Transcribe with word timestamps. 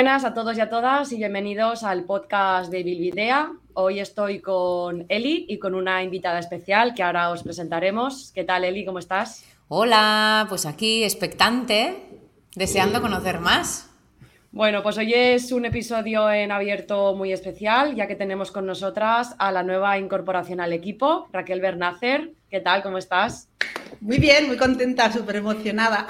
Buenas 0.00 0.24
a 0.24 0.32
todos 0.32 0.56
y 0.56 0.62
a 0.62 0.70
todas 0.70 1.12
y 1.12 1.18
bienvenidos 1.18 1.82
al 1.82 2.04
podcast 2.04 2.72
de 2.72 2.82
Bilvidea. 2.82 3.52
Hoy 3.74 4.00
estoy 4.00 4.40
con 4.40 5.04
Eli 5.10 5.44
y 5.46 5.58
con 5.58 5.74
una 5.74 6.02
invitada 6.02 6.38
especial 6.38 6.94
que 6.94 7.02
ahora 7.02 7.28
os 7.28 7.42
presentaremos. 7.42 8.32
¿Qué 8.34 8.42
tal, 8.42 8.64
Eli? 8.64 8.86
¿Cómo 8.86 8.98
estás? 8.98 9.44
Hola, 9.68 10.46
pues 10.48 10.64
aquí 10.64 11.04
expectante, 11.04 11.98
deseando 12.56 13.02
conocer 13.02 13.40
más. 13.40 13.90
Bueno, 14.52 14.82
pues 14.82 14.96
hoy 14.96 15.12
es 15.12 15.52
un 15.52 15.66
episodio 15.66 16.30
en 16.30 16.50
abierto 16.50 17.14
muy 17.14 17.34
especial, 17.34 17.94
ya 17.94 18.06
que 18.06 18.16
tenemos 18.16 18.50
con 18.50 18.64
nosotras 18.64 19.34
a 19.38 19.52
la 19.52 19.62
nueva 19.62 19.98
incorporación 19.98 20.62
al 20.62 20.72
equipo, 20.72 21.28
Raquel 21.30 21.60
Bernácer. 21.60 22.32
¿Qué 22.48 22.60
tal? 22.60 22.82
¿Cómo 22.82 22.96
estás? 22.96 23.50
Muy 24.00 24.16
bien, 24.16 24.46
muy 24.46 24.56
contenta, 24.56 25.12
súper 25.12 25.36
emocionada. 25.36 26.06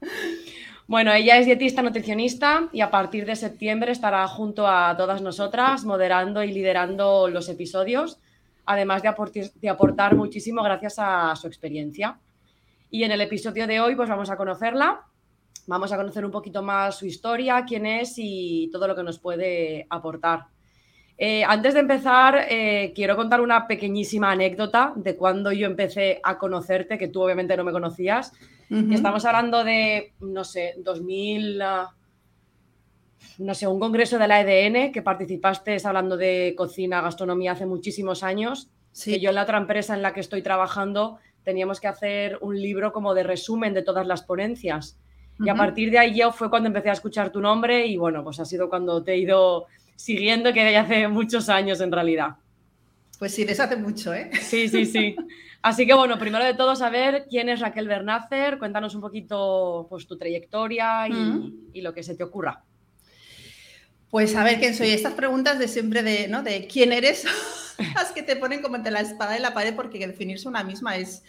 Bueno, 0.86 1.14
ella 1.14 1.38
es 1.38 1.46
dietista 1.46 1.80
nutricionista 1.80 2.68
y 2.70 2.82
a 2.82 2.90
partir 2.90 3.24
de 3.24 3.36
septiembre 3.36 3.90
estará 3.90 4.28
junto 4.28 4.68
a 4.68 4.94
todas 4.98 5.22
nosotras 5.22 5.86
moderando 5.86 6.42
y 6.42 6.52
liderando 6.52 7.26
los 7.28 7.48
episodios, 7.48 8.20
además 8.66 9.02
de, 9.02 9.68
aportar 9.70 10.14
muchísimo 10.14 10.62
gracias 10.62 10.96
a 10.98 11.34
su 11.36 11.46
experiencia. 11.46 12.18
Y 12.90 13.04
en 13.04 13.12
el 13.12 13.22
episodio 13.22 13.66
de 13.66 13.80
hoy 13.80 13.96
pues 13.96 14.10
vamos 14.10 14.28
a 14.28 14.36
conocerla, 14.36 15.06
vamos 15.66 15.90
a 15.90 15.96
conocer 15.96 16.22
un 16.22 16.30
poquito 16.30 16.62
más 16.62 16.98
su 16.98 17.06
historia, 17.06 17.64
quién 17.66 17.86
es 17.86 18.16
y 18.18 18.68
todo 18.70 18.86
lo 18.86 18.94
que 18.94 19.04
nos 19.04 19.18
puede 19.18 19.86
aportar. 19.88 20.48
Eh, 21.16 21.44
antes 21.44 21.74
de 21.74 21.80
empezar, 21.80 22.46
eh, 22.48 22.92
quiero 22.94 23.14
contar 23.14 23.40
una 23.40 23.66
pequeñísima 23.66 24.32
anécdota 24.32 24.92
de 24.96 25.16
cuando 25.16 25.52
yo 25.52 25.66
empecé 25.66 26.20
a 26.22 26.38
conocerte, 26.38 26.98
que 26.98 27.08
tú 27.08 27.22
obviamente 27.22 27.56
no 27.56 27.64
me 27.64 27.72
conocías. 27.72 28.32
Estamos 28.90 29.24
hablando 29.24 29.62
de, 29.62 30.14
no 30.20 30.42
sé, 30.42 30.74
2000, 30.78 31.62
ah, 31.62 31.94
no 33.38 33.54
sé, 33.54 33.68
un 33.68 33.78
congreso 33.78 34.18
de 34.18 34.26
la 34.26 34.40
EDN 34.40 34.90
que 34.90 35.00
participaste 35.00 35.76
hablando 35.84 36.16
de 36.16 36.54
cocina, 36.56 37.00
gastronomía 37.00 37.52
hace 37.52 37.66
muchísimos 37.66 38.24
años. 38.24 38.68
Que 39.04 39.20
yo 39.20 39.28
en 39.28 39.36
la 39.36 39.42
otra 39.42 39.58
empresa 39.58 39.94
en 39.94 40.02
la 40.02 40.12
que 40.12 40.20
estoy 40.20 40.42
trabajando 40.42 41.18
teníamos 41.44 41.80
que 41.80 41.88
hacer 41.88 42.38
un 42.40 42.60
libro 42.60 42.92
como 42.92 43.14
de 43.14 43.22
resumen 43.22 43.74
de 43.74 43.82
todas 43.82 44.06
las 44.06 44.22
ponencias. 44.22 44.98
Y 45.38 45.48
a 45.48 45.54
partir 45.54 45.90
de 45.90 45.98
ahí 45.98 46.14
yo 46.16 46.32
fue 46.32 46.48
cuando 46.48 46.68
empecé 46.68 46.90
a 46.90 46.94
escuchar 46.94 47.30
tu 47.30 47.40
nombre 47.40 47.86
y 47.86 47.96
bueno, 47.96 48.22
pues 48.24 48.40
ha 48.40 48.44
sido 48.44 48.68
cuando 48.68 49.02
te 49.02 49.12
he 49.12 49.18
ido 49.18 49.66
siguiendo 49.96 50.52
que 50.52 50.64
de 50.64 50.76
hace 50.76 51.08
muchos 51.08 51.48
años 51.48 51.80
en 51.80 51.92
realidad. 51.92 52.36
Pues 53.18 53.34
sí, 53.34 53.44
desde 53.44 53.62
hace 53.62 53.76
mucho, 53.76 54.12
¿eh? 54.12 54.30
Sí, 54.40 54.68
sí, 54.68 54.86
sí. 54.86 55.16
Así 55.62 55.86
que 55.86 55.94
bueno, 55.94 56.18
primero 56.18 56.44
de 56.44 56.52
todo 56.52 56.76
saber 56.76 57.26
quién 57.30 57.48
es 57.48 57.60
Raquel 57.60 57.88
Bernácer, 57.88 58.58
cuéntanos 58.58 58.94
un 58.94 59.00
poquito 59.00 59.86
pues, 59.88 60.06
tu 60.06 60.18
trayectoria 60.18 61.08
y, 61.08 61.80
lo 61.80 61.94
que 61.94 62.02
se 62.02 62.14
te 62.14 62.22
ocurra. 62.22 62.62
Pues 64.10 64.36
a 64.36 64.44
ver 64.44 64.58
quién 64.58 64.74
soy. 64.74 64.90
Estas 64.90 65.14
preguntas 65.14 65.58
de 65.58 65.68
siempre 65.68 66.02
de, 66.02 66.28
¿no? 66.28 66.42
de 66.42 66.66
quién 66.66 66.92
eres, 66.92 67.24
las 67.94 68.12
que 68.12 68.22
te 68.22 68.36
ponen 68.36 68.60
como 68.60 68.76
entre 68.76 68.92
la 68.92 69.00
espada 69.00 69.38
y 69.38 69.40
la 69.40 69.54
pared 69.54 69.74
porque 69.74 70.06
definirse 70.06 70.48
una 70.48 70.62
misma 70.62 70.96
es, 70.96 71.22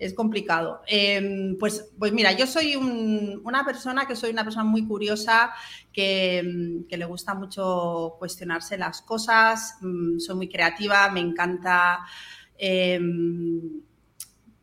es 0.00 0.14
complicado. 0.14 0.80
Em, 0.86 1.56
pues, 1.58 1.90
pues 1.98 2.12
mira, 2.12 2.32
yo 2.32 2.46
soy 2.46 2.74
una 2.74 3.64
persona 3.64 4.06
que 4.06 4.16
soy 4.16 4.30
una 4.30 4.44
persona 4.44 4.64
muy 4.64 4.86
curiosa, 4.86 5.52
que, 5.92 6.42
le 6.88 7.04
gusta 7.04 7.34
mucho 7.34 8.16
cuestionarse 8.18 8.78
las 8.78 9.02
cosas, 9.02 9.76
mm, 9.82 10.18
soy 10.18 10.36
muy 10.36 10.48
creativa, 10.48 11.10
me 11.10 11.20
encanta 11.20 12.00
em, 12.58 13.82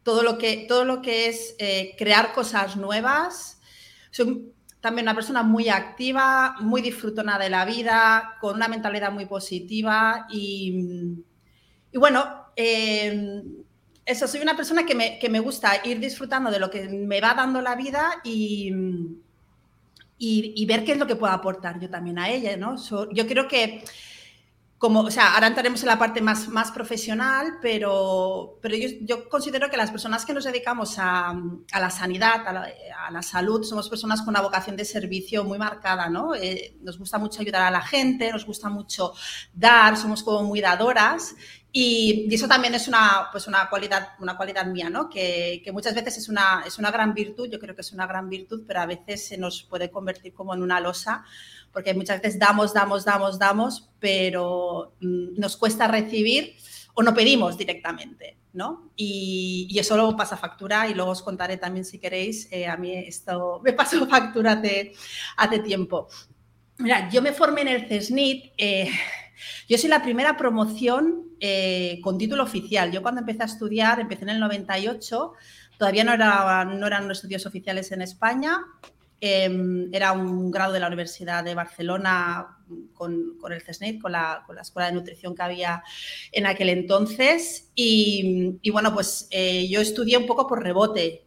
todo, 0.04 0.24
lo 0.24 0.38
que, 0.38 0.66
todo 0.68 0.86
lo 0.86 1.02
que 1.02 1.28
es 1.30 1.56
eh, 1.60 1.96
crear 1.98 2.34
cosas 2.34 2.76
nuevas. 2.76 3.60
Soy 4.12 4.54
también 4.82 5.06
una 5.06 5.16
persona 5.16 5.44
muy 5.44 5.70
activa, 5.70 6.56
muy 6.62 6.82
disfrutona 6.82 7.38
de 7.38 7.50
la 7.50 7.66
vida, 7.66 8.38
con 8.42 8.56
una 8.56 8.68
mentalidad 8.68 9.12
muy 9.12 9.26
positiva 9.28 10.28
y, 10.32 11.24
y 11.92 11.98
bueno, 11.98 12.48
em, 12.56 13.67
eso, 14.08 14.28
soy 14.28 14.42
una 14.42 14.56
persona 14.56 14.86
que 14.86 14.96
me, 15.30 15.40
gusta 15.40 15.82
ir 15.84 16.00
disfrutando 16.00 16.50
de 16.50 16.60
lo 16.60 16.70
que 16.72 16.88
me 16.88 17.20
va 17.20 17.34
dando 17.34 17.62
la 17.62 17.76
vida 17.76 18.22
y, 18.24 18.72
y, 20.18 20.66
ver 20.66 20.86
qué 20.86 20.94
es 20.94 20.98
lo 20.98 21.06
que 21.06 21.18
puedo 21.18 21.34
aportar 21.34 21.78
yo 21.80 21.90
también 21.90 22.18
a 22.18 22.30
ella, 22.30 22.56
¿no? 22.56 22.78
yo 23.12 23.28
creo 23.28 23.50
que, 23.50 23.84
como, 24.78 25.02
o 25.02 25.12
sea, 25.12 25.34
ahora 25.34 25.48
entraremos 25.48 25.82
en 25.82 25.88
la 25.88 26.00
parte 26.00 26.22
más, 26.22 26.48
más 26.48 26.72
profesional, 26.72 27.58
pero, 27.62 28.60
pero 28.62 28.76
yo, 29.02 29.28
considero 29.28 29.70
que 29.70 29.76
las 29.76 29.92
personas 29.92 30.26
que 30.26 30.34
nos 30.34 30.46
dedicamos 30.46 30.96
a, 31.00 31.36
la 31.78 31.90
sanidad, 31.90 32.48
a 32.48 33.12
la, 33.12 33.22
salud, 33.22 33.64
somos 33.64 33.90
personas 33.90 34.22
con 34.22 34.30
una 34.30 34.42
vocación 34.42 34.78
de 34.78 34.86
servicio 34.86 35.44
muy 35.44 35.58
marcada, 35.58 36.10
¿no? 36.10 36.34
Eh, 36.34 36.78
nos 36.82 36.98
gusta 36.98 37.18
mucho 37.18 37.42
ayudar 37.42 37.64
a 37.64 37.72
la 37.72 37.82
gente, 37.82 38.32
nos 38.32 38.46
gusta 38.46 38.70
mucho 38.70 39.14
dar, 39.54 39.98
somos 39.98 40.24
como 40.24 40.44
muy 40.44 40.62
dadoras 40.62 41.36
y, 41.72 42.34
eso 42.34 42.48
también 42.48 42.74
es 42.74 42.88
una, 42.88 43.28
pues 43.32 43.48
una, 43.48 43.70
cualidad, 43.70 44.10
una 44.20 44.38
cualidad 44.38 44.66
mía, 44.66 44.90
¿no? 44.90 45.10
Que, 45.10 45.64
muchas 45.74 45.94
veces 45.94 46.18
es 46.18 46.30
una, 46.30 46.64
es 46.66 46.78
una 46.78 46.92
gran 46.92 47.14
virtud, 47.14 47.50
yo 47.50 47.60
creo 47.60 47.76
que 47.76 47.82
es 47.82 47.92
una 47.92 48.08
gran 48.08 48.30
virtud, 48.30 48.64
pero 48.66 48.82
a 48.82 48.86
veces 48.86 49.28
se 49.28 49.38
nos 49.38 49.64
puede 49.64 49.92
convertir 49.92 50.34
como 50.34 50.54
en 50.54 50.62
una 50.62 50.80
losa, 50.80 51.24
porque 51.72 51.94
muchas 51.94 52.22
veces 52.22 52.40
damos, 52.40 52.74
damos, 52.74 53.06
damos, 53.06 53.38
damos, 53.38 53.90
pero 54.00 54.94
mm, 55.02 55.40
nos 55.40 55.58
cuesta 55.58 55.88
recibir 55.88 56.56
o 56.94 57.04
no 57.04 57.14
pedimos 57.14 57.56
directamente, 57.58 58.38
¿no? 58.54 58.92
Y, 58.96 59.78
eso 59.78 59.96
luego 59.96 60.18
pasa 60.18 60.36
factura 60.36 60.90
y 60.90 60.96
luego 60.96 61.12
os 61.12 61.22
contaré 61.22 61.58
también 61.58 61.86
si 61.86 62.00
queréis, 62.00 62.52
eh, 62.52 62.66
a 62.66 62.76
mí 62.76 62.92
esto 62.92 63.62
me 63.64 63.74
pasó 63.74 64.08
factura 64.08 64.54
hace, 64.54 64.94
hace 65.36 65.60
tiempo. 65.60 66.08
Mira, 66.80 67.10
yo 67.10 67.22
me 67.22 67.34
formé 67.34 67.62
en 67.62 67.68
el 67.68 67.88
CESNIT, 67.88 68.54
eh, 68.58 68.90
yo 69.68 69.78
soy 69.78 69.90
la 69.90 70.02
primera 70.02 70.38
promoción 70.38 71.24
eh, 71.40 72.00
con 72.02 72.18
título 72.18 72.44
oficial. 72.44 72.92
Yo 72.92 73.02
cuando 73.02 73.22
empecé 73.22 73.44
a 73.44 73.46
estudiar, 73.46 74.00
empecé 74.00 74.24
en 74.24 74.30
el 74.30 74.40
98, 74.40 75.34
todavía 75.78 76.04
no, 76.04 76.14
era, 76.14 76.66
no 76.66 76.88
eran 76.88 77.10
estudios 77.12 77.46
oficiales 77.46 77.92
en 77.92 78.02
España, 78.02 78.60
em, 79.20 79.94
era 79.94 80.12
un 80.12 80.52
grado 80.52 80.74
de 80.74 80.80
la 80.80 80.88
Universidad 80.88 81.44
de 81.44 81.56
Barcelona 81.56 82.58
con, 82.94 83.38
el 83.52 83.62
CESNIT, 83.62 84.02
con 84.02 84.12
la, 84.12 84.44
escuela 84.62 84.88
de 84.88 84.94
nutrición 84.94 85.36
que 85.36 85.42
había 85.44 85.84
en 86.32 86.46
aquel 86.46 86.70
entonces. 86.70 87.72
Y, 87.76 88.60
bueno, 88.72 88.94
pues 88.94 89.28
eh, 89.32 89.68
yo 89.70 89.82
estudié 89.82 90.18
un 90.18 90.26
poco 90.26 90.48
por 90.48 90.64
rebote 90.64 91.27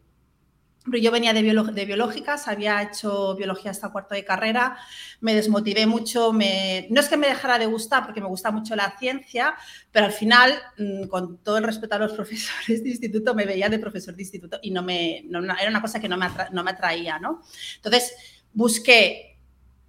yo 0.86 1.10
venía 1.10 1.32
de, 1.34 1.42
de, 1.42 1.84
biológicas, 1.84 2.48
había 2.48 2.82
hecho 2.82 3.34
biología 3.36 3.70
hasta 3.70 3.90
cuarto 3.90 4.14
de 4.14 4.24
carrera, 4.24 4.78
me 5.20 5.34
desmotivé 5.34 5.86
mucho, 5.86 6.32
no 6.32 7.00
es 7.00 7.08
que 7.08 7.16
me 7.16 7.28
dejara 7.28 7.58
de 7.58 7.66
gustar 7.66 8.04
porque 8.04 8.20
me 8.20 8.28
gusta 8.28 8.50
mucho 8.50 8.74
la 8.74 8.96
ciencia, 8.98 9.54
pero 9.92 10.06
al 10.06 10.12
final, 10.12 10.54
mm, 10.78 11.08
con 11.08 11.38
todo 11.38 11.58
el 11.58 11.64
respeto 11.64 11.96
a 11.96 11.98
los 11.98 12.12
profesores 12.14 12.82
de 12.82 12.88
instituto, 12.88 13.34
me 13.34 13.44
veía 13.44 13.68
de 13.68 13.78
profesor 13.78 14.14
de 14.14 14.22
instituto 14.22 14.58
y 14.62 14.70
no 14.70 14.82
me, 14.82 15.18
era 15.18 15.68
una 15.68 15.82
cosa 15.82 16.00
que 16.00 16.08
no 16.08 16.16
me, 16.16 16.28
no 16.52 16.64
me 16.64 16.70
atraía, 16.70 17.18
¿no? 17.18 17.42
Entonces, 17.76 18.14
busqué 18.52 19.38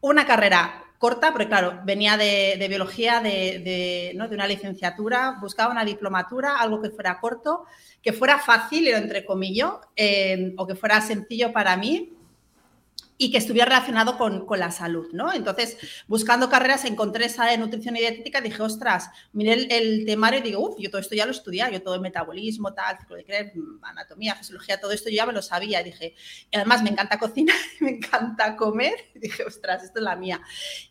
una 0.01 0.25
carrera 0.25 0.80
corta, 1.01 1.31
porque 1.31 1.47
claro, 1.47 1.81
venía 1.83 2.15
de, 2.15 2.65
biología, 2.69 3.19
de, 3.19 4.13
¿no? 4.15 4.29
de 4.29 4.35
una 4.35 4.47
licenciatura, 4.47 5.39
buscaba 5.41 5.71
una 5.71 5.83
diplomatura, 5.83 6.57
algo 6.59 6.79
que 6.81 6.91
fuera 6.91 7.19
corto 7.19 7.65
que 8.01 8.13
fuera 8.13 8.39
fácil, 8.39 8.87
entre 8.87 9.25
comillas, 9.25 9.73
eh, 9.95 10.53
o 10.57 10.65
que 10.65 10.75
fuera 10.75 10.99
sencillo 11.01 11.53
para 11.53 11.77
mí, 11.77 12.13
y 13.21 13.29
que 13.29 13.37
estuviera 13.37 13.65
relacionado 13.65 14.17
con, 14.17 14.47
la 14.57 14.71
salud, 14.71 15.07
¿no? 15.13 15.31
Entonces, 15.31 15.77
buscando 16.07 16.49
carreras, 16.49 16.85
encontré 16.85 17.25
esa 17.25 17.45
de 17.45 17.55
nutrición 17.59 17.95
y 17.95 17.99
dietética, 17.99 18.41
dije, 18.41 18.63
ostras, 18.63 19.11
miré 19.31 19.67
el, 19.77 20.07
temario 20.07 20.39
y 20.39 20.41
digo, 20.41 20.67
uff, 20.67 20.79
yo 20.79 20.89
todo 20.89 20.99
esto 20.99 21.13
ya 21.13 21.27
lo 21.27 21.31
estudié, 21.31 21.71
yo 21.71 21.83
todo 21.83 21.93
el 21.93 22.01
metabolismo, 22.01 22.73
tal, 22.73 22.97
ciclo 22.97 23.17
de 23.17 23.23
Krebs, 23.23 23.53
anatomía, 23.83 24.33
fisiología, 24.33 24.81
todo 24.81 24.91
esto 24.91 25.11
yo 25.11 25.17
ya 25.17 25.27
me 25.27 25.33
lo 25.33 25.43
sabía. 25.43 25.81
Y 25.81 25.83
dije, 25.83 26.15
y 26.49 26.55
además 26.57 26.81
me 26.81 26.89
encanta 26.89 27.19
cocinar, 27.19 27.55
me 27.79 27.91
encanta 27.91 28.55
comer. 28.55 28.95
Y 29.13 29.19
dije, 29.19 29.43
ostras, 29.43 29.83
esto 29.83 29.99
es 29.99 30.03
la 30.03 30.15
mía. 30.15 30.41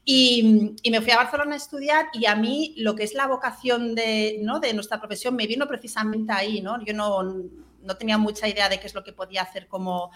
Y, 0.04 0.76
me 0.88 1.00
fui 1.00 1.10
a 1.10 1.16
Barcelona 1.16 1.54
a 1.54 1.56
estudiar 1.56 2.06
y 2.12 2.26
a 2.26 2.36
mí 2.36 2.74
lo 2.76 2.94
que 2.94 3.02
es 3.02 3.14
la 3.14 3.26
vocación 3.26 3.96
de, 3.96 4.38
¿no? 4.40 4.60
de 4.60 4.72
nuestra 4.72 5.00
profesión 5.00 5.34
me 5.34 5.48
vino 5.48 5.66
precisamente 5.66 6.32
ahí, 6.32 6.60
¿no? 6.60 6.80
Yo 6.84 6.94
no, 6.94 7.24
no 7.24 7.96
tenía 7.96 8.18
mucha 8.18 8.46
idea 8.46 8.68
de 8.68 8.78
qué 8.78 8.86
es 8.86 8.94
lo 8.94 9.02
que 9.02 9.12
podía 9.12 9.42
hacer 9.42 9.66
como 9.66 10.12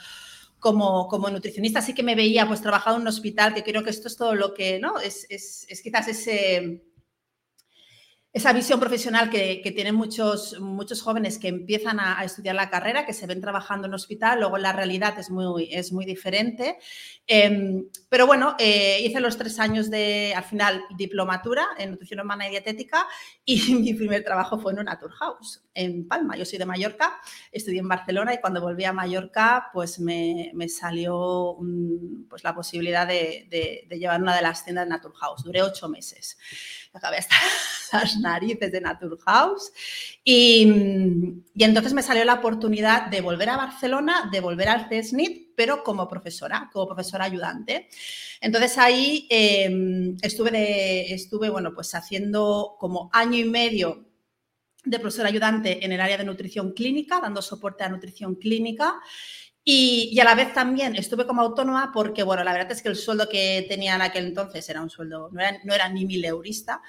como, 0.65 1.09
como 1.09 1.29
nutricionista 1.29 1.83
sí 1.83 1.93
que 1.93 2.03
me 2.03 2.15
veía 2.15 2.49
pues 2.49 2.63
trabajando 2.63 2.97
en 2.97 3.03
un 3.03 3.09
hospital, 3.09 3.53
que 3.53 3.63
creo 3.63 3.85
que 3.85 3.91
esto 3.91 4.09
es 4.09 4.17
todo 4.17 4.35
lo 4.35 4.55
que, 4.55 4.79
¿no? 4.79 4.99
Es, 4.99 5.27
es, 5.29 5.67
quizás 5.83 6.09
ese, 6.09 6.81
esa 8.35 8.53
visión 8.53 8.81
profesional 8.81 9.31
que, 9.31 9.73
tienen 9.77 9.95
muchos, 9.95 10.59
muchos 10.59 11.01
jóvenes 11.03 11.39
que 11.39 11.47
empiezan 11.47 12.01
a, 12.01 12.25
estudiar 12.25 12.57
la 12.57 12.69
carrera, 12.69 13.07
que 13.07 13.13
se 13.13 13.29
ven 13.29 13.41
trabajando 13.41 13.87
en 13.87 13.95
hospital, 13.95 14.41
luego 14.41 14.59
la 14.59 14.73
realidad 14.73 15.17
es 15.21 15.31
muy, 15.31 15.73
es 15.73 15.93
muy 15.93 16.05
diferente. 16.05 16.77
Em, 17.29 17.87
pero 18.09 18.27
bueno, 18.27 18.57
eh, 18.59 18.99
hice 19.05 19.21
los 19.21 19.39
tres 19.39 19.61
años 19.61 19.89
de, 19.89 20.35
al 20.35 20.43
final, 20.43 20.83
diplomatura 20.97 21.65
en 21.79 21.93
nutrición 21.93 22.21
humana 22.21 22.49
y 22.49 22.51
dietética 22.51 23.07
y 23.45 23.73
mi 23.75 23.95
primer 23.95 24.25
trabajo 24.25 24.59
fue 24.59 24.73
en 24.73 24.81
una 24.81 24.95
Naturhaus 24.95 25.63
en 25.73 26.09
Palma. 26.09 26.37
Yo 26.37 26.45
soy 26.45 26.59
de 26.59 26.67
Mallorca, 26.67 27.21
estudié 27.53 27.79
en 27.79 27.89
Barcelona 27.89 28.35
y 28.35 28.41
cuando 28.41 28.61
volví 28.61 28.83
a 28.85 28.93
Mallorca, 28.93 29.71
pues 29.73 30.01
me, 30.01 30.51
me 30.55 30.69
salió 30.69 31.57
pues 32.29 32.43
la 32.43 32.53
posibilidad 32.53 33.07
de, 33.07 33.47
de, 33.49 33.97
llevar 33.97 34.21
una 34.21 34.35
de 34.35 34.43
las 34.43 34.65
tiendas 34.65 34.87
de 34.87 34.91
Naturhaus. 34.91 35.45
Duré 35.45 35.63
ocho 35.63 35.89
meses 35.89 36.37
acabé 36.95 37.19
hasta 37.19 37.37
las 37.93 38.17
narices 38.19 38.73
de 38.73 38.81
Naturhaus. 38.81 39.73
Y, 40.25 40.67
y 41.55 41.65
entonces 41.65 41.93
me 41.93 42.03
salió 42.03 42.25
la 42.25 42.35
oportunidad 42.35 43.07
de 43.07 43.21
volver 43.21 43.51
a 43.51 43.57
Barcelona, 43.57 44.29
de 44.33 44.41
volver 44.41 44.69
al 44.69 44.89
CESNIT, 44.89 45.55
pero 45.57 45.83
como 45.83 46.09
profesora, 46.09 46.71
como 46.73 46.87
profesora 46.87 47.25
ayudante. 47.25 47.89
Entonces 48.41 48.77
ahí 48.79 49.27
em, 49.31 50.17
estuve, 50.23 50.51
de, 50.51 51.15
estuve, 51.15 51.51
bueno, 51.51 51.73
pues 51.75 51.95
haciendo 51.95 52.77
como 52.79 53.11
año 53.13 53.39
y 53.39 53.45
medio 53.45 54.07
de 54.85 54.99
profesora 54.99 55.29
ayudante 55.29 55.85
en 55.85 55.93
el 55.93 56.01
área 56.01 56.19
de 56.19 56.25
nutrición 56.25 56.73
clínica, 56.73 57.21
dando 57.21 57.41
soporte 57.41 57.85
a 57.85 57.89
nutrición 57.89 58.35
clínica. 58.35 59.01
Y, 59.67 60.19
a 60.21 60.25
la 60.25 60.35
vez 60.35 60.53
también 60.53 60.95
estuve 60.95 61.27
como 61.27 61.41
autónoma 61.41 61.91
porque, 61.93 62.23
bueno, 62.23 62.45
la 62.45 62.53
verdad 62.53 62.73
es 62.73 62.83
que 62.83 62.91
el 62.91 62.97
sueldo 62.97 63.29
que 63.29 63.65
tenía 63.67 63.95
en 63.95 64.03
aquel 64.03 64.27
entonces 64.27 64.69
era 64.69 64.83
un 64.83 64.91
sueldo, 64.91 65.31
no 65.33 65.41
era, 65.41 65.59
no 65.65 65.75
era 65.75 65.89
ni 65.89 66.05
mil 66.05 66.23
eurista, 66.25 66.83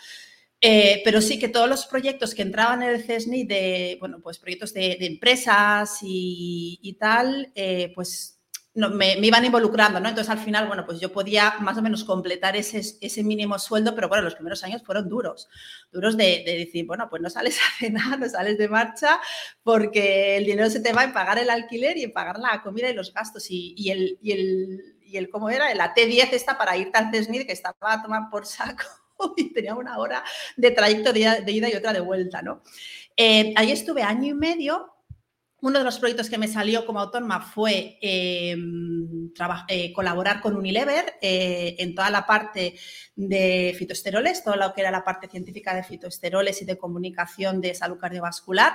eh, 0.59 1.01
pero 1.05 1.21
sí 1.21 1.39
que 1.39 1.47
todos 1.47 1.69
los 1.69 1.85
proyectos 1.85 2.35
que 2.35 2.41
entraban 2.41 2.83
en 2.83 2.89
el 2.89 3.03
CESNI 3.03 3.45
de, 3.45 3.97
bueno, 3.99 4.19
pues 4.21 4.39
proyectos 4.39 4.73
de, 4.73 4.97
empresas 4.99 5.99
y, 6.01 6.97
tal, 6.99 7.51
eh, 7.55 7.91
pues 7.95 8.34
me, 8.75 9.17
iban 9.25 9.45
involucrando, 9.45 9.99
¿no? 9.99 10.09
Entonces, 10.09 10.29
al 10.29 10.39
final, 10.39 10.67
bueno, 10.67 10.85
pues 10.85 10.99
yo 10.99 11.11
podía 11.11 11.55
más 11.61 11.77
o 11.77 11.81
menos 11.81 12.03
completar 12.03 12.57
ese, 12.57 13.23
mínimo 13.23 13.57
sueldo, 13.57 13.95
pero 13.95 14.09
bueno, 14.09 14.23
los 14.23 14.35
primeros 14.35 14.63
años 14.63 14.83
fueron 14.83 15.07
duros, 15.07 15.47
duros 15.91 16.17
de, 16.17 16.43
decir, 16.45 16.85
bueno, 16.85 17.09
pues 17.09 17.21
no 17.21 17.29
sales 17.29 17.57
a 17.59 17.77
cenar, 17.79 18.19
no 18.19 18.27
sales 18.27 18.57
de 18.57 18.67
marcha, 18.67 19.19
porque 19.63 20.37
el 20.37 20.45
dinero 20.45 20.69
se 20.69 20.81
te 20.81 20.91
va 20.91 21.05
en 21.05 21.13
pagar 21.13 21.39
el 21.39 21.49
alquiler 21.49 21.97
y 21.97 22.03
en 22.03 22.11
pagar 22.11 22.37
la 22.37 22.61
comida 22.61 22.89
y 22.89 22.93
los 22.93 23.13
gastos. 23.13 23.45
Y, 23.49 23.89
el, 23.89 24.19
el, 24.23 25.29
¿cómo 25.29 25.49
era? 25.49 25.73
La 25.73 25.93
T10 25.93 26.33
está 26.33 26.57
para 26.57 26.75
irte 26.75 26.97
al 26.97 27.11
CESNID, 27.11 27.45
que 27.45 27.53
estaba 27.53 27.75
a 27.81 28.03
tomar 28.03 28.29
por 28.29 28.45
saco 28.45 28.83
y 29.37 29.53
tenía 29.53 29.75
una 29.75 29.97
hora 29.99 30.21
de 30.57 30.71
trayecto 30.71 31.13
de 31.13 31.43
ida, 31.47 31.69
y 31.69 31.75
otra 31.75 31.93
de 31.93 32.01
vuelta, 32.01 32.41
¿no? 32.41 32.61
Eh, 33.15 33.53
ahí 33.55 33.71
estuve 33.71 34.03
año 34.03 34.27
y 34.27 34.33
medio 34.33 34.94
uno 35.65 35.79
de 35.79 35.85
los 35.85 35.97
proyectos 35.97 36.29
que 36.29 36.37
me 36.37 36.47
salió 36.47 36.85
como 36.85 36.99
autónoma 36.99 37.41
fue 37.41 37.97
em, 37.99 39.31
eh, 39.67 39.91
colaborar 39.93 40.39
con 40.39 40.55
Unilever 40.55 41.15
eh, 41.19 41.75
en 41.79 41.95
toda 41.95 42.11
la 42.11 42.27
parte 42.27 42.75
de 43.15 43.75
fitoesteroles, 43.75 44.43
todo 44.43 44.57
lo 44.57 44.71
que 44.75 44.81
era 44.81 44.91
la 44.91 45.03
parte 45.03 45.27
científica 45.27 45.73
de 45.73 45.81
fitoesteroles 45.81 46.61
y 46.61 46.65
de 46.65 46.77
comunicación 46.77 47.61
de 47.61 47.73
salud 47.73 47.97
cardiovascular. 47.97 48.73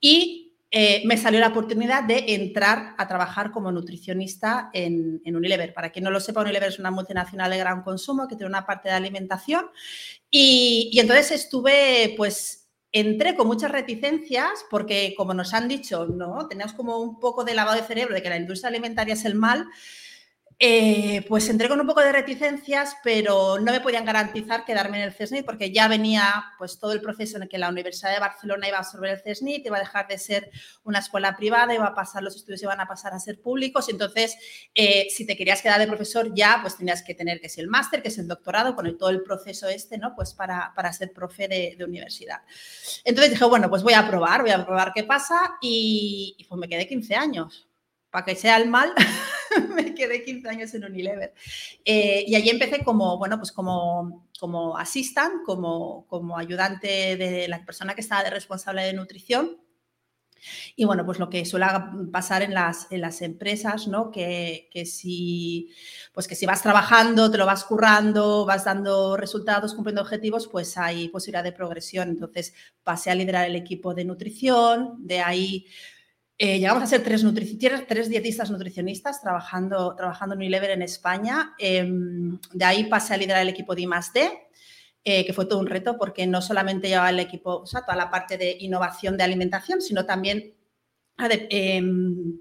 Y 0.00 0.54
eh, 0.70 1.02
me 1.06 1.16
salió 1.16 1.40
la 1.40 1.48
oportunidad 1.48 2.04
de 2.04 2.26
entrar 2.28 2.94
a 2.98 3.08
trabajar 3.08 3.50
como 3.50 3.72
nutricionista 3.72 4.70
en, 4.72 5.20
Unilever. 5.24 5.74
Para 5.74 5.90
quien 5.90 6.04
no 6.04 6.12
lo 6.12 6.20
sepa, 6.20 6.42
Unilever 6.42 6.68
es 6.68 6.78
una 6.78 6.92
multinacional 6.92 7.50
de 7.50 7.58
gran 7.58 7.82
consumo 7.82 8.28
que 8.28 8.36
tiene 8.36 8.50
una 8.50 8.64
parte 8.64 8.90
de 8.90 8.94
alimentación. 8.94 9.66
Y 10.30 10.96
entonces 11.00 11.32
estuve, 11.32 12.14
pues, 12.16 12.67
entré 12.92 13.34
con 13.34 13.46
muchas 13.46 13.70
reticencias 13.70 14.64
porque, 14.70 15.14
como 15.16 15.34
nos 15.34 15.54
han 15.54 15.68
dicho, 15.68 16.06
¿no? 16.06 16.48
Teníamos 16.48 16.74
como 16.74 16.98
un 16.98 17.18
poco 17.18 17.44
de 17.44 17.54
lavado 17.54 17.76
de 17.76 17.86
cerebro 17.86 18.14
de 18.14 18.22
que 18.22 18.30
la 18.30 18.36
industria 18.36 18.68
alimentaria 18.68 19.14
es 19.14 19.24
el 19.24 19.34
mal 19.34 19.68
eh, 20.60 21.24
pues 21.28 21.48
entré 21.48 21.68
con 21.68 21.80
un 21.80 21.86
poco 21.86 22.00
de 22.00 22.10
reticencias, 22.10 22.96
pero 23.04 23.60
no 23.60 23.70
me 23.70 23.80
podían 23.80 24.04
garantizar 24.04 24.64
quedarme 24.64 24.98
en 24.98 25.04
el 25.04 25.12
CESNIT 25.12 25.46
porque 25.46 25.70
ya 25.70 25.86
venía 25.86 26.46
pues 26.58 26.80
todo 26.80 26.92
el 26.92 27.00
proceso 27.00 27.36
en 27.36 27.44
el 27.44 27.48
que 27.48 27.58
la 27.58 27.68
Universidad 27.68 28.12
de 28.12 28.18
Barcelona 28.18 28.66
iba 28.66 28.78
a 28.78 28.80
absorber 28.80 29.12
el 29.12 29.20
CESNIT, 29.20 29.64
iba 29.64 29.76
a 29.76 29.80
dejar 29.80 30.08
de 30.08 30.18
ser 30.18 30.50
una 30.82 30.98
escuela 30.98 31.36
privada, 31.36 31.74
iba 31.74 31.86
a 31.86 31.94
pasar, 31.94 32.24
los 32.24 32.34
estudios 32.34 32.60
iban 32.64 32.80
a 32.80 32.88
pasar 32.88 33.14
a 33.14 33.20
ser 33.20 33.40
públicos. 33.40 33.88
Entonces, 33.88 34.36
eh, 34.74 35.06
si 35.10 35.24
te 35.24 35.36
querías 35.36 35.62
quedar 35.62 35.78
de 35.78 35.86
profesor 35.86 36.34
ya, 36.34 36.58
pues 36.60 36.76
tenías 36.76 37.04
que 37.04 37.14
tener 37.14 37.40
que 37.40 37.46
es 37.46 37.58
el 37.58 37.68
máster, 37.68 38.02
que 38.02 38.08
es 38.08 38.18
el 38.18 38.26
doctorado, 38.26 38.74
con 38.74 38.98
todo 38.98 39.10
el 39.10 39.22
proceso 39.22 39.68
este, 39.68 39.96
¿no? 39.96 40.16
Pues 40.16 40.34
para, 40.34 40.72
para 40.74 40.92
ser 40.92 41.12
profe 41.12 41.46
de, 41.46 41.76
universidad. 41.78 42.38
Entonces 43.04 43.30
dije, 43.30 43.44
bueno, 43.44 43.70
pues 43.70 43.84
voy 43.84 43.92
a 43.92 44.08
probar, 44.08 44.42
voy 44.42 44.50
a 44.50 44.66
probar 44.66 44.92
qué 44.92 45.04
pasa 45.04 45.56
y, 45.62 46.34
y 46.36 46.44
pues 46.44 46.58
me 46.58 46.68
quedé 46.68 46.88
15 46.88 47.14
años 47.14 47.67
para 48.10 48.24
que 48.24 48.34
sea 48.34 48.56
el 48.56 48.68
mal, 48.68 48.92
me 49.74 49.94
quedé 49.94 50.24
15 50.24 50.48
años 50.48 50.74
en 50.74 50.84
Unilever. 50.84 51.34
Eh, 51.84 52.24
y 52.26 52.34
allí 52.34 52.50
empecé 52.50 52.84
como, 52.84 53.18
bueno, 53.18 53.38
pues 53.38 53.52
como, 53.52 54.28
como 54.38 54.76
assistant, 54.76 55.44
como, 55.44 56.06
como 56.06 56.38
ayudante 56.38 57.16
de 57.16 57.48
la 57.48 57.64
persona 57.64 57.94
que 57.94 58.00
estaba 58.00 58.24
de 58.24 58.30
responsable 58.30 58.82
de 58.82 58.92
nutrición. 58.92 59.58
Y 60.76 60.84
bueno, 60.84 61.04
pues 61.04 61.18
lo 61.18 61.28
que 61.28 61.44
suele 61.44 61.66
pasar 62.12 62.42
en 62.42 62.54
las, 62.54 62.86
en 62.90 63.00
las 63.00 63.22
empresas, 63.22 63.88
¿no? 63.88 64.10
Que, 64.10 64.68
que, 64.72 64.86
si, 64.86 65.70
pues 66.12 66.28
que 66.28 66.36
si 66.36 66.46
vas 66.46 66.62
trabajando, 66.62 67.30
te 67.30 67.38
lo 67.38 67.44
vas 67.46 67.64
currando, 67.64 68.46
vas 68.46 68.64
dando 68.64 69.16
resultados, 69.16 69.74
cumpliendo 69.74 70.02
objetivos, 70.02 70.46
pues 70.46 70.78
hay 70.78 71.08
posibilidad 71.08 71.44
de 71.44 71.52
progresión. 71.52 72.08
Entonces 72.08 72.54
pasé 72.84 73.10
a 73.10 73.14
liderar 73.14 73.46
el 73.46 73.56
equipo 73.56 73.94
de 73.94 74.04
nutrición, 74.04 74.94
de 74.98 75.20
ahí 75.20 75.66
eh, 76.40 76.60
llegamos 76.60 76.84
a 76.84 76.86
ser 76.86 77.02
tres, 77.02 78.08
dietistas 78.08 78.48
nutricionistas 78.50 79.20
trabajando, 79.20 79.96
trabajando 79.96 80.36
en 80.36 80.38
Unilever 80.38 80.70
en 80.70 80.82
España. 80.82 81.54
Em, 81.58 82.38
de 82.52 82.64
ahí 82.64 82.84
pasé 82.84 83.14
a 83.14 83.16
liderar 83.16 83.42
el 83.42 83.48
equipo 83.48 83.74
de 83.74 83.82
I+.D., 83.82 84.30
eh, 85.04 85.26
que 85.26 85.32
fue 85.32 85.46
todo 85.46 85.58
un 85.58 85.66
reto 85.66 85.96
porque 85.98 86.26
no 86.28 86.40
solamente 86.40 86.88
llevaba 86.88 87.10
el 87.10 87.18
equipo, 87.18 87.56
o 87.56 87.64
toda 87.64 87.96
la 87.96 88.08
parte 88.08 88.38
de 88.38 88.56
innovación 88.60 89.16
de 89.16 89.24
alimentación, 89.24 89.80
sino 89.80 90.06
también 90.06 90.54
em, 91.18 92.38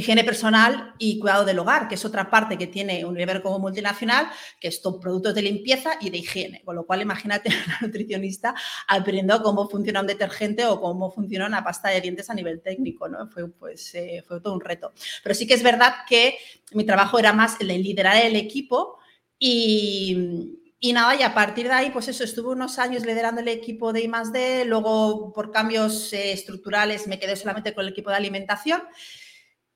higiene 0.00 0.24
personal 0.24 0.94
y 0.98 1.18
cuidado 1.18 1.44
del 1.44 1.58
hogar, 1.58 1.88
que 1.88 1.94
es 1.94 2.04
otra 2.04 2.28
parte 2.28 2.58
que 2.58 2.66
tiene 2.66 3.04
Unilever 3.04 3.40
como 3.42 3.58
multinacional, 3.58 4.28
que 4.60 4.68
es 4.68 4.80
productos 5.00 5.34
de 5.34 5.42
limpieza 5.42 5.92
y 6.00 6.10
de 6.10 6.18
higiene. 6.18 6.62
Con 6.64 6.76
lo 6.76 6.84
cual, 6.84 7.02
imagínate 7.02 7.48
una 7.66 7.78
nutricionista 7.80 8.54
aprendiendo 8.88 9.42
cómo 9.42 9.68
funciona 9.68 10.00
un 10.00 10.06
detergente 10.06 10.66
o 10.66 10.80
cómo 10.80 11.10
funciona 11.10 11.46
una 11.46 11.64
pasta 11.64 11.88
de 11.88 12.00
dientes 12.00 12.28
a 12.30 12.34
nivel 12.34 12.60
técnico, 12.60 13.08
¿no? 13.08 13.28
Fue, 13.28 13.48
pues, 13.48 13.94
eh, 13.94 14.24
fue 14.26 14.40
todo 14.40 14.54
un 14.54 14.60
reto. 14.60 14.92
Pero 15.22 15.34
sí 15.34 15.46
que 15.46 15.54
es 15.54 15.62
verdad 15.62 15.94
que 16.08 16.36
mi 16.72 16.84
trabajo 16.84 17.18
era 17.18 17.32
más 17.32 17.60
el 17.60 17.68
de 17.68 17.78
liderar 17.78 18.16
el 18.16 18.36
equipo 18.36 18.98
y, 19.38 20.58
y 20.78 20.92
nada, 20.94 21.14
y 21.14 21.22
a 21.22 21.34
partir 21.34 21.66
de 21.66 21.74
ahí, 21.74 21.90
pues 21.90 22.08
eso, 22.08 22.24
estuve 22.24 22.52
unos 22.52 22.78
años 22.78 23.04
liderando 23.04 23.42
el 23.42 23.48
equipo 23.48 23.92
de 23.92 24.00
I+.D., 24.00 24.64
luego 24.64 25.32
por 25.32 25.52
cambios 25.52 26.12
eh, 26.14 26.32
estructurales 26.32 27.06
me 27.06 27.18
quedé 27.18 27.36
solamente 27.36 27.74
con 27.74 27.84
el 27.84 27.92
equipo 27.92 28.08
de 28.08 28.16
alimentación 28.16 28.82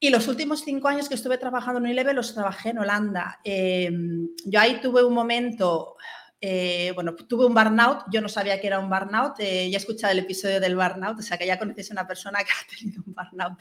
y 0.00 0.10
los 0.10 0.28
últimos 0.28 0.62
cinco 0.64 0.88
años 0.88 1.08
que 1.08 1.14
estuve 1.14 1.38
trabajando 1.38 1.78
en 1.78 1.86
Unilever 1.86 2.14
los 2.14 2.34
trabajé 2.34 2.70
en 2.70 2.78
Holanda. 2.78 3.40
Em, 3.44 4.28
yo 4.44 4.60
ahí 4.60 4.80
tuve 4.80 5.02
un 5.04 5.14
momento, 5.14 5.96
eh, 6.40 6.92
bueno, 6.94 7.14
tuve 7.14 7.46
un 7.46 7.54
burnout, 7.54 8.04
yo 8.12 8.20
no 8.20 8.28
sabía 8.28 8.60
que 8.60 8.66
era 8.66 8.78
un 8.78 8.90
burnout, 8.90 9.36
eh, 9.38 9.70
ya 9.70 9.78
he 9.78 9.80
escuchado 9.80 10.12
el 10.12 10.18
episodio 10.18 10.60
del 10.60 10.76
burnout, 10.76 11.18
o 11.18 11.22
sea 11.22 11.38
que 11.38 11.46
ya 11.46 11.58
conoces 11.58 11.90
a 11.90 11.94
una 11.94 12.06
persona 12.06 12.38
que 12.44 12.50
ha 12.52 12.76
tenido 12.76 13.02
un 13.06 13.14
burnout 13.14 13.60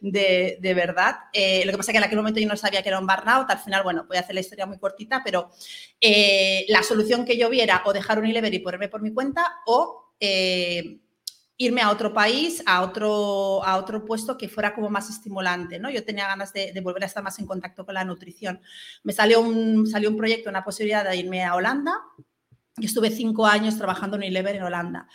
de, 0.00 0.58
de, 0.60 0.74
verdad. 0.74 1.16
Eh, 1.32 1.64
lo 1.64 1.72
que 1.72 1.78
pasa 1.78 1.90
es 1.90 1.94
que 1.94 1.98
en 1.98 2.04
aquel 2.04 2.18
momento 2.18 2.38
yo 2.40 2.48
no 2.48 2.56
sabía 2.56 2.82
que 2.82 2.90
era 2.90 3.00
un 3.00 3.06
burnout, 3.06 3.50
al 3.50 3.58
final, 3.58 3.82
bueno, 3.82 4.04
voy 4.06 4.16
a 4.16 4.20
hacer 4.20 4.34
la 4.34 4.40
historia 4.42 4.66
muy 4.66 4.78
cortita, 4.78 5.22
pero 5.24 5.50
la 6.68 6.82
solución 6.82 7.24
que 7.24 7.36
yo 7.36 7.50
vi 7.50 7.60
era 7.62 7.82
o 7.84 7.92
dejar 7.92 8.20
Unilever 8.20 8.52
y 8.54 8.60
ponerme 8.60 8.88
por 8.88 9.02
mi 9.02 9.12
cuenta 9.12 9.44
o 9.66 10.12
irme 11.60 11.82
a 11.82 11.90
otro 11.90 12.12
país, 12.14 12.62
a 12.66 12.82
otro, 12.82 13.64
a 13.64 13.76
otro 13.76 14.04
puesto 14.04 14.38
que 14.38 14.48
fuera 14.48 14.74
como 14.74 14.88
más 14.88 15.10
estimulante, 15.10 15.80
¿no? 15.80 15.90
Yo 15.90 16.04
tenía 16.04 16.28
ganas 16.28 16.52
de, 16.52 16.72
volver 16.80 17.02
a 17.02 17.06
estar 17.06 17.22
más 17.22 17.38
en 17.40 17.46
contacto 17.46 17.84
con 17.84 17.94
la 17.94 18.04
nutrición. 18.04 18.60
Me 19.02 19.12
salió 19.12 19.40
un, 19.40 19.86
salió 19.88 20.08
un 20.08 20.16
proyecto, 20.16 20.48
una 20.48 20.64
posibilidad 20.64 21.04
de 21.04 21.16
irme 21.16 21.44
a 21.44 21.56
Holanda 21.56 21.94
y 22.76 22.86
estuve 22.86 23.10
cinco 23.10 23.44
años 23.44 23.76
trabajando 23.76 24.16
en 24.16 24.22
Unilever 24.22 24.54
en 24.54 24.62
Holanda. 24.62 25.08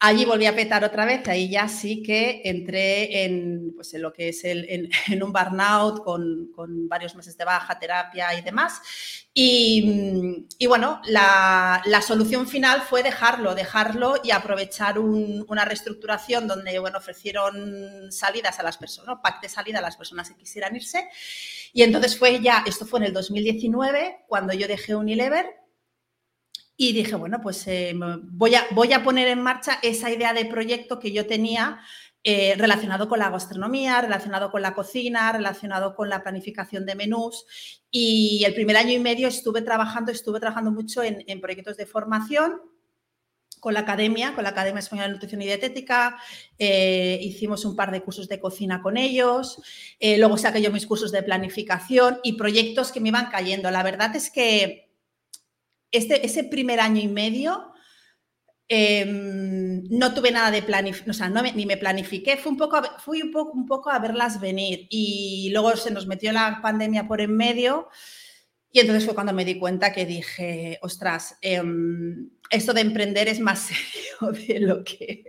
Allí 0.00 0.24
volví 0.24 0.46
a 0.46 0.54
petar 0.54 0.84
otra 0.84 1.04
vez, 1.04 1.26
ahí 1.26 1.50
ya 1.50 1.66
sí 1.66 2.04
que 2.04 2.42
entré 2.44 3.24
en, 3.24 3.72
pues 3.74 3.92
en 3.94 4.02
lo 4.02 4.12
que 4.12 4.28
es 4.28 4.44
el, 4.44 4.64
en, 5.08 5.22
un 5.22 5.32
burnout 5.32 6.04
con, 6.04 6.52
con, 6.54 6.88
varios 6.88 7.16
meses 7.16 7.36
de 7.36 7.44
baja, 7.44 7.80
terapia 7.80 8.32
y 8.38 8.42
demás. 8.42 8.80
Y, 9.34 10.46
y 10.56 10.66
bueno, 10.66 11.00
la, 11.06 11.82
la, 11.84 12.00
solución 12.00 12.46
final 12.46 12.82
fue 12.82 13.02
dejarlo, 13.02 13.56
dejarlo 13.56 14.14
y 14.22 14.30
aprovechar 14.30 15.00
un, 15.00 15.44
una 15.48 15.64
reestructuración 15.64 16.46
donde 16.46 16.78
bueno, 16.78 16.98
ofrecieron 16.98 18.12
salidas 18.12 18.60
a 18.60 18.62
las 18.62 18.78
personas, 18.78 19.08
¿no? 19.08 19.20
pack 19.20 19.42
de 19.42 19.48
salida 19.48 19.80
a 19.80 19.82
las 19.82 19.96
personas 19.96 20.28
que 20.28 20.36
quisieran 20.36 20.76
irse. 20.76 21.08
Y 21.72 21.82
entonces 21.82 22.16
fue 22.16 22.40
ya, 22.40 22.62
esto 22.66 22.86
fue 22.86 23.00
en 23.00 23.06
el 23.06 23.12
2019, 23.12 24.26
cuando 24.28 24.52
yo 24.52 24.68
dejé 24.68 24.94
Unilever 24.94 25.46
Y 26.80 26.92
dije, 26.92 27.16
bueno, 27.16 27.40
pues 27.42 27.66
eh, 27.66 27.92
voy, 27.96 28.54
a, 28.54 28.64
voy 28.70 28.92
a 28.92 29.02
poner 29.02 29.26
en 29.26 29.42
marcha 29.42 29.80
esa 29.82 30.12
idea 30.12 30.32
de 30.32 30.44
proyecto 30.44 31.00
que 31.00 31.10
yo 31.10 31.26
tenía 31.26 31.80
eh, 32.22 32.54
relacionado 32.56 33.08
con 33.08 33.18
la 33.18 33.30
gastronomía, 33.30 34.00
relacionado 34.00 34.52
con 34.52 34.62
la 34.62 34.76
cocina, 34.76 35.32
relacionado 35.32 35.96
con 35.96 36.08
la 36.08 36.22
planificación 36.22 36.86
de 36.86 36.94
menús. 36.94 37.82
Y 37.90 38.44
el 38.46 38.54
primer 38.54 38.76
año 38.76 38.92
y 38.92 39.00
medio 39.00 39.26
estuve 39.26 39.62
trabajando, 39.62 40.12
estuve 40.12 40.38
trabajando 40.38 40.70
mucho 40.70 41.02
en, 41.02 41.40
proyectos 41.40 41.76
de 41.76 41.84
formación 41.84 42.60
con 43.58 43.74
la 43.74 43.80
academia, 43.80 44.36
con 44.36 44.44
la 44.44 44.50
Academia 44.50 44.78
Española 44.78 45.08
de 45.08 45.14
Nutrición 45.14 45.42
y 45.42 45.46
Dietética, 45.46 46.16
eh, 46.60 47.18
hicimos 47.20 47.64
un 47.64 47.74
par 47.74 47.90
de 47.90 48.02
cursos 48.02 48.28
de 48.28 48.38
cocina 48.38 48.80
con 48.80 48.96
ellos, 48.96 49.60
luego 50.00 50.36
saqué 50.36 50.62
yo 50.62 50.70
mis 50.70 50.86
cursos 50.86 51.10
de 51.10 51.24
planificación 51.24 52.20
y 52.22 52.34
proyectos 52.34 52.92
que 52.92 53.00
me 53.00 53.08
iban 53.08 53.30
cayendo. 53.32 53.68
La 53.72 53.82
verdad 53.82 54.14
es 54.14 54.30
que 54.30 54.87
este, 55.90 56.24
ese 56.24 56.44
primer 56.44 56.80
año 56.80 57.00
y 57.00 57.08
medio 57.08 57.72
em, 58.68 59.82
no 59.90 60.12
tuve 60.14 60.30
nada 60.30 60.50
de 60.50 60.62
planificar, 60.62 61.10
o 61.10 61.14
sea, 61.14 61.28
ni 61.28 61.66
me 61.66 61.76
planifiqué, 61.76 62.36
fui, 62.36 62.52
un 62.52 62.58
poco, 62.58 62.82
fui 62.98 63.22
un, 63.22 63.30
poco, 63.30 63.52
un 63.52 63.66
poco 63.66 63.90
a 63.90 63.98
verlas 63.98 64.40
venir 64.40 64.86
y 64.90 65.50
luego 65.52 65.76
se 65.76 65.90
nos 65.90 66.06
metió 66.06 66.32
la 66.32 66.60
pandemia 66.62 67.08
por 67.08 67.20
en 67.20 67.34
medio 67.36 67.88
y 68.70 68.80
entonces 68.80 69.04
fue 69.04 69.14
cuando 69.14 69.32
me 69.32 69.44
di 69.44 69.58
cuenta 69.58 69.92
que 69.92 70.04
dije, 70.04 70.78
ostras, 70.82 71.36
em, 71.40 72.30
esto 72.50 72.74
de 72.74 72.82
emprender 72.82 73.28
es 73.28 73.40
más 73.40 73.58
serio 73.68 74.07
de 74.48 74.60
lo 74.60 74.84
que, 74.84 75.24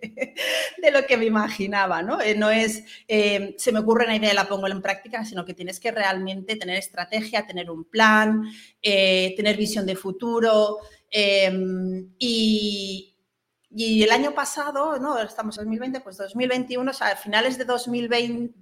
de 0.81 1.17
me 1.17 1.25
imaginaba, 1.25 2.01
¿no? 2.01 2.19
Eh, 2.22 2.36
es, 2.50 2.84
em, 3.08 3.53
se 3.58 3.72
me 3.72 3.79
ocurre 3.79 4.05
una 4.05 4.15
idea 4.15 4.31
y 4.31 4.36
la 4.36 4.48
pongo 4.48 4.67
en 4.67 4.81
práctica, 4.81 5.24
sino 5.25 5.46
que 5.46 5.53
tienes 5.53 5.79
que 5.79 5.91
realmente 5.91 6.55
tener 6.55 6.77
estrategia, 6.77 7.46
tener 7.46 7.69
un 7.69 7.86
plan, 7.86 8.43
eh, 8.81 9.34
tener 9.36 9.58
visión 9.58 9.86
de 9.86 9.96
futuro. 9.96 10.79
Em, 11.10 12.13
y, 12.17 13.05
el 13.72 14.12
año 14.12 14.34
pasado, 14.34 14.98
¿no? 14.98 15.19
Estamos 15.19 15.58
en 15.60 15.65
2020, 15.65 16.01
pues 16.01 16.17
2021, 16.17 16.89
o 16.89 16.93
sea, 16.93 17.10
a 17.10 17.15
finales 17.15 17.58
de 17.58 17.65
2020, 17.65 18.55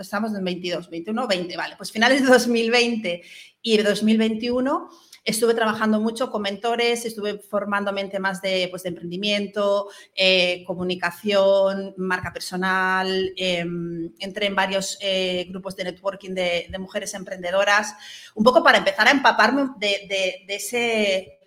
estamos 0.00 0.34
en 0.34 0.42
22, 0.42 0.88
21, 0.88 1.26
20, 1.28 1.56
vale, 1.56 1.76
pues 1.76 1.92
finales 1.92 2.22
de 2.22 2.28
2020 2.28 3.22
y 3.62 3.76
de 3.76 3.82
2021 3.82 4.88
estuve 5.26 5.52
trabajando 5.52 6.00
mucho 6.00 6.30
con 6.30 6.40
mentores, 6.40 7.04
estuve 7.04 7.38
formándome 7.38 8.00
en 8.00 8.10
temas 8.10 8.40
de, 8.40 8.68
pues, 8.70 8.84
de 8.84 8.88
emprendimiento, 8.90 9.88
eh, 10.14 10.64
comunicación, 10.66 11.92
marca 11.98 12.32
personal, 12.32 13.32
em, 13.36 14.10
entré 14.18 14.46
en 14.46 14.54
varios 14.54 14.96
eh, 15.02 15.46
grupos 15.50 15.76
de 15.76 15.84
networking 15.84 16.30
de, 16.30 16.74
mujeres 16.78 17.12
emprendedoras, 17.14 17.94
un 18.34 18.44
poco 18.44 18.62
para 18.62 18.78
empezar 18.78 19.08
a 19.08 19.10
empaparme 19.10 19.70
de, 19.78 20.44
ese, 20.48 21.40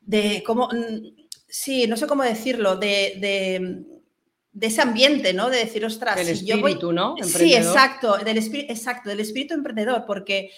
de 0.00 0.42
cómo, 0.46 0.68
mm, 0.68 1.26
sí, 1.46 1.86
no 1.86 1.96
sé 1.96 2.06
cómo 2.06 2.22
decirlo, 2.22 2.76
de 2.76 3.84
de 4.54 4.68
ese 4.68 4.80
ambiente, 4.80 5.34
¿no? 5.34 5.50
De 5.50 5.58
decir, 5.58 5.84
ostras, 5.84 6.14
del 6.14 6.28
espíritu, 6.28 6.92
¿no? 6.92 7.16
Sí, 7.22 7.54
exacto, 7.54 8.16
del 8.18 8.38
espíritu, 8.38 8.72
exacto, 8.72 9.10
del 9.10 9.20
espíritu 9.20 9.52
emprendedor, 9.52 10.04
porque, 10.06 10.50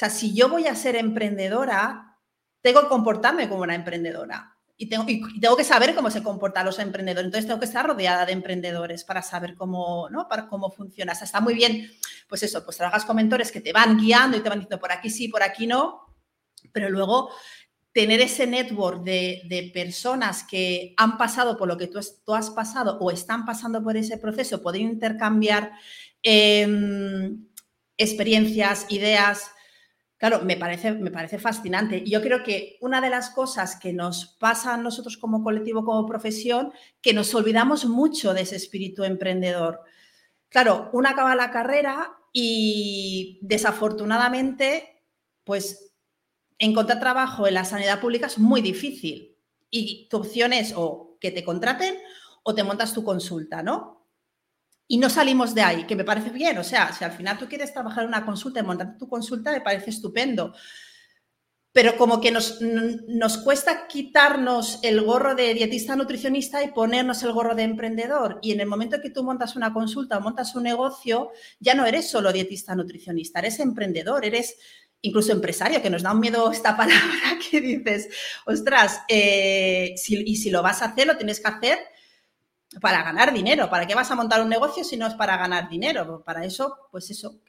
sea, 0.00 0.10
si 0.10 0.34
yo 0.34 0.48
voy 0.48 0.66
a 0.66 0.74
ser 0.74 0.96
emprendedora, 0.96 2.18
tengo 2.62 2.82
que 2.82 2.88
comportarme 2.88 3.48
como 3.48 3.62
una 3.62 3.74
emprendedora 3.74 4.56
y 4.76 4.88
tengo, 4.88 5.04
y 5.06 5.40
tengo 5.40 5.56
que 5.56 5.64
saber 5.64 5.94
cómo 5.94 6.10
se 6.10 6.22
comportan 6.22 6.64
los 6.64 6.78
emprendedores. 6.78 7.26
Entonces 7.26 7.46
tengo 7.46 7.60
que 7.60 7.66
estar 7.66 7.86
rodeada 7.86 8.24
de 8.24 8.32
emprendedores 8.32 9.04
para 9.04 9.20
saber 9.20 9.54
cómo, 9.54 10.08
¿no? 10.08 10.26
Cómo 10.48 10.70
funciona. 10.70 11.12
O 11.12 11.14
sea, 11.14 11.26
está 11.26 11.40
muy 11.42 11.52
bien, 11.52 11.90
pues 12.28 12.42
eso, 12.42 12.64
pues 12.64 12.78
trabajas 12.78 13.04
con 13.04 13.16
mentores 13.16 13.52
que 13.52 13.60
te 13.60 13.74
van 13.74 13.98
guiando 13.98 14.38
y 14.38 14.40
te 14.40 14.48
van 14.48 14.60
diciendo 14.60 14.80
por 14.80 14.90
aquí 14.90 15.10
sí, 15.10 15.28
por 15.28 15.42
aquí 15.42 15.66
no, 15.66 16.06
pero 16.72 16.88
luego 16.88 17.30
tener 17.92 18.20
ese 18.20 18.46
network 18.46 19.02
de, 19.02 19.70
personas 19.74 20.44
que 20.44 20.94
han 20.96 21.18
pasado 21.18 21.58
por 21.58 21.68
lo 21.68 21.76
que 21.76 21.88
tú, 21.88 21.98
has 22.34 22.50
pasado 22.50 22.98
o 23.00 23.10
están 23.10 23.44
pasando 23.44 23.82
por 23.82 23.96
ese 23.96 24.16
proceso, 24.16 24.62
poder 24.62 24.80
intercambiar 24.80 25.72
em, 26.22 27.48
experiencias, 27.96 28.86
ideas, 28.88 29.50
claro, 30.20 30.42
me 30.44 30.58
parece, 30.58 30.92
me 30.92 31.10
parece 31.10 31.38
fascinante. 31.38 32.02
Y 32.04 32.10
yo 32.10 32.20
creo 32.20 32.44
que 32.44 32.76
una 32.82 33.00
de 33.00 33.08
las 33.08 33.30
cosas 33.30 33.76
que 33.76 33.94
nos 33.94 34.26
pasa 34.38 34.74
a 34.74 34.76
nosotros 34.76 35.16
como 35.16 35.42
colectivo, 35.42 35.82
como 35.82 36.06
profesión, 36.06 36.74
que 37.00 37.14
nos 37.14 37.34
olvidamos 37.34 37.86
mucho 37.86 38.34
de 38.34 38.42
ese 38.42 38.56
espíritu 38.56 39.02
emprendedor. 39.02 39.80
Claro, 40.50 40.90
uno 40.92 41.08
acaba 41.08 41.34
la 41.34 41.50
carrera 41.50 42.18
y 42.34 43.38
desafortunadamente, 43.40 45.02
pues 45.42 45.94
encontrar 46.58 47.00
trabajo 47.00 47.46
en 47.46 47.54
la 47.54 47.64
sanidad 47.64 47.98
pública 47.98 48.26
es 48.26 48.38
muy 48.38 48.60
difícil 48.60 49.38
y 49.70 50.06
tu 50.10 50.18
opción 50.18 50.52
es 50.52 50.74
o 50.76 51.16
que 51.18 51.30
te 51.30 51.44
contraten 51.44 51.96
o 52.42 52.54
te 52.54 52.62
montas 52.62 52.92
tu 52.92 53.02
consulta, 53.04 53.62
¿no? 53.62 53.99
Y 54.92 54.98
no 54.98 55.08
salimos 55.08 55.54
de 55.54 55.62
ahí, 55.62 55.86
que 55.86 55.94
me 55.94 56.02
parece 56.02 56.30
bien, 56.30 56.58
o 56.58 56.64
sea, 56.64 56.92
si 56.92 57.04
al 57.04 57.12
final 57.12 57.38
tú 57.38 57.46
quieres 57.46 57.72
trabajar 57.72 58.04
una 58.04 58.26
consulta 58.26 58.58
y 58.58 58.64
montar 58.64 58.98
tu 58.98 59.08
consulta, 59.08 59.52
me 59.52 59.60
parece 59.60 59.90
estupendo. 59.90 60.52
Pero 61.70 61.96
como 61.96 62.20
que 62.20 62.32
nos, 62.32 62.60
nos 62.60 63.38
cuesta 63.38 63.86
quitarnos 63.86 64.80
el 64.82 65.00
gorro 65.02 65.36
de 65.36 65.54
dietista 65.54 65.94
nutricionista 65.94 66.64
y 66.64 66.72
ponernos 66.72 67.22
el 67.22 67.30
gorro 67.30 67.54
de 67.54 67.62
emprendedor. 67.62 68.40
Y 68.42 68.50
en 68.50 68.58
el 68.58 68.66
momento 68.66 69.00
que 69.00 69.10
tú 69.10 69.22
montas 69.22 69.54
una 69.54 69.72
consulta 69.72 70.18
o 70.18 70.22
montas 70.22 70.56
un 70.56 70.64
negocio, 70.64 71.30
ya 71.60 71.76
no 71.76 71.86
eres 71.86 72.10
solo 72.10 72.32
dietista 72.32 72.74
nutricionista, 72.74 73.38
eres 73.38 73.60
emprendedor, 73.60 74.24
eres 74.24 74.56
incluso 75.02 75.30
empresario, 75.30 75.80
que 75.80 75.90
nos 75.90 76.02
da 76.02 76.12
un 76.12 76.18
miedo 76.18 76.50
esta 76.50 76.76
palabra 76.76 77.38
que 77.48 77.60
dices, 77.60 78.08
ostras, 78.44 79.02
eh, 79.06 79.94
y 80.08 80.34
si 80.34 80.50
lo 80.50 80.62
vas 80.62 80.82
a 80.82 80.86
hacer, 80.86 81.06
lo 81.06 81.16
tienes 81.16 81.38
que 81.38 81.48
hacer 81.48 81.78
para 82.80 83.02
ganar 83.02 83.32
dinero. 83.32 83.68
¿Para 83.68 83.86
qué 83.86 83.94
vas 83.94 84.10
a 84.10 84.14
montar 84.14 84.40
un 84.42 84.48
negocio 84.48 84.84
si 84.84 84.96
no 84.96 85.06
es 85.06 85.14
para 85.14 85.36
ganar 85.36 85.68
dinero? 85.68 86.22
Para 86.24 86.44
eso, 86.44 86.88
pues 86.90 87.10
eso, 87.10 87.40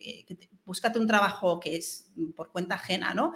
búscate 0.66 0.98
un 0.98 1.08
trabajo 1.08 1.60
que 1.60 1.76
es 1.76 2.12
por 2.36 2.52
cuenta 2.52 2.76
ajena, 2.76 3.14
¿no? 3.14 3.34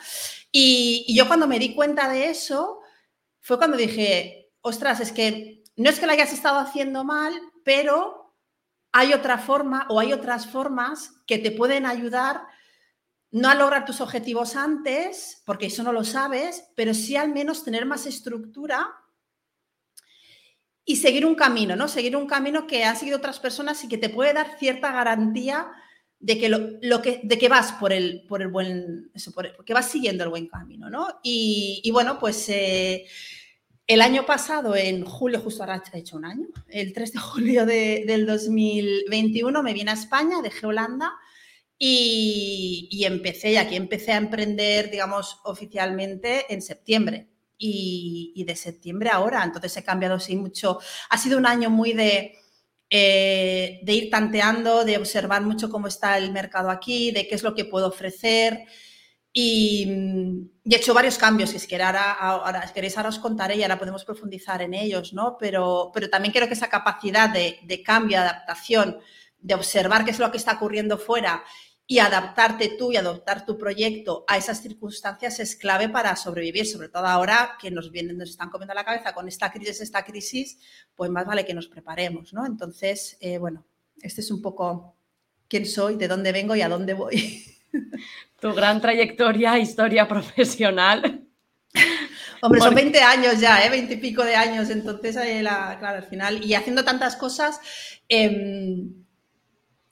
Y, 0.52 1.06
y, 1.08 1.16
yo 1.16 1.28
cuando 1.28 1.48
me 1.48 1.60
di 1.60 1.76
cuenta 1.76 2.10
de 2.10 2.30
eso, 2.30 2.80
fue 3.42 3.58
cuando 3.58 3.78
dije, 3.78 4.52
ostras, 4.62 5.00
es 5.00 5.12
que 5.12 5.64
no 5.76 5.90
es 5.90 6.00
que 6.00 6.08
lo 6.08 6.14
hayas 6.14 6.34
estado 6.34 6.58
haciendo 6.58 7.04
mal, 7.04 7.34
pero 7.64 8.34
hay 8.92 9.14
otra 9.14 9.38
forma 9.38 9.86
o 9.90 10.00
hay 10.00 10.14
otras 10.14 10.48
formas 10.48 11.12
que 11.28 11.38
te 11.38 11.52
pueden 11.52 11.86
ayudar 11.86 12.48
no 13.32 13.50
a 13.50 13.56
lograr 13.56 13.84
tus 13.84 14.00
objetivos 14.00 14.56
antes, 14.56 15.42
porque 15.46 15.66
eso 15.66 15.84
no 15.84 15.92
lo 15.92 16.06
sabes, 16.06 16.72
pero 16.74 16.94
sí 16.94 17.18
al 17.18 17.34
menos 17.34 17.66
tener 17.66 17.86
más 17.86 18.06
estructura 18.06 18.88
y 20.86 20.98
seguir 20.98 21.26
un 21.26 21.36
camino, 21.36 21.76
¿no? 21.76 21.88
Seguir 21.88 22.16
un 22.16 22.28
camino 22.28 22.68
que 22.68 22.84
han 22.84 22.96
seguido 22.96 23.18
otras 23.18 23.40
personas 23.40 23.84
y 23.84 23.88
que 23.88 23.98
te 23.98 24.10
puede 24.10 24.34
dar 24.34 24.58
cierta 24.60 24.92
garantía 24.92 25.72
de 26.20 26.38
que, 26.38 26.50
lo, 26.50 27.02
que, 27.02 27.22
de 27.24 27.38
que 27.38 27.50
vas 27.50 27.74
por 27.74 27.92
el, 27.92 28.24
por 28.28 28.42
el 28.42 28.48
buen, 28.48 29.12
que 29.66 29.74
vas 29.74 29.90
siguiendo 29.92 30.24
el 30.24 30.30
buen 30.30 30.48
camino, 30.48 30.90
¿no? 30.90 31.20
Y, 31.24 31.90
bueno, 31.92 32.20
pues 32.20 32.48
eh, 32.50 33.06
el 33.88 34.02
año 34.02 34.26
pasado, 34.26 34.76
en 34.76 35.06
julio, 35.06 35.40
justo 35.40 35.64
ahora 35.64 35.84
ha 35.92 35.98
hecho 35.98 36.18
un 36.18 36.26
año, 36.26 36.48
el 36.70 36.94
3 36.94 37.14
de 37.14 37.20
julio 37.20 37.66
del 37.66 38.26
2021, 38.26 39.64
me 39.64 39.74
vine 39.74 39.92
a 39.92 39.96
España, 39.96 40.42
dejé 40.42 40.66
Holanda 40.68 41.14
y, 41.78 43.04
empecé, 43.06 43.52
y 43.52 43.58
aquí 43.58 43.76
empecé 43.76 44.14
a 44.14 44.18
emprender, 44.18 44.90
digamos, 44.90 45.40
oficialmente 45.44 46.52
en 46.54 46.62
septiembre. 46.62 47.28
Y, 47.58 48.44
de 48.46 48.56
septiembre 48.56 49.10
ahora, 49.10 49.44
entonces 49.44 49.76
he 49.78 49.84
cambiado 49.84 50.16
así 50.16 50.36
mucho. 50.36 50.80
Ha 51.10 51.18
sido 51.18 51.38
un 51.38 51.46
año 51.46 51.70
muy 51.70 51.94
de, 51.94 52.38
eh, 52.90 53.80
de 53.82 53.94
ir 53.94 54.10
tanteando, 54.10 54.84
de 54.84 54.98
observar 54.98 55.42
mucho 55.42 55.70
cómo 55.70 55.88
está 55.88 56.18
el 56.18 56.32
mercado 56.32 56.70
aquí, 56.70 57.12
de 57.12 57.28
qué 57.28 57.36
es 57.36 57.44
lo 57.44 57.56
que 57.56 57.66
puedo 57.66 57.88
ofrecer. 57.88 58.66
Y, 59.32 59.88
he 60.64 60.76
hecho 60.76 60.94
varios 60.94 61.18
cambios, 61.18 61.50
si, 61.50 61.58
es 61.58 61.68
que 61.68 61.82
ahora, 61.82 62.14
ahora, 62.14 62.72
queréis 62.74 62.98
ahora 62.98 63.10
os 63.10 63.20
contaré 63.20 63.56
y 63.58 63.64
ahora 63.64 63.80
podemos 63.80 64.06
profundizar 64.06 64.62
en 64.62 64.74
ellos, 64.74 65.14
¿no? 65.14 65.38
Pero, 65.38 65.92
pero 65.94 66.10
también 66.10 66.34
creo 66.34 66.48
que 66.48 66.54
esa 66.54 66.70
capacidad 66.70 67.30
de, 67.30 67.60
de 67.64 67.84
cambio, 67.84 68.20
adaptación, 68.20 68.98
de 69.40 69.56
observar 69.56 70.06
qué 70.06 70.12
es 70.12 70.20
lo 70.20 70.32
que 70.32 70.38
está 70.38 70.54
ocurriendo 70.54 70.98
fuera 70.98 71.44
y 71.88 72.00
adaptarte 72.00 72.76
tú 72.80 72.92
y 72.92 72.98
adoptar 72.98 73.46
tu 73.46 73.58
proyecto 73.58 74.26
a 74.28 74.38
esas 74.38 74.62
circunstancias 74.62 75.40
es 75.40 75.56
clave 75.56 75.88
para 75.88 76.16
sobrevivir, 76.16 76.66
sobre 76.66 76.90
todo 76.90 77.06
ahora 77.06 77.58
que 77.62 77.70
nos 77.70 77.92
vienen, 77.92 78.18
nos 78.18 78.32
están 78.32 78.50
comiendo 78.50 78.74
la 78.74 78.84
cabeza 78.84 79.14
con 79.14 79.28
esta 79.28 79.52
crisis, 79.52 79.82
esta 79.82 80.04
crisis, 80.04 80.58
pues 80.96 81.12
más 81.12 81.26
vale 81.26 81.46
que 81.46 81.54
nos 81.54 81.68
preparemos, 81.68 82.34
¿no? 82.34 82.46
Entonces, 82.46 83.18
eh, 83.20 83.38
bueno, 83.38 83.66
este 84.02 84.22
es 84.22 84.32
un 84.32 84.42
poco 84.42 84.96
quién 85.48 85.66
soy, 85.66 85.96
de 85.96 86.08
dónde 86.08 86.32
vengo 86.32 86.56
y 86.56 86.62
a 86.62 86.70
dónde 86.70 86.94
voy. 86.94 87.44
Tu 88.40 88.54
gran 88.54 88.82
trayectoria, 88.82 89.58
historia 89.60 90.08
profesional. 90.08 91.28
Hombre, 92.42 92.62
son 92.62 92.76
20 92.76 93.02
años 93.02 93.40
ya, 93.40 93.66
¿eh? 93.66 93.70
20 93.70 93.94
y 93.94 93.98
pico 93.98 94.24
de 94.24 94.36
años, 94.36 94.70
entonces, 94.70 95.16
eh, 95.18 95.42
claro, 95.42 95.98
al 95.98 96.04
final, 96.04 96.44
y 96.44 96.54
haciendo 96.54 96.84
tantas 96.84 97.16
cosas, 97.16 97.60
em, 98.08 99.05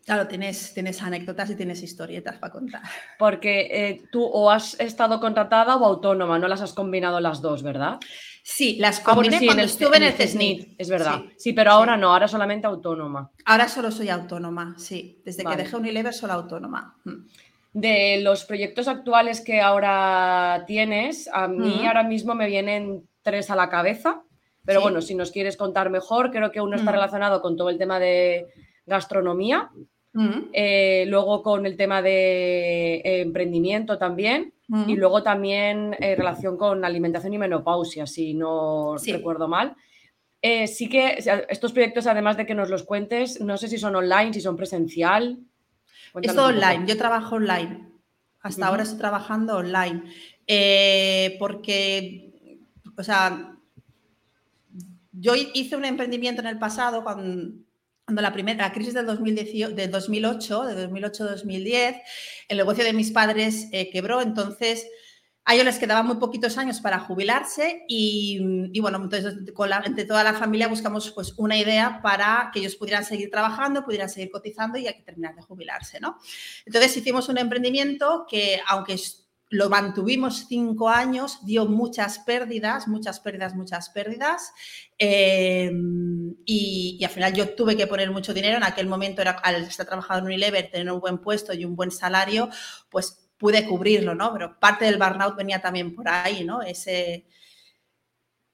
Claro, 0.06 0.28
tienes, 0.28 0.74
tienes 0.74 1.02
anécdotas 1.02 1.50
y 1.50 1.56
tienes 1.56 1.82
historietas 1.82 2.38
para 2.38 2.52
contar. 2.52 2.82
Porque 3.18 3.70
eh, 3.72 4.04
tú 4.12 4.24
o 4.24 4.52
has 4.52 4.78
estado 4.80 5.20
contratada 5.20 5.78
o 5.78 5.86
autónoma, 5.86 6.38
no 6.40 6.48
las 6.50 6.62
has 6.62 6.74
combinado 6.74 7.22
las 7.22 7.42
dos, 7.42 7.64
¿verdad? 7.64 8.00
Sí, 8.44 8.76
las 8.80 9.00
ah, 9.00 9.04
combiné 9.06 9.38
cuando 9.38 9.54
en 9.54 9.60
el, 9.60 9.66
estuve 9.66 9.98
en 9.98 10.04
el, 10.04 10.14
CESNIT. 10.14 10.76
Es 10.78 10.90
verdad. 10.90 11.22
Sí, 11.38 11.54
pero 11.54 11.72
ahora 11.72 11.96
no, 11.96 12.12
ahora 12.12 12.28
solamente 12.28 12.68
autónoma. 12.68 13.32
Ahora 13.46 13.70
solo 13.70 13.92
soy 13.92 14.10
autónoma, 14.10 14.76
sí. 14.78 15.22
Desde 15.24 15.46
que 15.46 15.56
dejé 15.56 15.78
Unilever 15.78 16.14
solo 16.14 16.34
autónoma. 16.34 16.98
Mm. 17.06 17.26
De 17.72 18.20
los 18.22 18.44
proyectos 18.44 18.90
actuales 18.90 19.40
que 19.40 19.62
ahora 19.62 20.66
tienes, 20.68 21.30
a 21.32 21.48
mí 21.48 21.88
ahora 21.88 22.04
mismo 22.04 22.36
me 22.36 22.48
vienen 22.48 23.08
tres 23.22 23.50
a 23.50 23.56
la 23.56 23.70
cabeza. 23.70 24.22
Pero 24.66 24.82
bueno, 24.82 25.02
si 25.02 25.16
nos 25.16 25.32
quieres 25.32 25.58
contar 25.58 25.90
mejor, 25.90 26.32
creo 26.32 26.52
que 26.52 26.62
uno 26.62 26.76
está 26.76 26.92
mm. 26.92 26.96
relacionado 26.96 27.42
con 27.42 27.56
todo 27.56 27.70
el 27.70 27.78
tema 27.78 28.00
de 28.00 28.48
gastronomía, 28.86 29.70
eh, 30.16 31.06
luego 31.08 31.42
con 31.42 31.66
el 31.66 31.76
tema 31.76 32.04
de 32.04 32.96
eh, 32.98 33.22
emprendimiento 33.22 33.98
también, 33.98 34.54
y 34.88 34.96
luego 34.96 35.22
también 35.22 35.94
en 36.00 36.04
eh, 36.04 36.16
relación 36.16 36.58
con 36.58 36.84
alimentación 36.86 37.34
y 37.34 37.38
menopausia, 37.38 38.08
si 38.08 38.34
no 38.34 38.96
recuerdo 38.98 39.48
mal. 39.48 39.76
sí 40.42 40.90
que 40.90 41.24
estos 41.50 41.74
proyectos, 41.74 42.08
además 42.08 42.38
de 42.38 42.46
que 42.46 42.56
nos 42.56 42.70
los 42.70 42.84
cuentes, 42.84 43.42
no 43.42 43.58
sé 43.58 43.68
si 43.68 43.78
son 43.78 43.96
online, 43.96 44.34
si 44.34 44.42
son 44.42 44.56
presencial. 44.56 45.40
es 46.22 46.36
todo 46.36 46.48
online, 46.48 46.86
yo 46.88 46.98
trabajo 46.98 47.36
online. 47.36 47.90
Hasta 48.42 48.68
ahora 48.68 48.84
estoy 48.84 49.00
trabajando 49.00 49.58
online. 49.58 50.04
porque, 51.40 52.60
o 52.98 53.04
sea, 53.04 53.56
yo 55.12 55.34
hice 55.36 55.76
un 55.76 55.86
emprendimiento 55.86 56.42
en 56.42 56.48
el 56.48 56.60
pasado 56.60 57.04
cuando 57.04 57.64
cuando 58.06 58.22
la 58.22 58.34
primera 58.34 58.68
la 58.68 58.74
crisis 58.74 58.94
del 58.94 59.06
2018, 59.06 59.76
de 59.76 59.88
2008, 59.88 60.64
de 60.64 60.90
2008-2010, 60.90 62.02
el 62.50 62.58
negocio 62.58 62.84
de 62.84 62.94
mis 62.94 63.12
padres 63.12 63.70
eh, 63.72 63.90
quebró, 63.92 64.22
entonces 64.22 64.88
a 65.46 65.54
ellos 65.54 65.66
les 65.66 65.78
quedaban 65.78 66.08
muy 66.08 66.18
poquitos 66.18 66.58
años 66.58 66.80
para 66.80 67.00
jubilarse 67.00 67.84
y, 67.88 68.80
bueno, 68.80 68.98
entonces 69.04 69.36
entre 69.86 70.06
toda 70.06 70.24
la 70.24 70.34
familia 70.34 70.70
buscamos 70.70 71.12
pues 71.12 71.34
una 71.38 71.58
idea 71.58 72.02
para 72.02 72.50
que 72.54 72.60
ellos 72.60 72.76
pudieran 72.78 73.04
seguir 73.04 73.30
trabajando, 73.30 73.84
pudieran 73.84 74.10
seguir 74.10 74.32
cotizando 74.32 74.78
y 74.78 74.88
hay 74.88 74.96
que 74.96 75.04
terminar 75.04 75.36
de 75.36 75.42
jubilarse, 75.42 76.00
¿no? 76.00 76.18
Entonces 76.66 76.96
hicimos 76.96 77.28
un 77.28 77.38
emprendimiento 77.38 78.26
que 78.30 78.62
aunque 78.68 78.98
lo 79.54 79.70
mantuvimos 79.70 80.48
cinco 80.48 80.90
años, 80.90 81.46
dio 81.46 81.68
muchas 81.68 82.18
pérdidas, 82.18 82.88
muchas 82.88 83.20
pérdidas, 83.20 83.54
muchas 83.54 83.90
pérdidas. 83.92 84.52
Em, 84.98 86.34
y, 86.44 87.00
al 87.04 87.12
final 87.12 87.34
yo 87.34 87.54
tuve 87.54 87.78
que 87.78 87.86
poner 87.86 88.10
mucho 88.10 88.34
dinero. 88.34 88.58
En 88.58 88.64
aquel 88.64 88.88
momento, 88.88 89.22
era, 89.22 89.34
al 89.44 89.64
estar 89.66 89.86
trabajando 89.86 90.22
en 90.22 90.26
Unilever, 90.26 90.72
tener 90.72 90.92
un 90.92 91.00
buen 91.00 91.20
puesto 91.20 91.54
y 91.54 91.66
un 91.66 91.76
buen 91.76 91.92
salario, 91.92 92.50
pues 92.90 93.30
pude 93.38 93.68
cubrirlo, 93.68 94.16
¿no? 94.16 94.34
Pero 94.34 94.60
parte 94.60 94.86
del 94.86 94.98
burnout 94.98 95.36
venía 95.36 95.62
también 95.62 95.94
por 95.94 96.10
ahí, 96.10 96.44
¿no? 96.44 96.64
Ese, 96.64 97.28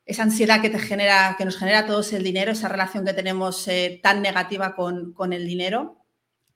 esa 0.05 0.23
ansiedad 0.23 0.61
que 0.61 0.69
te 0.69 0.79
genera, 0.79 1.35
que 1.37 1.45
nos 1.45 1.57
genera 1.57 1.85
todos 1.85 2.11
el 2.11 2.25
dinero, 2.25 2.51
esa 2.51 2.67
relación 2.67 3.05
que 3.05 3.13
tenemos 3.13 3.65
eh, 3.69 4.01
tan 4.03 4.21
negativa 4.21 4.75
con, 4.75 5.13
con 5.13 5.31
el 5.31 5.47
dinero. 5.47 6.03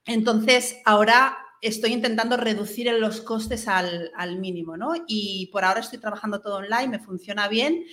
Entonces, 0.05 0.81
ahora 0.83 1.37
estoy 1.63 1.93
intentando 1.93 2.37
reducir 2.37 2.91
los 2.93 3.21
costes 3.21 3.67
al, 3.67 4.11
mínimo, 4.37 4.77
¿no? 4.77 4.93
Y 5.07 5.49
por 5.51 5.63
ahora 5.63 5.79
estoy 5.79 5.99
trabajando 5.99 6.41
todo 6.41 6.57
online, 6.57 6.89
me 6.89 6.99
funciona 6.99 7.47
bien. 7.47 7.85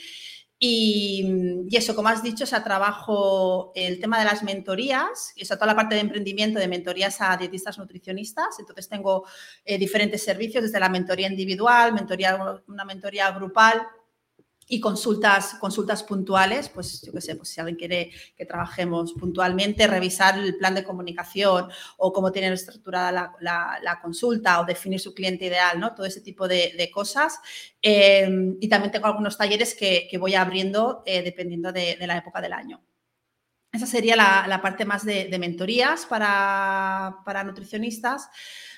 Y, 0.59 1.67
eso, 1.73 1.95
como 1.95 2.09
has 2.09 2.23
dicho, 2.23 2.45
o 2.45 2.47
sea, 2.47 2.63
trabajo 2.63 3.73
el 3.75 4.01
tema 4.01 4.19
de 4.19 4.27
las 4.27 4.43
mentorías, 4.43 5.33
o 5.41 5.45
sea, 5.45 5.57
toda 5.57 5.69
la 5.69 5.77
parte 5.77 5.95
de 5.95 6.03
emprendimiento 6.03 6.59
de 6.59 6.69
mentorías 6.69 7.21
a 7.21 7.37
dietistas 7.37 7.79
nutricionistas. 7.79 8.59
Entonces 8.59 8.89
tengo 8.89 9.25
eh, 9.65 9.79
diferentes 9.79 10.23
servicios, 10.23 10.65
desde 10.65 10.81
la 10.81 10.89
mentoría 10.89 11.29
individual, 11.29 11.95
mentoría, 11.95 12.39
una 12.67 12.85
mentoría 12.85 13.31
grupal, 13.31 13.87
y 14.73 14.79
consultas, 14.79 15.55
consultas 15.55 16.05
puntuales, 16.05 16.69
pues 16.69 17.03
yo 17.03 17.13
qué 17.13 17.21
sé, 17.21 17.35
pues 17.35 17.49
si 17.49 17.61
alguien 17.61 17.77
quiere 17.77 18.13
que 18.37 18.47
trabajemos 18.47 19.15
puntualmente, 19.15 19.89
revisar 19.89 20.39
el 20.39 20.57
plan 20.57 20.77
de 20.77 20.85
comunicación 20.85 21.69
o 21.97 22.13
cómo 22.13 22.31
tiene 22.31 22.53
estructurada 22.53 23.35
la, 23.41 23.99
consulta 24.01 24.61
o 24.61 24.65
definir 24.65 25.01
su 25.01 25.13
cliente 25.13 25.47
ideal, 25.47 25.81
¿no? 25.81 25.93
Todo 25.93 26.07
ese 26.07 26.21
tipo 26.21 26.47
de, 26.47 26.89
cosas. 26.95 27.41
Em, 27.83 28.57
y 28.61 28.69
también 28.69 28.93
tengo 28.93 29.09
algunos 29.09 29.37
talleres 29.37 29.75
que, 29.75 30.09
voy 30.21 30.37
abriendo 30.37 31.03
eh, 31.05 31.23
dependiendo 31.23 31.73
de, 31.73 31.97
la 32.07 32.19
época 32.19 32.41
del 32.41 32.53
año. 32.53 32.81
Esa 33.73 33.87
sería 33.87 34.15
la, 34.15 34.63
parte 34.63 34.85
más 34.85 35.05
de, 35.05 35.37
mentorías 35.41 36.07
para, 36.07 37.17
para 37.25 37.43
nutricionistas. 37.43 38.29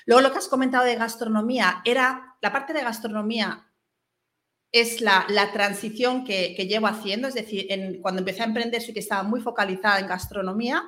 Luego 0.07 0.21
lo 0.21 0.31
que 0.31 0.39
has 0.39 0.47
comentado 0.47 0.85
de 0.85 0.95
gastronomía 0.95 1.83
era 1.85 2.35
la 2.41 2.51
parte 2.51 2.73
de 2.73 2.81
gastronomía 2.81 3.67
es 4.73 5.01
la, 5.01 5.25
transición 5.53 6.25
que, 6.25 6.55
llevo 6.67 6.87
haciendo, 6.87 7.27
es 7.27 7.35
decir, 7.35 7.67
cuando 8.01 8.19
empecé 8.19 8.41
a 8.41 8.45
emprender 8.45 8.81
sí 8.81 8.91
que 8.91 8.99
estaba 8.99 9.21
muy 9.21 9.39
focalizada 9.39 9.99
en 9.99 10.07
gastronomía, 10.07 10.83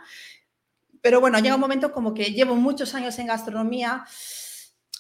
pero 1.02 1.22
bueno, 1.22 1.38
llega 1.40 1.54
un 1.54 1.62
momento 1.62 1.92
como 1.92 2.16
que 2.16 2.34
llevo 2.34 2.56
muchos 2.56 2.96
años 2.96 3.18
en 3.20 3.28
gastronomía, 3.28 4.04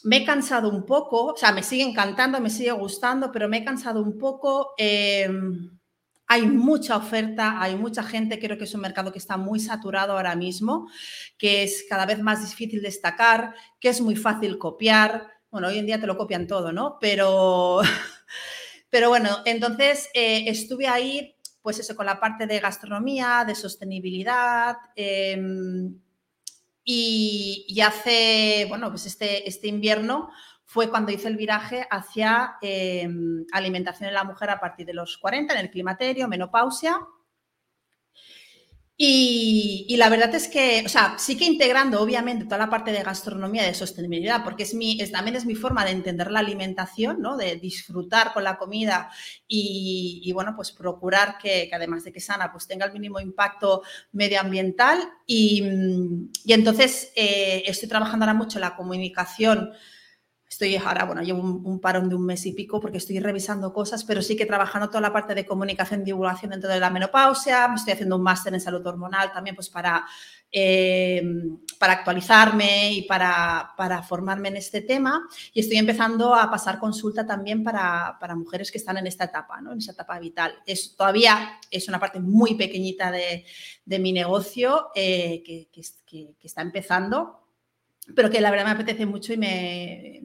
me 0.03 0.17
he 0.17 0.25
cansado 0.25 0.69
un 0.69 0.85
poco, 0.85 1.33
o 1.33 1.35
sea, 1.35 1.51
me 1.51 1.63
sigue 1.63 1.81
encantando, 1.81 2.39
me 2.39 2.51
sigue 2.51 2.71
gustando, 2.73 3.31
pero 3.31 3.49
me 3.49 3.57
he 3.57 3.65
cansado 3.65 4.03
un 4.03 4.19
poco. 4.19 4.75
Em, 4.77 5.79
hay 6.27 6.45
mucha 6.45 6.95
oferta, 6.95 7.59
hay 7.59 7.75
mucha 7.75 8.03
gente, 8.03 8.37
creo 8.39 8.55
que 8.55 8.65
es 8.65 8.75
un 8.75 8.81
mercado 8.81 9.11
que 9.11 9.17
está 9.17 9.35
muy 9.35 9.59
saturado 9.59 10.13
ahora 10.13 10.35
mismo, 10.35 10.87
que 11.39 11.63
es 11.63 11.85
cada 11.89 12.05
vez 12.05 12.21
más 12.21 12.47
difícil 12.47 12.83
destacar, 12.83 13.55
que 13.79 13.89
es 13.89 13.99
muy 13.99 14.15
fácil 14.15 14.59
copiar. 14.59 15.27
Bueno, 15.49 15.69
hoy 15.69 15.79
en 15.79 15.87
día 15.87 15.99
te 15.99 16.05
lo 16.05 16.17
copian 16.17 16.45
todo, 16.45 16.71
¿no? 16.71 16.99
Pero 17.01 17.81
Pero 18.95 19.09
bueno, 19.09 19.39
entonces 19.43 20.09
eh, 20.13 20.45
estuve 20.47 20.87
ahí, 20.87 21.35
pues 21.61 21.79
eso, 21.79 21.97
con 21.97 22.05
la 22.05 22.17
parte 22.17 22.47
de 22.47 22.61
gastronomía, 22.61 23.43
de 23.45 23.53
sostenibilidad. 23.53 24.77
Em, 24.95 25.99
y, 26.81 27.77
hace, 27.81 28.65
bueno, 28.69 28.89
pues 28.91 29.05
este, 29.05 29.49
este 29.49 29.67
invierno 29.67 30.29
fue 30.63 30.89
cuando 30.89 31.11
hice 31.11 31.27
el 31.27 31.35
viraje 31.35 31.85
hacia 31.91 32.55
em, 32.61 33.45
alimentación 33.51 34.07
en 34.07 34.15
la 34.15 34.23
mujer 34.23 34.49
a 34.49 34.61
partir 34.61 34.85
de 34.85 34.93
los 34.93 35.17
40, 35.17 35.53
en 35.53 35.59
el 35.59 35.71
climaterio, 35.71 36.29
menopausia. 36.29 36.97
Y, 38.97 39.93
la 39.97 40.07
verdad 40.07 40.33
es 40.35 40.47
que, 40.47 40.83
o 40.85 40.89
sea, 40.89 41.15
sí 41.17 41.37
que 41.37 41.43
integrando 41.43 42.01
obviamente 42.01 42.45
toda 42.45 42.59
la 42.59 42.69
parte 42.69 42.93
de 42.93 43.03
gastronomía, 43.03 43.63
de 43.63 43.73
sostenibilidad, 43.73 44.41
porque 44.43 44.63
es 44.63 44.73
mi, 44.73 44.97
también 45.11 45.35
es 45.35 45.45
mi 45.45 45.55
forma 45.55 45.83
de 45.83 45.91
entender 45.91 46.31
la 46.31 46.39
alimentación, 46.39 47.21
¿no? 47.21 47.35
De 47.35 47.57
disfrutar 47.57 48.31
con 48.33 48.45
la 48.45 48.57
comida 48.57 49.09
y, 49.47 50.31
bueno, 50.33 50.53
pues 50.55 50.71
procurar 50.71 51.37
que, 51.37 51.69
además 51.73 52.05
de 52.05 52.13
que 52.13 52.21
sana, 52.21 52.51
pues 52.53 52.67
tenga 52.67 52.85
el 52.85 52.93
mínimo 52.93 53.19
impacto 53.19 53.81
medioambiental. 54.13 55.01
Y, 55.27 55.61
entonces 56.47 57.11
eh, 57.17 57.63
estoy 57.65 57.89
trabajando 57.89 58.23
ahora 58.25 58.33
mucho 58.33 58.59
la 58.59 58.77
comunicación 58.77 59.71
Estoy 60.55 60.77
ahora, 60.77 61.03
bueno, 61.03 61.21
llevo 61.21 61.41
un, 61.41 61.81
parón 61.81 62.07
de 62.07 62.15
un 62.15 62.25
mes 62.25 62.45
y 62.45 62.53
pico 62.53 62.79
porque 62.79 62.99
estoy 62.99 63.19
revisando 63.19 63.73
cosas, 63.73 64.05
pero 64.05 64.21
sí 64.21 64.37
que 64.37 64.45
trabajando 64.45 64.87
toda 64.87 65.01
la 65.01 65.11
parte 65.11 65.35
de 65.35 65.45
comunicación 65.45 65.99
y 65.99 66.05
divulgación 66.05 66.51
dentro 66.51 66.69
de 66.69 66.79
la 66.79 66.89
menopausia. 66.89 67.73
Estoy 67.75 67.91
haciendo 67.91 68.15
un 68.15 68.21
máster 68.21 68.53
en 68.53 68.61
salud 68.61 68.87
hormonal 68.87 69.33
también, 69.33 69.53
pues 69.53 69.67
para, 69.69 70.05
em, 70.49 71.57
para 71.77 71.91
actualizarme 71.91 72.93
y 72.93 73.01
para, 73.01 73.73
para, 73.75 74.01
formarme 74.01 74.47
en 74.47 74.55
este 74.55 74.79
tema. 74.79 75.27
Y 75.51 75.59
estoy 75.59 75.75
empezando 75.75 76.33
a 76.33 76.49
pasar 76.49 76.79
consulta 76.79 77.27
también 77.27 77.61
para, 77.61 78.15
para 78.17 78.33
mujeres 78.33 78.71
que 78.71 78.77
están 78.77 78.95
en 78.95 79.07
esta 79.07 79.25
etapa, 79.25 79.59
¿no? 79.59 79.73
en 79.73 79.79
esta 79.79 79.91
etapa 79.91 80.17
vital. 80.19 80.55
Es, 80.65 80.95
todavía 80.95 81.59
es 81.69 81.89
una 81.89 81.99
parte 81.99 82.21
muy 82.21 82.55
pequeñita 82.55 83.11
de, 83.11 83.43
de 83.83 83.99
mi 83.99 84.13
negocio 84.13 84.87
eh, 84.95 85.43
que, 85.45 85.67
que, 85.69 86.35
que 86.39 86.47
está 86.47 86.61
empezando 86.61 87.44
pero 88.13 88.29
que 88.29 88.41
la 88.41 88.51
verdad 88.51 88.65
me 88.65 88.71
apetece 88.71 89.05
mucho 89.05 89.33
y 89.33 89.37
me, 89.37 90.19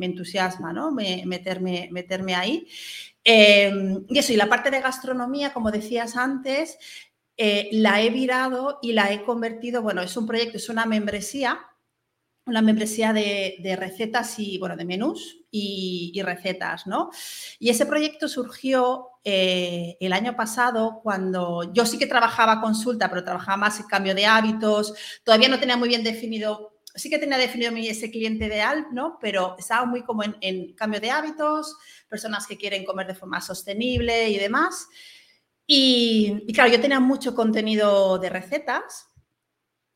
entusiasma, 0.00 0.72
¿no? 0.72 0.90
meterme, 0.90 1.88
meterme 1.92 2.34
ahí. 2.34 2.66
Em, 3.24 4.04
y 4.08 4.18
eso, 4.18 4.32
y 4.32 4.36
la 4.36 4.48
parte 4.48 4.70
de 4.70 4.80
gastronomía, 4.80 5.52
como 5.52 5.70
decías 5.70 6.16
antes, 6.16 6.78
eh, 7.36 7.68
la 7.72 8.00
he 8.00 8.10
virado 8.10 8.78
y 8.80 8.92
la 8.92 9.12
he 9.12 9.24
convertido, 9.24 9.82
bueno, 9.82 10.00
es 10.00 10.16
un 10.16 10.26
proyecto, 10.26 10.56
es 10.56 10.68
una 10.68 10.86
membresía, 10.86 11.58
una 12.46 12.62
membresía 12.62 13.12
de, 13.12 13.76
recetas 13.78 14.38
y, 14.38 14.58
bueno, 14.58 14.76
de 14.76 14.84
menús 14.84 15.44
y, 15.50 16.12
recetas, 16.22 16.86
¿no? 16.86 17.10
Y 17.58 17.70
ese 17.70 17.84
proyecto 17.84 18.28
surgió 18.28 19.08
eh, 19.24 19.96
el 20.00 20.12
año 20.12 20.36
pasado 20.36 21.00
cuando 21.02 21.72
yo 21.74 21.84
sí 21.84 21.98
que 21.98 22.06
trabajaba 22.06 22.60
consulta, 22.60 23.10
pero 23.10 23.24
trabajaba 23.24 23.56
más 23.56 23.80
en 23.80 23.86
cambio 23.86 24.14
de 24.14 24.26
hábitos, 24.26 24.94
todavía 25.24 25.48
no 25.48 25.58
tenía 25.58 25.76
muy 25.76 25.88
bien 25.88 26.04
definido 26.04 26.75
sí 26.96 27.10
que 27.10 27.18
tenía 27.18 27.38
definido 27.38 27.72
mi, 27.72 27.88
ese 27.88 28.10
cliente 28.10 28.46
ideal, 28.46 28.86
¿no? 28.92 29.18
Pero 29.20 29.54
estaba 29.58 29.86
muy 29.86 30.02
como 30.02 30.22
en, 30.22 30.72
cambio 30.74 31.00
de 31.00 31.10
hábitos, 31.10 31.76
personas 32.08 32.46
que 32.46 32.56
quieren 32.56 32.84
comer 32.84 33.06
de 33.06 33.14
forma 33.14 33.40
sostenible 33.40 34.30
y 34.30 34.38
demás. 34.38 34.88
Y, 35.66 36.52
claro, 36.54 36.70
yo 36.72 36.80
tenía 36.80 37.00
mucho 37.00 37.34
contenido 37.34 38.18
de 38.18 38.30
recetas 38.30 39.10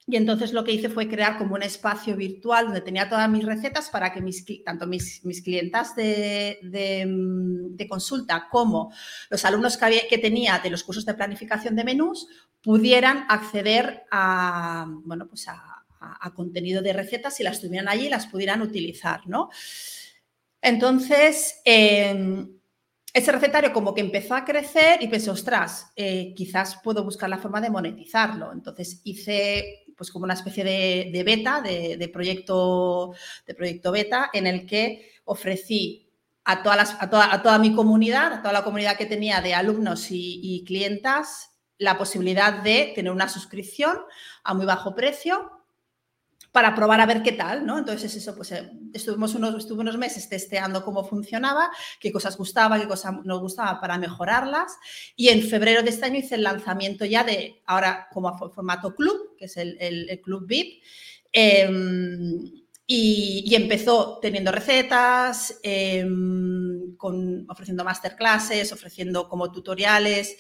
Y 0.07 0.17
entonces 0.17 0.53
lo 0.53 0.65
que 0.65 0.73
hice 0.73 0.89
fue 0.89 1.09
crear 1.09 1.39
como 1.39 1.55
un 1.55 1.63
espacio 1.63 2.17
virtual 2.17 2.67
donde 2.67 2.81
tenía 2.81 3.09
todas 3.09 3.31
mis 3.31 3.45
recetas 3.45 3.89
para 3.91 4.13
que 4.13 4.21
mis, 4.21 4.45
tanto 4.65 4.87
mis, 4.89 5.25
mis 5.25 5.43
clientas 5.43 5.95
de, 5.95 6.59
de, 6.63 7.87
consulta 7.89 8.49
como 8.51 8.93
los 9.31 9.45
alumnos 9.45 9.77
que, 9.77 10.07
que, 10.09 10.19
tenía 10.19 10.59
de 10.59 10.71
los 10.71 10.83
cursos 10.83 11.05
de 11.05 11.15
planificación 11.15 11.77
de 11.77 11.85
menús 11.85 12.27
pudieran 12.61 13.25
acceder 13.29 14.05
a, 14.11 14.87
bueno, 15.05 15.29
pues 15.29 15.47
a, 15.49 15.70
a, 16.01 16.33
contenido 16.35 16.83
de 16.83 16.93
recetas 16.93 17.39
y 17.41 17.43
las 17.43 17.61
tuvieran 17.61 17.89
allí 17.89 18.07
y 18.07 18.11
las 18.11 18.27
pudieran 18.27 18.63
utilizar, 18.63 19.27
¿no? 19.27 19.51
Entonces, 20.63 21.61
eh, 21.65 22.47
ese 23.13 23.33
recetario 23.33 23.73
como 23.73 23.95
que 23.95 24.01
empezó 24.01 24.35
a 24.35 24.45
crecer 24.45 25.03
y 25.03 25.09
pensé, 25.09 25.31
ostras, 25.31 25.93
eh, 25.97 26.33
quizás 26.37 26.81
puedo 26.83 27.03
buscar 27.03 27.29
la 27.29 27.39
forma 27.39 27.61
de 27.61 27.71
monetizarlo. 27.71 28.53
Entonces 28.53 29.01
hice 29.05 29.85
pues 29.97 30.11
como 30.11 30.25
una 30.25 30.35
especie 30.35 30.65
de, 30.65 31.23
beta, 31.25 31.61
de, 31.61 32.11
proyecto, 32.11 33.13
de 33.47 33.55
proyecto 33.55 33.93
beta, 33.93 34.31
en 34.33 34.47
el 34.47 34.65
que 34.65 35.13
ofrecí 35.25 36.09
a, 36.45 36.53
a, 36.53 36.63
toda, 37.11 37.35
a 37.35 37.43
toda, 37.43 37.59
mi 37.59 37.75
comunidad, 37.75 38.33
a 38.33 38.41
toda 38.41 38.55
la 38.55 38.65
comunidad 38.65 38.97
que 38.97 39.05
tenía 39.05 39.43
de 39.43 39.53
alumnos 39.53 40.11
y, 40.11 40.41
y 40.43 40.65
clientas, 40.65 41.51
la 41.77 41.99
posibilidad 41.99 42.63
de 42.63 42.93
tener 42.95 43.13
una 43.13 43.29
suscripción 43.29 43.99
a 44.43 44.55
muy 44.55 44.65
bajo 44.65 44.95
precio 44.95 45.60
para 46.53 46.75
probar 46.75 47.01
a 47.01 47.07
ver 47.07 47.23
qué 47.23 47.33
tal, 47.33 47.65
¿no? 47.65 47.79
Entonces, 47.79 48.15
eso, 48.15 48.35
pues 48.35 48.51
eh, 48.53 48.71
estuvimos 48.93 49.35
unos, 49.35 49.55
estuve 49.57 49.81
unos 49.81 49.97
meses 49.97 50.29
testeando 50.29 50.85
cómo 50.85 51.05
funcionaba, 51.05 51.71
qué 52.01 52.11
cosas 52.11 52.37
gustaba, 52.37 52.81
qué 52.81 52.89
cosas 52.89 53.15
nos 53.25 53.41
gustaba 53.41 53.81
para 53.81 53.99
mejorarlas. 53.99 54.77
Y 55.15 55.29
en 55.29 55.43
febrero 55.43 55.83
de 55.83 55.91
este 55.91 56.07
año 56.07 56.19
hice 56.19 56.35
el 56.35 56.43
lanzamiento 56.43 57.05
ya 57.05 57.23
de, 57.23 57.63
ahora 57.67 58.09
como 58.13 58.37
formato 58.51 58.95
club, 58.95 59.37
que 59.39 59.45
es 59.45 59.57
el, 59.57 60.21
club 60.23 60.47
VIP. 60.47 60.83
Em, 61.33 62.61
y, 62.87 63.55
empezó 63.55 64.19
teniendo 64.21 64.51
recetas, 64.51 65.61
em, 65.63 66.97
con, 66.97 67.49
ofreciendo 67.49 67.85
masterclasses, 67.85 68.73
ofreciendo 68.73 69.29
como 69.29 69.53
tutoriales. 69.53 70.37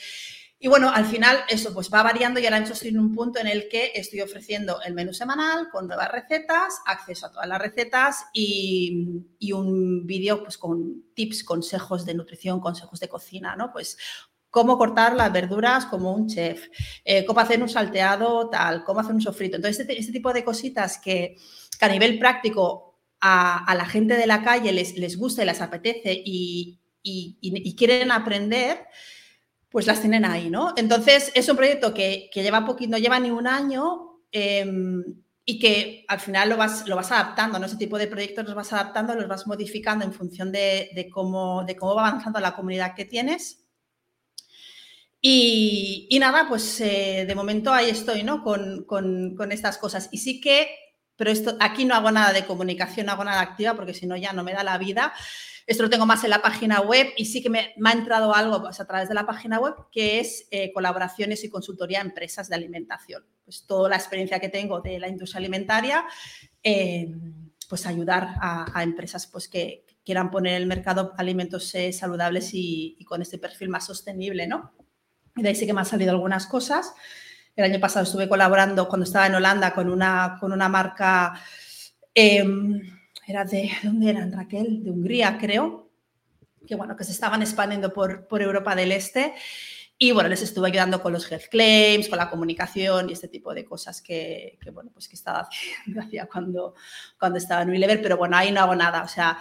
Y 0.62 0.68
bueno, 0.68 0.90
al 0.92 1.06
final 1.06 1.38
eso 1.48 1.72
pues 1.72 1.90
va 1.92 2.02
variando 2.02 2.38
y 2.38 2.44
ahora 2.44 2.58
estoy 2.58 2.90
en 2.90 2.98
un 2.98 3.14
punto 3.14 3.40
en 3.40 3.46
el 3.46 3.66
que 3.70 3.92
estoy 3.94 4.20
ofreciendo 4.20 4.78
el 4.82 4.92
menú 4.92 5.14
semanal 5.14 5.70
con 5.72 5.88
nuevas 5.88 6.12
recetas, 6.12 6.82
acceso 6.84 7.24
a 7.24 7.32
todas 7.32 7.48
las 7.48 7.58
recetas 7.58 8.26
y, 8.34 9.24
un 9.54 10.06
vídeo 10.06 10.42
pues 10.42 10.58
con 10.58 11.02
tips, 11.14 11.44
consejos 11.44 12.04
de 12.04 12.12
nutrición, 12.12 12.60
consejos 12.60 13.00
de 13.00 13.08
cocina, 13.08 13.56
¿no? 13.56 13.72
Pues 13.72 13.96
cómo 14.50 14.76
cortar 14.76 15.16
las 15.16 15.32
verduras 15.32 15.86
como 15.86 16.12
un 16.12 16.28
chef, 16.28 16.68
eh, 17.06 17.24
cómo 17.24 17.40
hacer 17.40 17.62
un 17.62 17.68
salteado 17.70 18.50
tal, 18.50 18.84
cómo 18.84 19.00
hacer 19.00 19.14
un 19.14 19.22
sofrito. 19.22 19.56
Entonces, 19.56 19.80
este, 19.80 19.98
este 19.98 20.12
tipo 20.12 20.30
de 20.34 20.44
cositas 20.44 20.98
que, 20.98 21.38
a 21.80 21.88
nivel 21.88 22.18
práctico 22.18 23.00
a, 23.18 23.74
la 23.74 23.86
gente 23.86 24.14
de 24.14 24.26
la 24.26 24.42
calle 24.42 24.72
les, 24.72 24.94
les 24.98 25.16
gusta 25.16 25.42
y 25.42 25.46
les 25.46 25.62
apetece 25.62 26.12
y, 26.12 26.78
y 27.02 27.76
quieren 27.76 28.12
aprender, 28.12 28.86
pues 29.70 29.86
las 29.86 30.00
tienen 30.00 30.24
ahí, 30.24 30.50
¿no? 30.50 30.74
Entonces, 30.76 31.30
es 31.34 31.48
un 31.48 31.56
proyecto 31.56 31.94
que, 31.94 32.28
lleva 32.34 32.66
poquito, 32.66 32.90
no 32.90 32.98
lleva 32.98 33.20
ni 33.20 33.30
un 33.30 33.46
año 33.46 34.20
em, 34.32 35.02
y 35.44 35.58
que 35.60 36.04
al 36.08 36.18
final 36.18 36.48
lo 36.48 36.56
vas, 36.56 36.86
lo 36.88 36.96
vas 36.96 37.12
adaptando, 37.12 37.58
¿no? 37.58 37.66
Ese 37.66 37.76
tipo 37.76 37.96
de 37.96 38.08
proyectos 38.08 38.44
los 38.44 38.54
vas 38.54 38.72
adaptando, 38.72 39.14
los 39.14 39.28
vas 39.28 39.46
modificando 39.46 40.04
en 40.04 40.12
función 40.12 40.50
de, 40.50 41.08
cómo, 41.12 41.64
de 41.64 41.76
cómo 41.76 41.94
va 41.94 42.08
avanzando 42.08 42.40
la 42.40 42.54
comunidad 42.54 42.94
que 42.96 43.04
tienes. 43.04 43.64
Y, 45.22 46.16
nada, 46.18 46.46
pues 46.48 46.80
eh, 46.80 47.24
de 47.26 47.34
momento 47.34 47.72
ahí 47.72 47.90
estoy, 47.90 48.24
¿no? 48.24 48.42
Con, 48.42 48.84
con, 48.86 49.52
estas 49.52 49.78
cosas. 49.78 50.08
Y 50.10 50.18
sí 50.18 50.40
que, 50.40 50.68
pero 51.14 51.30
esto, 51.30 51.56
aquí 51.60 51.84
no 51.84 51.94
hago 51.94 52.10
nada 52.10 52.32
de 52.32 52.44
comunicación, 52.44 53.06
no 53.06 53.12
hago 53.12 53.24
nada 53.24 53.40
activa 53.40 53.74
porque 53.74 53.94
si 53.94 54.06
no 54.06 54.16
ya 54.16 54.32
no 54.32 54.42
me 54.42 54.52
da 54.52 54.64
la 54.64 54.78
vida. 54.78 55.12
Esto 55.70 55.84
lo 55.84 55.88
tengo 55.88 56.04
más 56.04 56.24
en 56.24 56.30
la 56.30 56.42
página 56.42 56.80
web 56.80 57.12
y 57.16 57.26
sí 57.26 57.40
que 57.40 57.48
me, 57.48 57.72
ha 57.84 57.92
entrado 57.92 58.34
algo 58.34 58.60
pues, 58.60 58.80
a 58.80 58.86
través 58.88 59.08
de 59.08 59.14
la 59.14 59.24
página 59.24 59.60
web 59.60 59.74
que 59.92 60.18
es 60.18 60.48
eh, 60.50 60.72
colaboraciones 60.72 61.44
y 61.44 61.48
consultoría 61.48 62.00
a 62.00 62.02
empresas 62.02 62.48
de 62.48 62.56
alimentación. 62.56 63.24
Pues 63.44 63.66
toda 63.68 63.88
la 63.88 63.94
experiencia 63.94 64.40
que 64.40 64.48
tengo 64.48 64.80
de 64.80 64.98
la 64.98 65.06
industria 65.06 65.38
alimentaria, 65.38 66.04
eh, 66.64 67.14
pues 67.68 67.86
ayudar 67.86 68.34
a, 68.40 68.82
empresas 68.82 69.28
pues, 69.28 69.46
que, 69.46 69.86
quieran 70.04 70.32
poner 70.32 70.54
en 70.54 70.62
el 70.62 70.66
mercado 70.66 71.14
alimentos 71.16 71.72
eh, 71.76 71.92
saludables 71.92 72.50
y, 72.52 72.98
con 73.04 73.22
este 73.22 73.38
perfil 73.38 73.68
más 73.68 73.86
sostenible, 73.86 74.48
¿no? 74.48 74.72
Y 75.36 75.42
de 75.42 75.50
ahí 75.50 75.54
sí 75.54 75.66
que 75.66 75.72
me 75.72 75.78
han 75.78 75.86
salido 75.86 76.10
algunas 76.10 76.48
cosas. 76.48 76.94
El 77.54 77.62
año 77.62 77.78
pasado 77.78 78.02
estuve 78.02 78.28
colaborando 78.28 78.88
cuando 78.88 79.04
estaba 79.04 79.28
en 79.28 79.36
Holanda 79.36 79.72
con 79.72 79.88
una, 79.88 80.36
con 80.40 80.52
una 80.52 80.68
marca 80.68 81.40
em, 82.12 82.99
era 83.30 83.44
de, 83.44 83.70
¿dónde 83.82 84.10
eran 84.10 84.32
Raquel? 84.32 84.82
De 84.82 84.90
Hungría, 84.90 85.38
creo, 85.38 85.90
que 86.66 86.74
bueno, 86.74 86.96
que 86.96 87.04
se 87.04 87.12
estaban 87.12 87.42
expandiendo 87.42 87.92
por, 87.92 88.26
por 88.26 88.42
Europa 88.42 88.74
del 88.74 88.92
Este. 88.92 89.34
Y 90.02 90.12
bueno, 90.12 90.30
les 90.30 90.40
estuve 90.40 90.68
ayudando 90.68 91.02
con 91.02 91.12
los 91.12 91.30
health 91.30 91.48
claims, 91.50 92.08
con 92.08 92.16
la 92.16 92.30
comunicación 92.30 93.10
y 93.10 93.12
este 93.12 93.28
tipo 93.28 93.52
de 93.52 93.66
cosas 93.66 94.00
que, 94.00 94.58
que 94.62 94.70
bueno, 94.70 94.90
pues 94.94 95.08
que 95.08 95.14
estaba 95.14 95.46
hacía 96.00 96.26
cuando, 96.26 96.74
cuando 97.18 97.36
estaba 97.36 97.62
en 97.62 97.68
Unilever, 97.68 98.00
pero 98.00 98.16
bueno, 98.16 98.36
ahí 98.36 98.50
no 98.50 98.60
hago 98.60 98.74
nada. 98.74 99.02
O 99.02 99.08
sea, 99.08 99.38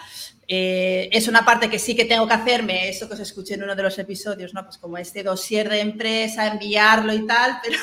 eh, 0.48 1.10
es 1.14 1.30
una 1.30 1.46
parte 1.46 1.70
que 1.70 1.80
sí 1.80 1.96
que 1.96 2.04
tengo 2.04 2.28
que 2.28 2.34
hacerme, 2.34 2.90
eso 2.90 3.08
que 3.08 3.14
os 3.14 3.22
escuché 3.22 3.54
en 3.54 3.64
uno 3.64 3.76
de 3.76 3.84
los 3.84 3.98
episodios, 4.00 4.54
¿no? 4.54 4.66
Pues 4.66 4.78
como 4.78 4.98
este 4.98 5.24
dossier 5.24 5.70
de 5.70 5.80
empresa, 5.80 6.48
enviarlo 6.48 7.14
y 7.14 7.26
tal, 7.26 7.60
pero 7.64 7.78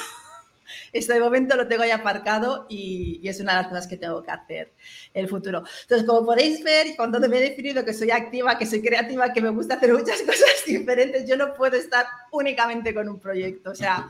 este 0.99 1.19
momento 1.21 1.57
lo 1.57 1.67
tengo 1.69 1.85
ya 1.85 1.97
aparcado 1.97 2.67
y, 2.69 3.21
es 3.27 3.41
una 3.41 3.53
de 3.57 3.63
las 3.63 3.69
cosas 3.69 3.87
que 3.87 3.97
tengo 3.97 4.23
que 4.23 4.31
hacer 4.31 4.73
en 5.13 5.25
el 5.25 5.29
futuro. 5.29 5.65
Entonces, 5.83 6.07
como 6.07 6.25
podéis 6.25 6.63
ver, 6.63 6.95
cuando 6.97 7.19
me 7.21 7.39
he 7.39 7.41
definido 7.41 7.85
que 7.85 7.93
soy 7.93 8.11
activa, 8.11 8.57
que 8.59 8.67
soy 8.67 8.83
creativa, 8.83 9.33
que 9.33 9.41
me 9.41 9.51
gusta 9.51 9.75
hacer 9.75 9.93
muchas 9.93 10.23
cosas 10.27 10.65
diferentes, 10.67 11.29
yo 11.29 11.37
no 11.37 11.55
puedo 11.55 11.77
estar 11.77 12.07
únicamente 12.33 12.95
con 12.95 13.09
un 13.09 13.19
proyecto. 13.19 13.71
O 13.71 13.75
sea, 13.75 14.09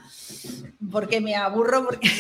porque 0.91 1.21
me 1.21 1.35
aburro, 1.35 1.85
porque... 1.85 2.09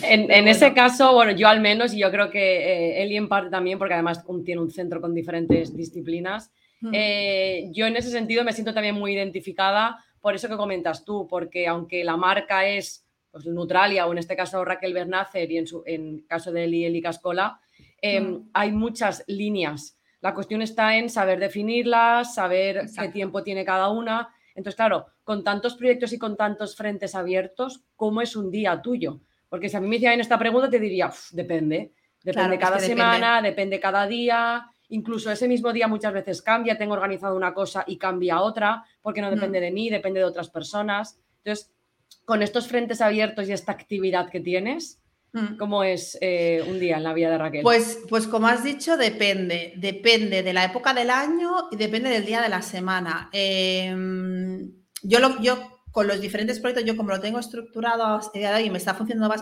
En, 0.00 0.48
ese 0.48 0.72
caso, 0.74 1.12
bueno, 1.12 1.32
yo 1.32 1.48
al 1.48 1.60
menos, 1.60 1.92
y 1.92 1.98
yo 1.98 2.10
creo 2.10 2.30
que 2.30 2.38
eh, 2.40 3.02
Eli 3.02 3.16
en 3.16 3.28
parte 3.28 3.50
también, 3.50 3.78
porque 3.78 3.94
además 3.94 4.24
tiene 4.44 4.60
un 4.60 4.70
centro 4.70 5.00
con 5.00 5.12
diferentes 5.12 5.76
disciplinas, 5.76 6.52
eh, 6.92 7.68
yo 7.72 7.86
en 7.86 7.96
ese 7.96 8.10
sentido 8.10 8.44
me 8.44 8.52
siento 8.52 8.72
también 8.72 8.94
muy 8.94 9.12
identificada 9.12 9.98
por 10.22 10.36
eso 10.36 10.48
que 10.48 10.56
comentas 10.56 11.04
tú, 11.04 11.26
porque 11.28 11.66
aunque 11.66 12.04
la 12.04 12.16
marca 12.16 12.64
es 12.64 13.04
pues, 13.32 13.46
Neutralia 13.46 14.06
o 14.06 14.12
en 14.12 14.18
este 14.18 14.36
caso 14.36 14.64
Raquel 14.64 14.92
Bernácer 14.92 15.50
y 15.50 15.58
en, 15.58 15.66
su, 15.66 15.82
en 15.86 16.20
caso 16.28 16.52
de 16.52 16.64
Eli, 16.64 16.84
Eli 16.84 17.00
Cascola, 17.00 17.58
em, 18.00 18.30
mm. 18.30 18.50
hay 18.52 18.70
muchas 18.70 19.24
líneas. 19.26 19.98
La 20.20 20.34
cuestión 20.34 20.62
está 20.62 20.96
en 20.96 21.10
saber 21.10 21.40
definirlas, 21.40 22.34
saber 22.34 22.86
qué 22.96 23.08
tiempo 23.08 23.42
tiene 23.42 23.64
cada 23.64 23.88
una. 23.88 24.28
Entonces, 24.54 24.76
claro, 24.76 25.06
con 25.24 25.42
tantos 25.42 25.74
proyectos 25.74 26.12
y 26.12 26.18
con 26.18 26.36
tantos 26.36 26.76
frentes 26.76 27.14
abiertos, 27.14 27.82
¿cómo 27.96 28.20
es 28.20 28.36
un 28.36 28.50
día 28.50 28.80
tuyo? 28.80 29.20
Porque 29.48 29.68
si 29.68 29.76
a 29.76 29.80
mí 29.80 29.88
me 29.88 29.96
hicieran 29.96 30.20
esta 30.20 30.38
pregunta, 30.38 30.70
te 30.70 30.78
diría, 30.78 31.10
depende. 31.32 31.92
Depende 32.22 32.58
cada 32.58 32.78
semana, 32.78 33.42
depende. 33.42 33.80
cada 33.80 34.06
día. 34.06 34.66
Incluso 34.90 35.30
ese 35.30 35.48
mismo 35.48 35.72
día 35.72 35.88
muchas 35.88 36.12
veces 36.12 36.42
cambia, 36.42 36.78
tengo 36.78 36.92
organizado 36.92 37.34
una 37.34 37.52
cosa 37.52 37.82
y 37.86 37.96
cambia 37.96 38.40
otra, 38.42 38.84
porque 39.00 39.22
no 39.22 39.30
depende 39.30 39.58
mm. 39.58 39.62
de 39.62 39.70
mí, 39.72 39.90
depende 39.90 40.20
de 40.20 40.26
otras 40.26 40.50
personas. 40.50 41.18
Entonces, 41.38 41.72
con 42.24 42.42
estos 42.42 42.68
frentes 42.68 43.00
abiertos 43.00 43.48
y 43.48 43.52
esta 43.52 43.72
actividad 43.72 44.30
que 44.30 44.40
tienes, 44.40 45.00
mm. 45.32 45.56
¿cómo 45.56 45.84
es 45.84 46.18
eh, 46.20 46.64
un 46.68 46.78
día 46.78 46.96
en 46.96 47.04
la 47.04 47.14
vida 47.14 47.30
de 47.30 47.38
Raquel? 47.38 47.62
Pues, 47.62 48.00
pues 48.08 48.26
como 48.26 48.46
has 48.46 48.64
dicho, 48.64 48.96
depende. 48.96 49.74
Depende 49.76 50.42
de 50.42 50.52
la 50.52 50.64
época 50.64 50.94
del 50.94 51.10
año 51.10 51.68
y 51.70 51.76
depende 51.76 52.10
del 52.10 52.24
día 52.24 52.40
de 52.40 52.48
la 52.48 52.62
semana. 52.62 53.28
Em, 53.32 54.72
yo, 55.02 55.18
lo, 55.18 55.40
yo 55.40 55.82
con 55.90 56.06
los 56.06 56.20
diferentes 56.20 56.58
proyectos, 56.58 56.86
yo 56.86 56.96
como 56.96 57.10
lo 57.10 57.20
tengo 57.20 57.38
estructurado 57.38 58.20
y 58.64 58.70
me 58.70 58.78
está 58.78 58.94
funcionando, 58.94 59.34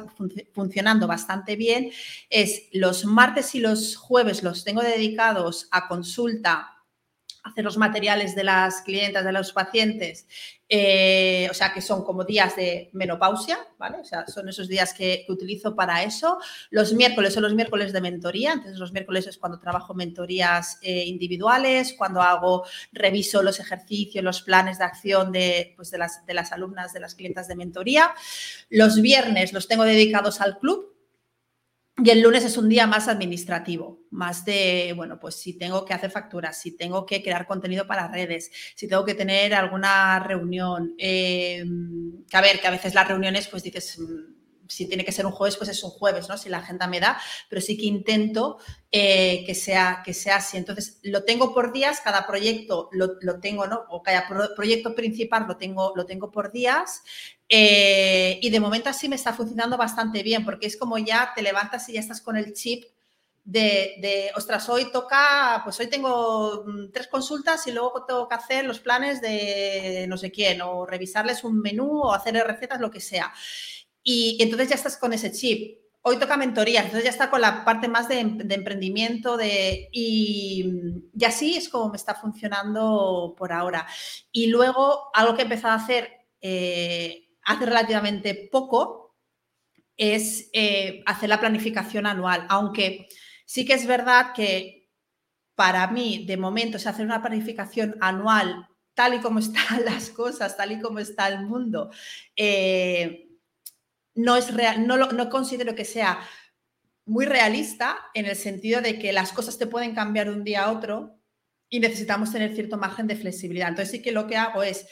funcionando 0.52 1.06
bastante 1.06 1.56
bien, 1.56 1.90
es 2.28 2.68
los 2.72 3.04
martes 3.04 3.54
y 3.54 3.60
los 3.60 3.96
jueves 3.96 4.42
los 4.42 4.64
tengo 4.64 4.82
dedicados 4.82 5.68
a 5.70 5.86
consulta 5.86 6.79
hacer 7.42 7.64
los 7.64 7.78
materiales 7.78 8.34
de 8.34 8.44
las 8.44 8.82
clientas, 8.82 9.24
de 9.24 9.32
los 9.32 9.52
pacientes, 9.52 10.26
eh, 10.72 11.48
o 11.50 11.54
sea, 11.54 11.72
que 11.74 11.82
son 11.82 12.04
como 12.04 12.22
días 12.22 12.54
de 12.54 12.90
menopausia, 12.92 13.58
¿vale? 13.76 13.98
O 13.98 14.04
sea, 14.04 14.26
son 14.28 14.48
esos 14.48 14.68
días 14.68 14.94
que, 14.94 15.26
utilizo 15.28 15.74
para 15.74 16.04
eso. 16.04 16.38
Los 16.70 16.92
miércoles 16.92 17.34
son 17.34 17.42
los 17.42 17.54
miércoles 17.54 17.92
de 17.92 18.00
mentoría, 18.00 18.52
entonces 18.52 18.78
los 18.78 18.92
miércoles 18.92 19.26
es 19.26 19.36
cuando 19.36 19.58
trabajo 19.58 19.94
mentorías 19.94 20.78
eh, 20.82 21.04
individuales, 21.06 21.94
cuando 21.98 22.22
hago, 22.22 22.64
reviso 22.92 23.42
los 23.42 23.58
ejercicios, 23.58 24.22
los 24.24 24.42
planes 24.42 24.78
de 24.78 24.84
acción 24.84 25.32
de, 25.32 25.74
pues 25.76 25.90
de, 25.90 25.98
las, 25.98 26.24
de 26.24 26.34
las 26.34 26.52
alumnas, 26.52 26.92
de 26.92 27.00
las 27.00 27.16
clientas 27.16 27.48
de 27.48 27.56
mentoría. 27.56 28.14
Los 28.68 29.00
viernes 29.00 29.52
los 29.52 29.66
tengo 29.66 29.82
dedicados 29.82 30.40
al 30.40 30.58
club, 30.60 30.89
y 32.02 32.10
el 32.10 32.20
lunes 32.20 32.44
es 32.44 32.56
un 32.56 32.68
día 32.68 32.86
más 32.86 33.08
administrativo, 33.08 34.00
más 34.10 34.44
de, 34.44 34.92
bueno, 34.96 35.18
pues 35.18 35.36
si 35.36 35.58
tengo 35.58 35.84
que 35.84 35.94
hacer 35.94 36.10
facturas, 36.10 36.60
si 36.60 36.76
tengo 36.76 37.04
que 37.04 37.22
crear 37.22 37.46
contenido 37.46 37.86
para 37.86 38.08
redes, 38.08 38.50
si 38.74 38.88
tengo 38.88 39.04
que 39.04 39.14
tener 39.14 39.54
alguna 39.54 40.18
reunión. 40.20 40.94
Eh, 40.98 41.64
que 42.28 42.36
a 42.36 42.40
ver, 42.40 42.60
que 42.60 42.68
a 42.68 42.70
veces 42.70 42.94
las 42.94 43.08
reuniones, 43.08 43.48
pues 43.48 43.62
dices, 43.62 43.98
mm, 43.98 44.40
si 44.70 44.86
tiene 44.86 45.04
que 45.04 45.12
ser 45.12 45.26
un 45.26 45.32
jueves, 45.32 45.56
pues 45.56 45.68
es 45.68 45.82
un 45.82 45.90
jueves, 45.90 46.28
¿no? 46.28 46.38
Si 46.38 46.48
la 46.48 46.58
agenda 46.58 46.86
me 46.86 47.00
da, 47.00 47.20
pero 47.48 47.60
sí 47.60 47.76
que 47.76 47.86
intento 47.86 48.58
eh, 48.92 49.42
que, 49.44 49.54
sea, 49.54 50.02
que 50.04 50.14
sea 50.14 50.36
así. 50.36 50.56
Entonces, 50.56 51.00
lo 51.02 51.24
tengo 51.24 51.52
por 51.52 51.72
días, 51.72 52.00
cada 52.00 52.26
proyecto 52.26 52.88
lo, 52.92 53.40
tengo, 53.40 53.66
¿no? 53.66 53.84
O 53.90 54.02
cada 54.02 54.26
proyecto 54.54 54.94
principal 54.94 55.46
lo 55.48 55.56
tengo, 55.56 55.92
lo 55.96 56.06
tengo 56.06 56.30
por 56.30 56.52
días. 56.52 57.02
Eh, 57.52 58.38
y 58.40 58.48
de 58.48 58.60
momento 58.60 58.88
así 58.88 59.08
me 59.08 59.16
está 59.16 59.32
funcionando 59.32 59.76
bastante 59.76 60.22
bien, 60.22 60.44
porque 60.44 60.68
es 60.68 60.76
como 60.76 60.96
ya 60.98 61.32
te 61.34 61.42
levantas 61.42 61.88
y 61.88 61.94
ya 61.94 62.00
estás 62.00 62.20
con 62.20 62.36
el 62.36 62.52
chip 62.52 62.84
de, 63.44 64.30
ostras, 64.36 64.68
hoy 64.68 64.92
toca, 64.92 65.60
pues 65.64 65.80
hoy 65.80 65.88
tengo 65.88 66.64
mm, 66.64 66.92
tres 66.92 67.08
consultas 67.08 67.66
y 67.66 67.72
luego 67.72 68.04
tengo 68.04 68.28
que 68.28 68.34
hacer 68.36 68.64
los 68.64 68.78
planes 68.78 69.20
de 69.20 70.06
no 70.08 70.16
sé 70.16 70.30
quién, 70.30 70.62
o 70.62 70.86
revisarles 70.86 71.42
un 71.42 71.60
menú 71.60 72.02
o 72.02 72.12
hacer 72.12 72.34
recetas, 72.46 72.80
lo 72.80 72.90
que 72.90 73.00
sea. 73.00 73.32
Y, 74.02 74.38
entonces 74.40 74.68
ya 74.68 74.76
estás 74.76 74.96
con 74.96 75.12
ese 75.12 75.32
chip. 75.32 75.80
Hoy 76.02 76.18
toca 76.18 76.36
mentoría, 76.36 76.80
entonces 76.80 77.04
ya 77.04 77.10
está 77.10 77.28
con 77.30 77.40
la 77.40 77.64
parte 77.64 77.88
más 77.88 78.08
de, 78.08 78.20
emprendimiento 78.20 79.36
de, 79.36 79.88
y, 79.92 80.70
así 81.26 81.56
es 81.56 81.68
como 81.68 81.90
me 81.90 81.96
está 81.96 82.14
funcionando 82.14 83.34
por 83.36 83.52
ahora. 83.52 83.86
Y 84.32 84.46
luego 84.46 85.10
algo 85.14 85.34
que 85.34 85.42
he 85.42 85.44
empezado 85.44 85.74
a 85.74 85.82
hacer 85.82 86.10
eh, 86.40 87.29
hace 87.44 87.66
relativamente 87.66 88.48
poco 88.50 89.16
es 89.96 90.48
eh, 90.52 91.02
hacer 91.06 91.28
la 91.28 91.40
planificación 91.40 92.06
anual, 92.06 92.46
aunque 92.48 93.08
Sí 93.50 93.64
que 93.64 93.74
es 93.74 93.84
verdad 93.84 94.32
que 94.32 94.88
para 95.56 95.88
mí, 95.88 96.24
de 96.24 96.36
momento, 96.36 96.76
hacer 96.76 97.04
una 97.04 97.20
planificación 97.20 97.96
anual 98.00 98.68
tal 98.94 99.14
y 99.14 99.18
como 99.18 99.38
están 99.40 99.84
las 99.84 100.10
cosas, 100.10 100.56
tal 100.56 100.70
y 100.70 100.80
como 100.80 101.00
está 101.00 101.26
el 101.26 101.44
mundo, 101.46 101.90
eh, 102.36 103.28
no 104.14 104.36
es 104.36 104.54
real, 104.54 104.86
no, 104.86 104.96
no 104.98 105.28
considero 105.28 105.74
que 105.74 105.84
sea 105.84 106.20
muy 107.06 107.26
realista 107.26 107.98
en 108.14 108.26
el 108.26 108.36
sentido 108.36 108.80
de 108.82 109.00
que 109.00 109.12
las 109.12 109.32
cosas 109.32 109.58
te 109.58 109.66
pueden 109.66 109.96
cambiar 109.96 110.28
de 110.28 110.34
un 110.34 110.44
día 110.44 110.66
a 110.66 110.70
otro 110.70 111.18
y 111.68 111.80
necesitamos 111.80 112.30
tener 112.30 112.54
cierto 112.54 112.76
margen 112.76 113.08
de 113.08 113.16
flexibilidad. 113.16 113.70
Entonces 113.70 113.90
sí 113.90 114.00
que 114.00 114.12
lo 114.12 114.28
que 114.28 114.36
hago 114.36 114.62
es 114.62 114.86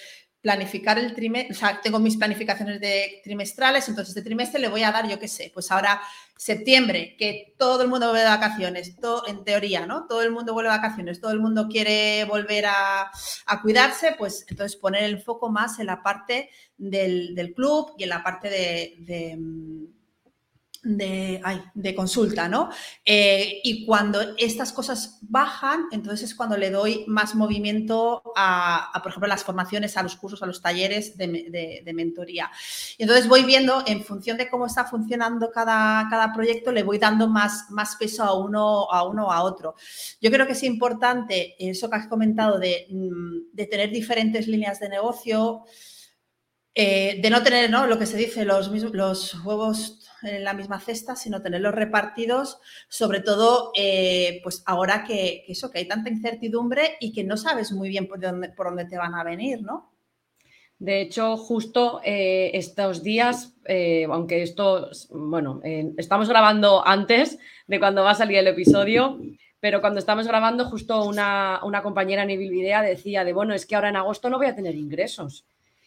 planificar 0.49 0.99
el 0.99 1.15
trimestre, 1.15 1.55
o 1.55 1.59
sea, 1.59 1.79
tengo 1.83 1.99
mis 1.99 2.17
planificaciones 2.17 2.81
de 2.81 3.21
trimestrales, 3.23 3.87
entonces 3.87 4.17
este 4.17 4.27
trimestre 4.27 4.59
le 4.59 4.69
voy 4.69 4.83
a 4.83 4.91
dar, 4.91 5.07
yo 5.07 5.19
qué 5.19 5.29
sé, 5.29 5.51
pues 5.53 5.71
ahora 5.71 6.01
septiembre, 6.39 7.17
que 7.19 7.55
todo 7.59 7.83
el 7.83 7.89
mundo 7.89 8.07
vuelve 8.07 8.23
de 8.23 8.31
vacaciones, 8.31 8.97
todo, 8.97 9.27
en 9.27 9.45
teoría, 9.45 9.85
¿no? 9.85 10.07
Todo 10.07 10.23
el 10.23 10.31
mundo 10.31 10.55
vuelve 10.55 10.71
de 10.71 10.79
vacaciones, 10.79 11.21
todo 11.21 11.33
el 11.33 11.41
mundo 11.41 11.69
quiere 11.69 12.25
volver 12.25 12.65
a, 12.65 13.11
cuidarse, 13.61 14.15
pues 14.17 14.47
entonces 14.49 14.79
poner 14.79 15.05
el 15.05 15.21
foco 15.21 15.51
más 15.51 15.81
en 15.81 15.87
la 15.87 16.03
parte 16.03 16.49
del, 16.79 17.53
club 17.55 17.93
y 17.99 18.05
en 18.05 18.09
la 18.09 18.23
parte 18.23 18.49
de 18.49 18.95
de, 19.01 19.37
de 20.83 21.95
consulta, 21.97 22.49
¿no? 22.49 22.71
Eh, 23.05 23.61
y 23.65 23.85
cuando 23.85 24.21
estas 24.37 24.73
cosas 24.73 25.19
bajan, 25.23 25.87
entonces 25.91 26.31
es 26.31 26.37
cuando 26.37 26.57
le 26.57 26.71
doy 26.71 27.05
más 27.09 27.35
movimiento 27.35 28.23
a, 28.37 28.91
por 29.03 29.11
ejemplo, 29.11 29.29
las 29.29 29.43
formaciones, 29.43 29.97
a 29.97 30.03
los 30.03 30.17
cursos, 30.17 30.43
a 30.43 30.47
los 30.47 30.63
talleres 30.63 31.17
de, 31.17 31.83
de, 31.85 31.93
mentoría. 31.93 32.51
Y 32.97 33.03
entonces 33.03 33.29
voy 33.29 33.43
viendo, 33.45 33.83
en 33.87 34.05
función 34.05 34.37
de 34.37 34.49
cómo 34.49 34.67
está 34.67 34.85
funcionando 34.85 35.51
cada, 35.51 36.07
cada 36.09 36.33
proyecto, 36.33 36.71
le 36.71 36.85
voy 36.85 36.99
dando 36.99 37.27
más, 37.27 37.71
más 37.71 37.97
peso 37.97 38.23
a 38.23 38.39
uno, 38.39 38.91
a 38.91 39.03
uno 39.03 39.27
o 39.27 39.33
a 39.33 39.43
otro. 39.43 39.75
Yo 40.21 40.31
creo 40.31 40.47
que 40.47 40.53
es 40.53 40.63
importante 40.63 41.57
eso 41.59 41.91
que 41.91 41.97
has 41.97 42.07
comentado 42.07 42.59
de, 42.59 42.87
mm, 42.91 43.53
de 43.53 43.67
tener 43.67 43.91
diferentes 43.91 44.47
líneas 44.47 44.79
de 44.79 44.89
negocio. 44.89 45.65
Eh, 46.81 47.19
de 47.21 47.31
no 47.31 47.43
tener 47.43 47.69
¿no? 47.69 47.89
lo 47.89 47.99
que 47.99 48.07
se 48.07 48.17
dice, 48.17 48.45
los, 48.45 48.69
los 48.69 49.35
huevos 49.45 50.08
en 50.23 50.45
la 50.45 50.55
misma 50.55 50.81
cesta, 50.81 51.17
sino 51.17 51.43
tenerlos 51.43 51.75
repartidos, 51.75 52.61
sobre 52.89 53.21
todo 53.21 53.73
eh, 53.75 54.41
pues 54.43 54.63
ahora 54.67 55.05
que, 55.05 55.45
eso, 55.49 55.71
que 55.71 55.79
hay 55.79 55.89
tanta 55.89 56.11
incertidumbre 56.11 56.97
y 57.01 57.13
que 57.13 57.25
no 57.25 57.37
sabes 57.37 57.73
muy 57.73 57.89
bien 57.89 58.09
por 58.09 58.21
dónde, 58.21 58.51
por 58.51 58.67
dónde 58.67 58.87
te 58.87 58.99
van 58.99 59.15
a 59.15 59.25
venir, 59.25 59.63
¿no? 59.63 59.93
De 60.79 61.01
hecho, 61.01 61.37
justo 61.37 62.01
eh, 62.05 62.53
estos 62.55 63.03
días, 63.03 63.55
aunque 64.09 64.45
esto, 64.45 64.91
bueno, 65.11 65.61
estamos 65.97 66.29
grabando 66.29 66.87
antes 66.87 67.37
de 67.67 67.81
cuando 67.81 68.05
va 68.05 68.13
a 68.13 68.15
salir 68.15 68.39
el 68.39 68.47
episodio, 68.47 69.19
pero 69.61 69.81
cuando 69.81 69.99
estamos 69.99 70.27
grabando, 70.27 70.67
justo 70.67 71.05
una, 71.05 71.61
una 71.65 71.83
compañera 71.83 72.23
en 72.23 72.29
Video 72.39 72.81
decía 72.83 73.25
de, 73.25 73.33
bueno, 73.33 73.55
es 73.55 73.67
que 73.67 73.75
ahora 73.75 73.89
en 73.89 73.97
agosto 73.97 74.31
no 74.31 74.39
voy 74.39 74.47
a 74.47 74.55
tener 74.55 74.75
ingresos. 74.75 75.45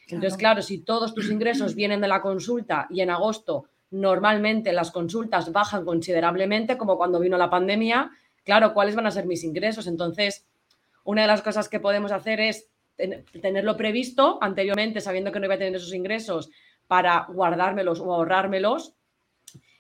Entonces, 0.08 0.38
claro, 0.38 0.62
si 0.62 0.80
todos 0.80 1.14
tus 1.14 1.30
ingresos 1.30 1.74
vienen 1.74 2.02
de 2.02 2.10
la 2.10 2.22
consulta 2.22 2.88
y 2.90 3.00
en 3.00 3.10
agosto 3.10 3.68
normalmente 3.92 4.74
las 4.74 4.92
consultas 4.92 5.52
bajan 5.52 5.86
considerablemente, 5.86 6.78
como 6.78 6.98
cuando 6.98 7.20
vino 7.20 7.38
la 7.38 7.50
pandemia, 7.50 8.12
claro, 8.44 8.74
¿cuáles 8.74 8.96
van 8.96 9.06
a 9.06 9.12
ser 9.12 9.26
mis 9.26 9.44
ingresos? 9.44 9.86
Entonces, 9.88 10.46
una 11.04 11.22
de 11.22 11.28
las 11.28 11.42
cosas 11.42 11.70
que 11.70 11.80
podemos 11.80 12.12
hacer 12.12 12.40
es 12.40 12.68
tenerlo 13.42 13.78
previsto 13.78 14.38
anteriormente, 14.42 15.02
sabiendo 15.02 15.32
que 15.32 15.40
no 15.40 15.46
iba 15.46 15.56
a 15.56 15.58
tener 15.58 15.76
esos 15.76 15.94
ingresos, 15.94 16.50
para 16.88 17.26
guardármelos 17.30 18.00
o 18.02 18.14
ahorrármelos 18.14 18.94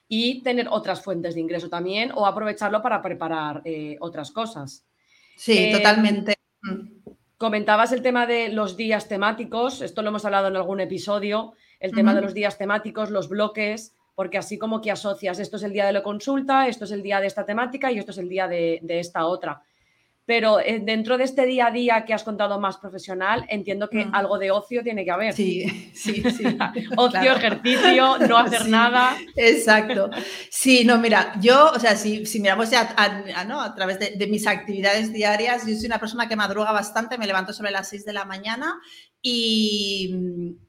y 0.07 0.41
tener 0.43 0.67
otras 0.69 1.03
fuentes 1.03 1.35
de 1.35 1.41
ingreso 1.41 1.69
también 1.69 2.11
o 2.15 2.25
aprovecharlo 2.25 2.81
para 2.81 3.01
preparar 3.01 3.61
eh, 3.65 3.97
otras 3.99 4.31
cosas. 4.31 4.85
Sí, 5.35 5.57
eh, 5.57 5.71
totalmente. 5.73 6.35
Comentabas 7.37 7.91
el 7.91 8.01
tema 8.01 8.27
de 8.27 8.49
los 8.49 8.77
días 8.77 9.07
temáticos, 9.07 9.81
esto 9.81 10.01
lo 10.01 10.09
hemos 10.09 10.25
hablado 10.25 10.47
en 10.47 10.55
algún 10.55 10.79
episodio, 10.79 11.53
el 11.79 11.91
tema 11.91 12.13
de 12.13 12.21
los 12.21 12.33
días 12.33 12.57
temáticos, 12.57 13.09
los 13.09 13.27
bloques, 13.27 13.95
porque 14.21 14.37
así 14.37 14.59
como 14.59 14.81
que 14.81 14.91
asocias, 14.91 15.39
esto 15.39 15.57
es 15.57 15.63
el 15.63 15.73
día 15.73 15.87
de 15.87 15.93
la 15.93 16.03
consulta, 16.03 16.67
esto 16.67 16.85
es 16.85 16.91
el 16.91 17.01
día 17.01 17.19
de 17.19 17.25
esta 17.25 17.43
temática 17.43 17.91
y 17.91 17.97
esto 17.97 18.11
es 18.11 18.19
el 18.19 18.29
día 18.29 18.47
de, 18.47 18.79
esta 18.87 19.25
otra. 19.25 19.63
Pero 20.27 20.59
eh, 20.59 20.79
dentro 20.79 21.17
de 21.17 21.23
este 21.23 21.47
día 21.47 21.65
a 21.65 21.71
día 21.71 22.05
que 22.05 22.13
has 22.13 22.23
contado 22.23 22.59
más 22.59 22.77
profesional, 22.77 23.43
entiendo 23.49 23.89
que 23.89 24.07
algo 24.13 24.37
de 24.37 24.51
ocio 24.51 24.83
tiene 24.83 25.03
que 25.03 25.09
haber. 25.09 25.33
Sí, 25.33 25.65
sí, 25.95 26.21
sí. 26.21 26.43
ocio, 26.97 27.35
ejercicio, 27.35 28.19
no 28.19 28.37
hacer 28.37 28.69
nada. 28.69 29.17
Exacto. 29.35 30.11
Sí, 30.51 30.85
no, 30.85 30.99
mira, 30.99 31.33
yo, 31.41 31.71
o 31.71 31.79
sea, 31.79 31.95
si, 31.95 32.23
miramos 32.39 32.69
ya 32.69 32.93
a, 32.95 33.43
¿no? 33.43 33.59
a 33.59 33.73
través 33.73 33.97
de, 33.97 34.11
de, 34.17 34.27
mis 34.27 34.45
actividades 34.45 35.11
diarias, 35.11 35.65
yo 35.65 35.73
soy 35.73 35.87
una 35.87 35.97
persona 35.97 36.29
que 36.29 36.35
madruga 36.35 36.71
bastante, 36.71 37.17
me 37.17 37.25
levanto 37.25 37.53
sobre 37.53 37.71
las 37.71 37.89
6 37.89 38.05
de 38.05 38.13
la 38.13 38.25
mañana 38.25 38.79
y 39.19 40.59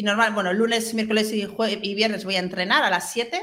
y 0.00 0.02
normal, 0.02 0.32
bueno, 0.32 0.50
lunes, 0.54 0.94
miércoles 0.94 1.30
y, 1.30 1.94
viernes 1.94 2.24
voy 2.24 2.36
a 2.36 2.38
entrenar 2.38 2.82
a 2.82 2.88
las 2.88 3.12
7, 3.12 3.38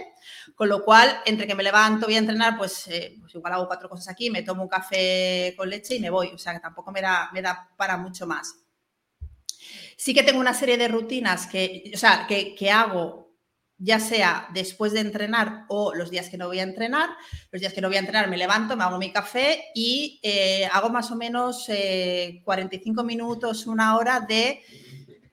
con 0.55 0.69
lo 0.69 0.83
cual, 0.83 1.21
entre 1.27 1.45
que 1.45 1.53
me 1.53 1.61
levanto, 1.61 2.07
voy 2.07 2.15
a 2.15 2.17
entrenar, 2.17 2.57
pues, 2.57 2.87
eh, 2.87 3.15
pues, 3.21 3.35
igual 3.35 3.53
hago 3.53 3.67
cuatro 3.67 3.87
cosas 3.87 4.09
aquí, 4.09 4.31
me 4.31 4.41
tomo 4.41 4.63
un 4.63 4.67
café 4.67 5.53
con 5.55 5.69
leche 5.69 5.93
y 5.93 5.99
me 5.99 6.09
voy, 6.09 6.29
o 6.29 6.37
sea 6.39 6.53
que 6.53 6.59
tampoco 6.59 6.91
me 6.91 6.99
da, 6.99 7.29
me 7.31 7.43
da 7.43 7.69
para 7.77 7.95
mucho 7.95 8.25
más. 8.25 8.55
Sí 9.95 10.15
que 10.15 10.23
tengo 10.23 10.39
una 10.39 10.55
serie 10.55 10.79
de 10.79 10.87
rutinas 10.87 11.45
que, 11.45 11.91
o 11.93 11.97
sea, 11.97 12.25
que, 12.27 12.55
que 12.55 12.71
hago 12.71 13.27
ya 13.77 13.99
sea 13.99 14.47
después 14.51 14.93
de 14.93 15.01
entrenar 15.01 15.65
o 15.67 15.93
los 15.93 16.09
días 16.09 16.29
que 16.29 16.37
no 16.37 16.47
voy 16.47 16.57
a 16.57 16.63
entrenar. 16.63 17.11
Los 17.51 17.61
días 17.61 17.73
que 17.73 17.81
no 17.81 17.89
voy 17.89 17.97
a 17.97 17.99
entrenar 17.99 18.27
me 18.27 18.37
levanto, 18.37 18.75
me 18.75 18.83
hago 18.83 18.97
mi 18.97 19.11
café 19.11 19.65
y 19.75 20.19
eh, 20.23 20.67
hago 20.73 20.89
más 20.89 21.11
o 21.11 21.15
menos 21.15 21.67
45 21.67 21.69
eh, 21.69 23.03
minutos, 23.05 23.67
una 23.67 23.95
hora 23.95 24.21
de 24.21 24.63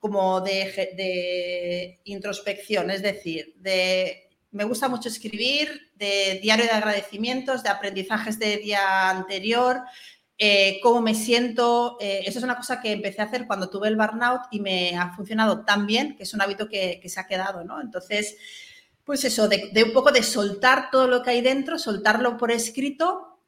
como 0.05 0.43
de, 0.43 1.99
introspección, 2.05 2.91
es 2.91 3.01
decir, 3.01 3.55
de, 3.57 4.29
me 4.51 4.65
gusta 4.65 4.87
mucho 4.87 5.09
escribir, 5.09 5.93
de 5.95 6.41
diario 6.43 6.67
de 6.67 6.73
agradecimientos, 6.73 7.63
de 7.63 7.71
aprendizajes 7.71 8.39
de 8.39 8.59
día 8.59 9.09
anterior, 9.09 9.81
eh, 10.37 10.79
cómo 10.83 11.01
me 11.01 11.15
siento. 11.15 11.97
Eh, 12.03 12.21
eso 12.27 12.39
es 12.39 12.45
una 12.45 12.59
cosa 12.59 12.83
que 12.83 12.93
empecé 12.93 13.23
a 13.23 13.25
hacer 13.25 13.47
cuando 13.47 13.71
tuve 13.71 13.89
el 13.89 13.97
burnout 13.97 14.43
y 14.51 14.61
me 14.61 14.95
ha 14.95 15.15
funcionado 15.17 15.65
tan 15.65 15.87
bien 15.87 16.19
que 16.19 16.25
es 16.25 16.35
un 16.35 16.43
hábito 16.43 16.69
que, 16.69 17.01
se 17.03 17.19
ha 17.19 17.27
quedado. 17.27 17.65
Entonces, 17.81 18.37
pues 19.05 19.25
eso, 19.25 19.49
de, 19.49 19.85
un 19.87 19.95
poco 19.95 20.13
de 20.13 20.23
soltar 20.23 20.91
todo 20.91 21.09
lo 21.09 21.23
que 21.23 21.31
hay 21.31 21.41
dentro, 21.41 21.79
soltarlo 21.79 22.37
por 22.37 22.51
escrito 22.53 23.41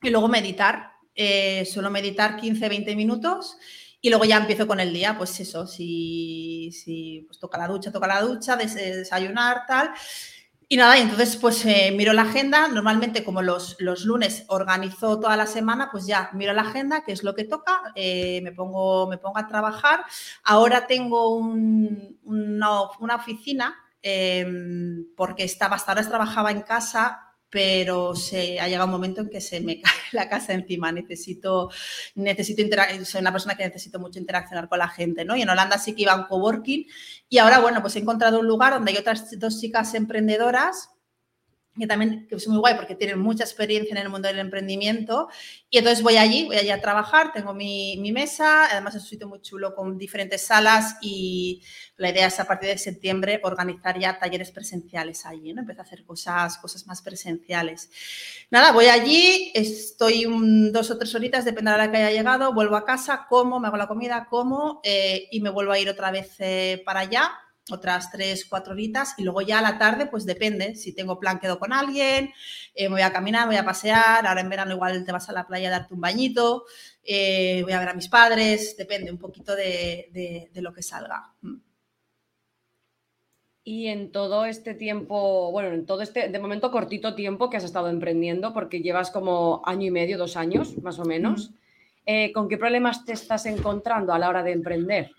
y 0.00 0.08
luego 0.08 0.26
meditar. 0.28 0.92
Eh, 1.14 1.66
solo 1.66 1.90
meditar 1.90 2.40
15, 2.40 2.66
20 2.66 2.96
minutos 2.96 3.58
y 4.00 4.10
luego 4.10 4.24
ya 4.24 4.36
empiezo 4.36 4.66
con 4.66 4.80
el 4.80 4.92
día, 4.92 5.16
pues 5.18 5.38
eso, 5.40 5.66
si, 5.66 6.70
si 6.72 7.24
pues 7.26 7.38
toca 7.38 7.58
la 7.58 7.66
ducha, 7.66 7.90
toca 7.90 8.06
la 8.06 8.20
ducha, 8.20 8.56
desayunar, 8.56 9.64
tal. 9.66 9.92
Y 10.70 10.76
nada, 10.76 10.98
y 10.98 11.00
entonces 11.00 11.36
pues 11.36 11.64
eh, 11.64 11.92
miro 11.96 12.12
la 12.12 12.22
agenda, 12.22 12.68
normalmente 12.68 13.24
como 13.24 13.40
los, 13.40 13.76
los, 13.80 14.04
lunes 14.04 14.44
organizo 14.48 15.18
toda 15.18 15.34
la 15.36 15.46
semana, 15.46 15.88
pues 15.90 16.06
ya 16.06 16.30
miro 16.34 16.52
la 16.52 16.62
agenda, 16.62 17.04
qué 17.04 17.12
es 17.12 17.24
lo 17.24 17.34
que 17.34 17.44
toca, 17.44 17.80
eh, 17.94 18.40
me, 18.42 18.52
pongo, 18.52 19.08
me 19.08 19.16
pongo 19.16 19.38
a 19.38 19.48
trabajar. 19.48 20.04
Ahora 20.44 20.86
tengo 20.86 21.36
una, 21.36 22.82
oficina, 23.16 23.74
em, 24.02 25.06
porque 25.16 25.44
estaba, 25.44 25.76
hasta 25.76 25.92
ahora 25.92 26.08
trabajaba 26.08 26.50
en 26.50 26.60
casa 26.60 27.27
pero 27.50 28.14
se, 28.14 28.60
ha 28.60 28.68
llegado 28.68 28.86
un 28.86 28.92
momento 28.92 29.22
en 29.22 29.30
que 29.30 29.40
se 29.40 29.60
me 29.60 29.80
cae 29.82 29.92
la 30.12 30.28
casa 30.28 30.52
encima. 30.52 30.92
Necesito, 30.92 31.70
necesito 32.14 32.62
soy 33.04 33.20
una 33.20 33.32
persona 33.32 33.56
que 33.56 33.64
necesito 33.64 33.98
mucho 33.98 34.18
interaccionar 34.18 34.68
con 34.68 34.78
la 34.78 34.88
gente, 34.88 35.24
¿no? 35.24 35.36
Y 35.36 35.42
en 35.42 35.50
Holanda 35.50 35.78
sí 35.78 35.94
que 35.94 36.02
iba 36.02 36.12
a 36.12 36.16
un 36.16 36.24
coworking 36.24 36.86
y 37.28 37.38
ahora, 37.38 37.60
bueno, 37.60 37.80
pues 37.80 37.96
he 37.96 38.00
encontrado 38.00 38.40
un 38.40 38.46
lugar 38.46 38.74
donde 38.74 38.92
hay 38.92 38.98
otras 38.98 39.38
dos 39.38 39.60
chicas 39.60 39.94
emprendedoras 39.94 40.90
que 41.78 41.86
también 41.86 42.26
que 42.28 42.34
es 42.34 42.48
muy 42.48 42.58
guay 42.58 42.74
porque 42.74 42.94
tienen 42.94 43.18
mucha 43.18 43.44
experiencia 43.44 43.92
en 43.92 43.98
el 43.98 44.08
mundo 44.08 44.28
del 44.28 44.38
emprendimiento. 44.38 45.28
Y 45.70 45.78
entonces 45.78 46.02
voy 46.02 46.16
allí, 46.16 46.46
voy 46.46 46.56
allí 46.56 46.70
a 46.70 46.80
trabajar, 46.80 47.32
tengo 47.32 47.54
mi, 47.54 47.96
mi, 47.98 48.12
mesa, 48.12 48.66
además 48.70 48.94
es 48.94 49.02
un 49.02 49.08
sitio 49.08 49.28
muy 49.28 49.40
chulo 49.40 49.74
con 49.74 49.98
diferentes 49.98 50.42
salas 50.42 50.96
y 51.00 51.62
la 51.96 52.10
idea 52.10 52.28
es 52.28 52.40
a 52.40 52.46
partir 52.46 52.70
de 52.70 52.78
septiembre 52.78 53.40
organizar 53.42 53.98
ya 53.98 54.18
talleres 54.18 54.50
presenciales 54.50 55.26
allí, 55.26 55.52
¿no? 55.52 55.60
Empezar 55.60 55.80
a 55.80 55.86
hacer 55.86 56.04
cosas, 56.04 56.58
cosas 56.58 56.86
más 56.86 57.02
presenciales. 57.02 57.90
Nada, 58.50 58.72
voy 58.72 58.86
allí, 58.86 59.50
estoy 59.54 60.24
dos 60.72 60.90
o 60.90 60.98
tres 60.98 61.14
horitas, 61.14 61.44
depende 61.44 61.70
de 61.72 61.78
la 61.78 61.90
que 61.90 61.98
haya 61.98 62.16
llegado, 62.16 62.54
vuelvo 62.54 62.76
a 62.76 62.84
casa, 62.84 63.26
como, 63.28 63.60
me 63.60 63.68
hago 63.68 63.76
la 63.76 63.88
comida, 63.88 64.26
como 64.30 64.80
eh, 64.84 65.28
y 65.30 65.40
me 65.40 65.50
vuelvo 65.50 65.72
a 65.72 65.78
ir 65.78 65.88
otra 65.88 66.10
vez 66.10 66.34
eh, 66.38 66.82
para 66.84 67.00
allá 67.00 67.32
otras 67.70 68.10
tres, 68.10 68.44
cuatro 68.44 68.72
horitas 68.72 69.14
y 69.18 69.24
luego 69.24 69.40
ya 69.42 69.58
a 69.58 69.62
la 69.62 69.78
tarde, 69.78 70.06
pues 70.06 70.26
depende, 70.26 70.74
si 70.74 70.94
tengo 70.94 71.18
plan 71.18 71.38
quedo 71.38 71.58
con 71.58 71.72
alguien, 71.72 72.32
eh, 72.74 72.84
me 72.84 72.96
voy 72.96 73.02
a 73.02 73.12
caminar, 73.12 73.46
voy 73.46 73.56
a 73.56 73.64
pasear, 73.64 74.26
ahora 74.26 74.40
en 74.40 74.48
verano 74.48 74.74
igual 74.74 75.04
te 75.04 75.12
vas 75.12 75.28
a 75.28 75.32
la 75.32 75.46
playa 75.46 75.68
a 75.68 75.72
darte 75.72 75.94
un 75.94 76.00
bañito, 76.00 76.64
eh, 77.02 77.60
voy 77.62 77.72
a 77.72 77.80
ver 77.80 77.88
a 77.88 77.94
mis 77.94 78.08
padres, 78.08 78.76
depende 78.76 79.10
un 79.10 79.18
poquito 79.18 79.54
de, 79.54 80.50
lo 80.54 80.72
que 80.72 80.82
salga. 80.82 81.32
Mm. 81.42 81.56
Y 83.64 83.88
en 83.88 84.12
todo 84.12 84.46
este 84.46 84.74
tiempo, 84.74 85.52
bueno, 85.52 85.68
en 85.74 85.84
todo 85.84 86.00
este, 86.00 86.28
de 86.28 86.38
momento 86.38 86.70
cortito 86.70 87.14
tiempo 87.14 87.50
que 87.50 87.58
has 87.58 87.64
estado 87.64 87.88
emprendiendo, 87.88 88.54
porque 88.54 88.80
llevas 88.80 89.10
como 89.10 89.60
año 89.66 89.86
y 89.86 89.90
medio, 89.90 90.16
dos 90.16 90.36
años 90.38 90.76
más 90.82 90.98
o 90.98 91.04
menos, 91.04 91.52
eh, 92.06 92.32
¿con 92.32 92.48
qué 92.48 92.56
problemas 92.56 93.04
te 93.04 93.12
estás 93.12 93.44
encontrando 93.44 94.14
a 94.14 94.18
la 94.18 94.30
hora 94.30 94.42
de 94.42 94.52
emprender? 94.52 95.10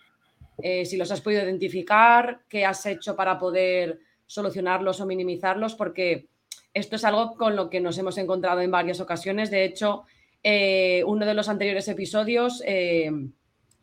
Eh, 0.62 0.86
si 0.86 0.98
los 0.98 1.12
has 1.12 1.22
podido 1.22 1.44
identificar, 1.44 2.42
qué 2.48 2.66
has 2.66 2.86
hecho 2.86 3.16
para 3.16 3.38
poder 3.38 4.00
solucionarlos 4.26 5.02
o 5.02 5.06
minimizarlos, 5.06 5.76
porque 5.76 6.28
esto 6.74 6.96
es 6.96 7.04
algo 7.04 7.36
con 7.36 7.56
lo 7.56 7.70
que 7.70 7.80
nos 7.80 7.98
hemos 7.98 8.18
encontrado 8.18 8.62
en 8.62 8.72
varias 8.72 9.00
ocasiones. 9.00 9.50
De 9.50 9.66
hecho, 9.66 10.04
eh, 10.44 11.04
uno 11.06 11.26
de 11.26 11.34
los 11.34 11.50
anteriores 11.50 11.88
episodios 11.88 12.62
eh, 12.66 13.12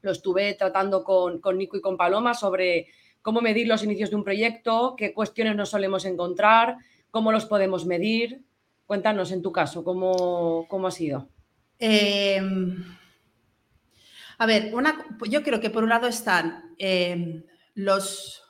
lo 0.03 0.11
estuve 0.11 0.55
tratando 0.55 1.03
con, 1.03 1.41
Nico 1.59 1.77
y 1.77 1.81
con 1.81 1.97
Paloma 1.97 2.35
sobre 2.35 2.87
cómo 3.23 3.41
medir 3.41 3.67
los 3.67 3.83
inicios 3.83 4.11
de 4.11 4.17
un 4.17 4.25
proyecto, 4.25 4.95
qué 4.97 5.13
cuestiones 5.13 5.57
nos 5.57 5.71
solemos 5.71 6.05
encontrar, 6.05 6.77
cómo 7.11 7.33
los 7.33 7.47
podemos 7.47 7.87
medir. 7.87 8.43
Cuéntanos 8.87 9.33
en 9.33 9.43
tu 9.43 9.51
caso, 9.51 9.83
¿cómo, 9.83 10.67
cómo 10.69 10.87
ha 10.87 10.93
sido? 10.93 11.29
A 14.39 14.47
ver, 14.47 14.75
una, 14.75 15.07
yo 15.29 15.43
creo 15.43 15.61
que 15.61 15.71
por 15.71 15.83
un 15.83 15.89
lado 15.89 16.07
están 16.07 16.75
em, 16.79 17.45
los, 17.75 18.43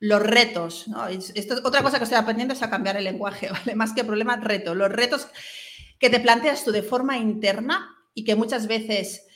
los 0.00 0.22
retos, 0.22 0.88
¿no? 0.88 1.06
Esto, 1.06 1.60
otra 1.64 1.82
cosa 1.82 1.98
que 1.98 2.04
estoy 2.04 2.18
aprendiendo 2.18 2.54
es 2.54 2.62
a 2.62 2.70
cambiar 2.70 2.96
el 2.96 3.04
lenguaje, 3.04 3.48
¿vale? 3.52 3.74
Más 3.74 3.92
que 3.92 4.04
problema, 4.04 4.36
reto. 4.36 4.74
Los 4.74 4.90
retos 4.90 5.28
que 5.98 6.10
te 6.10 6.20
planteas 6.20 6.64
tú 6.64 6.72
de 6.72 6.82
forma 6.82 7.18
interna 7.18 7.94
y 8.14 8.24
que 8.24 8.36
muchas 8.36 8.66
veces 8.66 9.26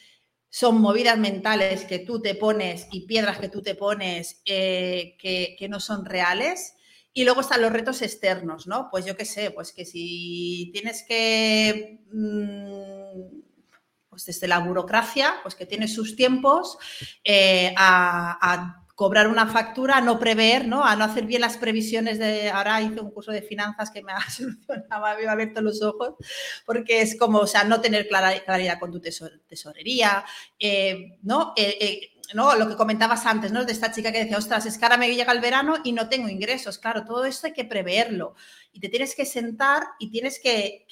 son 0.49 0.81
movidas 0.81 1.19
mentales 1.19 1.85
que 1.85 1.99
tú 1.99 2.21
te 2.21 2.35
pones 2.35 2.87
y 2.93 3.07
piedras 3.07 3.39
que 3.39 3.49
tú 3.49 3.63
te 3.63 3.75
pones 3.75 4.43
eh, 4.45 5.17
que, 5.19 5.67
no 5.69 5.81
son 5.81 6.05
reales. 6.05 6.75
Y 7.15 7.25
luego 7.25 7.41
están 7.43 7.63
los 7.63 7.73
retos 7.73 8.03
externos, 8.03 8.67
¿no? 8.67 8.89
Pues 8.91 9.05
yo 9.05 9.17
qué 9.17 9.25
sé, 9.25 9.51
pues 9.51 9.73
que 9.73 9.85
si 9.85 10.71
tienes 10.73 11.05
que... 11.09 12.01
Mm, 12.13 13.42
pues 14.13 14.27
desde 14.27 14.47
la 14.47 14.59
burocracia, 14.59 15.37
pues 15.43 15.55
que 15.55 15.65
tiene 15.65 15.89
sus 15.89 16.17
tiempos, 16.17 16.77
eh, 17.25 17.73
a, 17.79 18.79
cobrar 18.95 19.27
una 19.27 19.47
factura, 19.47 19.97
a 19.97 20.01
no 20.03 20.19
prever, 20.19 20.69
¿no? 20.69 20.85
A 20.85 20.95
no 20.97 21.05
hacer 21.05 21.25
bien 21.25 21.41
las 21.41 21.57
previsiones 21.57 22.19
de. 22.19 22.51
Ahora 22.51 22.83
hice 22.83 23.01
un 23.01 23.11
curso 23.11 23.33
de 23.33 23.41
finanzas 23.41 23.91
que 23.91 24.03
me 24.03 24.13
ha 24.13 24.21
solucionado, 24.31 25.17
me 25.19 25.27
ha 25.27 25.33
abierto 25.33 25.63
los 25.63 25.83
ojos, 25.83 26.15
porque 26.67 27.01
es 27.01 27.19
como, 27.19 27.39
o 27.39 27.47
sea, 27.47 27.65
no 27.65 27.81
tener 27.81 28.07
claridad 28.07 28.79
con 28.79 28.93
tu 28.93 29.01
tesorería, 29.01 30.27
eh, 30.59 31.17
¿no? 31.23 31.55
Eh, 31.57 32.12
¿no? 32.35 32.55
Lo 32.57 32.69
que 32.69 32.77
comentabas 32.77 33.27
antes, 33.27 33.53
¿no? 33.53 33.65
De 33.65 33.73
esta 33.73 33.93
chica 33.93 34.13
que 34.13 34.21
decía, 34.21 34.39
ostras, 34.39 34.67
es 34.67 34.79
que 34.79 34.85
ahora 34.85 34.97
me 34.97 35.15
llega 35.15 35.33
el 35.33 35.41
verano 35.41 35.77
y 35.85 35.93
no 35.93 36.09
tengo 36.09 36.29
ingresos. 36.29 36.79
Claro, 36.79 37.05
todo 37.05 37.25
esto 37.25 37.47
hay 37.47 37.53
que 37.53 37.65
preverlo 37.65 38.35
y 38.73 38.81
te 38.81 38.89
tienes 38.89 39.15
que 39.15 39.27
sentar 39.27 39.83
y 39.99 40.11
tienes 40.11 40.41
que, 40.41 40.87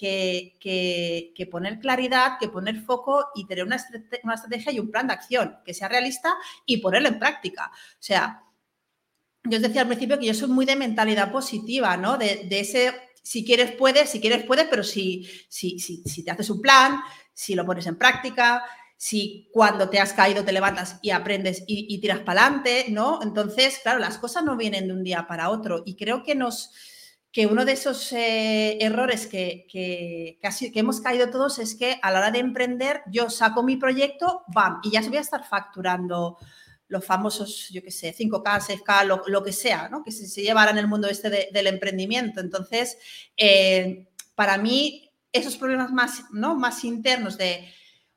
poner 1.50 1.79
claridad, 1.79 2.38
que 2.38 2.48
poner 2.48 2.81
foco 2.83 3.29
y 3.35 3.46
tener 3.46 3.64
una, 3.64 3.76
estrategia 3.76 4.72
y 4.72 4.79
un 4.79 4.90
plan 4.90 5.07
de 5.07 5.14
acción 5.14 5.59
que 5.64 5.74
sea 5.74 5.88
realista 5.88 6.35
y 6.66 6.79
ponerlo 6.79 7.09
en 7.09 7.18
práctica. 7.18 7.70
O 7.72 8.03
sea, 8.03 8.44
yo 9.44 9.57
os 9.57 9.62
decía 9.62 9.83
al 9.83 9.88
principio 9.88 10.18
que 10.18 10.26
yo 10.26 10.35
soy 10.35 10.48
muy 10.48 10.66
de 10.66 10.76
mentalidad 10.76 11.33
positiva, 11.33 11.96
¿no? 11.96 12.18
De, 12.18 12.46
ese, 12.50 12.92
si 13.22 13.44
quieres, 13.44 13.72
puedes, 13.72 14.11
si 14.11 14.20
quieres, 14.20 14.44
puedes, 14.44 14.66
pero 14.68 14.85
si, 14.85 15.26
si, 15.48 15.79
si, 15.79 16.22
te 16.22 16.31
haces 16.31 16.50
un 16.50 16.61
plan, 16.61 17.00
si 17.33 17.55
lo 17.55 17.64
pones 17.64 17.87
en 17.87 17.96
práctica, 17.96 18.62
si 19.02 19.48
cuando 19.50 19.88
te 19.88 19.98
has 19.98 20.12
caído 20.12 20.44
te 20.44 20.52
levantas 20.52 20.98
y 21.00 21.08
aprendes 21.08 21.64
y, 21.66 21.98
tiras 22.02 22.18
para 22.18 22.42
adelante, 22.42 22.84
¿no? 22.90 23.20
Entonces, 23.22 23.80
claro, 23.82 23.98
las 23.98 24.18
cosas 24.18 24.44
no 24.44 24.58
vienen 24.58 24.88
de 24.88 24.92
un 24.92 25.02
día 25.02 25.26
para 25.26 25.48
otro 25.48 25.82
y 25.86 25.96
creo 25.96 26.22
que 26.22 26.34
nos 26.34 26.70
que 27.32 27.46
uno 27.46 27.64
de 27.64 27.72
esos 27.72 28.12
eh, 28.12 28.76
errores 28.78 29.26
que, 29.26 29.66
que, 29.70 30.38
que, 30.42 30.78
hemos 30.78 31.00
caído 31.00 31.30
todos 31.30 31.58
es 31.60 31.76
que 31.76 31.98
a 32.02 32.10
la 32.10 32.18
hora 32.18 32.30
de 32.30 32.40
emprender 32.40 33.00
yo 33.10 33.30
saco 33.30 33.62
mi 33.62 33.78
proyecto, 33.78 34.42
¡bam! 34.48 34.80
Y 34.82 34.90
ya 34.90 35.02
se 35.02 35.08
voy 35.08 35.16
a 35.16 35.22
estar 35.22 35.48
facturando 35.48 36.36
los 36.88 37.02
famosos, 37.02 37.70
yo 37.70 37.82
qué 37.82 37.90
sé, 37.90 38.14
5K, 38.14 38.82
6K, 38.84 39.22
lo, 39.26 39.42
que 39.42 39.52
sea, 39.54 39.88
¿no? 39.88 40.04
Que 40.04 40.12
se, 40.12 40.26
se 40.26 40.42
llevará 40.42 40.72
en 40.72 40.78
el 40.78 40.88
mundo 40.88 41.08
este 41.08 41.48
del 41.50 41.66
emprendimiento. 41.68 42.40
Entonces, 42.40 42.98
eh, 43.34 44.08
para 44.34 44.58
mí, 44.58 45.10
esos 45.32 45.56
problemas 45.56 45.90
más, 45.90 46.24
¿no? 46.32 46.54
más 46.54 46.84
internos 46.84 47.38
de, 47.38 47.66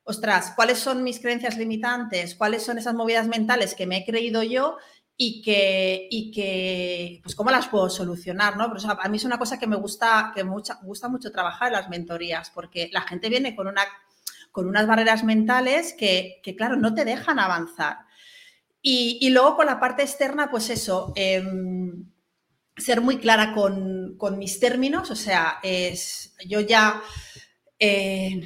ostras, 0.04 0.54
¿cuáles 0.56 0.80
son 0.80 1.04
mis 1.04 1.20
creencias 1.20 1.58
limitantes? 1.58 2.36
¿Cuáles 2.36 2.64
son 2.64 2.78
esas 2.78 2.94
movidas 2.94 3.28
mentales 3.28 3.76
que 3.76 3.88
me 3.88 3.98
he 3.98 4.06
creído 4.06 4.44
yo? 4.44 4.78
y 5.16 5.42
que, 5.42 6.08
y 6.10 6.32
que, 6.32 7.20
pues, 7.24 7.36
cómo 7.36 7.52
las 7.52 7.68
puedo 7.68 7.90
solucionar, 7.90 8.58
¿no? 8.58 8.72
Pero, 8.74 9.00
a 9.00 9.10
mí 9.10 9.18
es 9.18 9.24
una 9.26 9.38
cosa 9.38 9.60
que 9.60 9.68
me 9.68 9.76
gusta, 9.76 10.32
que 10.34 10.44
mucha, 10.44 10.80
gusta 10.82 11.08
mucho 11.08 11.32
trabajar 11.32 11.68
en 11.68 11.74
las 11.74 11.90
mentorías, 11.90 12.50
porque 12.50 12.90
la 12.92 13.02
gente 13.02 13.30
viene 13.30 13.56
con, 13.56 13.68
una, 13.68 13.84
con 14.52 14.68
unas 14.68 14.88
barreras 14.88 15.24
mentales 15.24 15.94
que, 15.94 16.42
que, 16.44 16.56
claro, 16.56 16.78
no 16.78 16.94
te 16.96 17.06
dejan 17.06 17.40
avanzar. 17.40 18.00
Y, 18.82 19.20
y, 19.22 19.30
luego 19.30 19.56
con 19.56 19.68
la 19.68 19.80
parte 19.80 20.02
externa, 20.02 20.50
pues 20.50 20.70
eso, 20.70 21.14
em, 21.16 22.10
ser 22.76 23.02
muy 23.02 23.18
clara 23.20 23.54
con, 23.54 24.18
con, 24.18 24.38
mis 24.40 24.60
términos, 24.60 25.12
o 25.12 25.16
sea, 25.16 25.60
es, 25.64 26.36
yo 26.48 26.60
ya, 26.60 27.02
eh, 27.80 28.42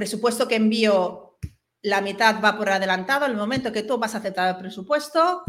presupuesto 0.00 0.48
que 0.48 0.56
envío, 0.56 1.36
la 1.82 2.00
mitad 2.00 2.42
va 2.42 2.56
por 2.56 2.70
adelantado, 2.70 3.26
el 3.26 3.36
momento 3.36 3.70
que 3.70 3.82
tú 3.82 3.98
vas 3.98 4.14
a 4.14 4.18
aceptar 4.18 4.48
el 4.48 4.56
presupuesto, 4.56 5.44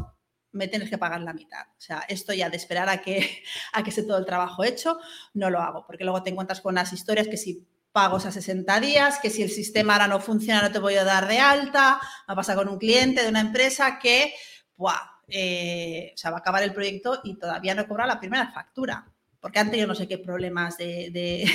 me 0.51 0.67
tienes 0.67 0.89
que 0.89 0.97
pagar 0.97 1.21
la 1.21 1.31
mitad. 1.31 1.67
O 1.69 1.79
sea, 1.79 2.03
esto 2.09 2.33
ya 2.33 2.49
de 2.49 2.57
esperar 2.57 2.89
a 2.89 3.01
que, 3.01 3.43
a 3.73 3.81
que 3.81 3.91
esté 3.91 4.03
todo 4.03 4.17
el 4.17 4.25
trabajo 4.25 4.65
hecho, 4.65 4.99
no 5.35 5.49
lo 5.49 5.59
hago, 5.59 5.85
porque 5.87 6.03
luego 6.03 6.21
te 6.21 6.31
encuentras 6.31 6.59
con 6.59 6.75
las 6.75 6.91
historias 6.91 7.29
que 7.29 7.37
si 7.37 7.65
pagos 7.93 8.25
a 8.25 8.31
60 8.33 8.77
días, 8.81 9.19
que 9.21 9.29
si 9.29 9.41
el 9.41 9.49
sistema 9.49 9.93
ahora 9.93 10.07
no 10.09 10.19
funciona 10.19 10.61
no 10.61 10.71
te 10.73 10.79
voy 10.79 10.95
a 10.95 11.05
dar 11.05 11.29
de 11.29 11.39
alta, 11.39 12.01
va 12.29 12.33
a 12.33 12.35
pasar 12.35 12.57
con 12.57 12.67
un 12.67 12.77
cliente 12.77 13.23
de 13.23 13.29
una 13.29 13.39
empresa 13.39 13.99
que, 13.99 14.33
eh, 15.29 16.11
o 16.13 16.17
sea, 16.17 16.31
va 16.31 16.37
a 16.37 16.39
acabar 16.41 16.61
el 16.63 16.73
proyecto 16.73 17.21
y 17.23 17.37
todavía 17.37 17.73
no 17.73 17.83
he 17.83 18.07
la 18.07 18.19
primera 18.19 18.51
factura, 18.51 19.09
porque 19.39 19.59
antes 19.59 19.79
yo 19.79 19.87
no 19.87 19.95
sé 19.95 20.09
qué 20.09 20.17
problemas 20.17 20.77
de, 20.77 21.45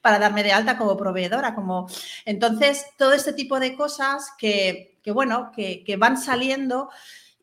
para 0.00 0.18
darme 0.18 0.42
de 0.42 0.52
alta 0.52 0.78
como 0.78 0.96
proveedora, 0.96 1.54
como... 1.54 1.88
Entonces, 2.24 2.86
todo 2.96 3.12
este 3.12 3.32
tipo 3.32 3.60
de 3.60 3.74
cosas 3.74 4.30
que, 4.38 4.98
bueno, 5.12 5.50
que, 5.54 5.84
que 5.84 5.96
van 5.96 6.16
saliendo 6.16 6.90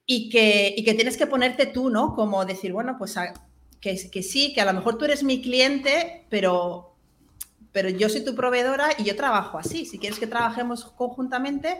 y 0.05 0.29
que, 0.29 0.75
que 0.83 0.93
tienes 0.93 1.17
que 1.17 1.27
ponerte 1.27 1.65
tú, 1.65 1.89
¿no? 1.89 2.13
Como 2.15 2.45
decir, 2.45 2.73
bueno, 2.73 2.95
pues 2.97 3.15
que, 3.81 4.09
que, 4.09 4.23
sí, 4.23 4.53
que 4.53 4.61
a 4.61 4.65
lo 4.65 4.73
mejor 4.73 4.97
tú 4.97 5.05
eres 5.05 5.23
mi 5.23 5.41
cliente, 5.41 6.25
pero, 6.29 6.95
pero 7.71 7.89
yo 7.89 8.09
soy 8.09 8.23
tu 8.23 8.35
proveedora 8.35 8.89
y 8.97 9.03
yo 9.03 9.15
trabajo 9.15 9.57
así. 9.57 9.85
Si 9.85 9.97
quieres 9.97 10.19
que 10.19 10.27
trabajemos 10.27 10.85
conjuntamente, 10.85 11.79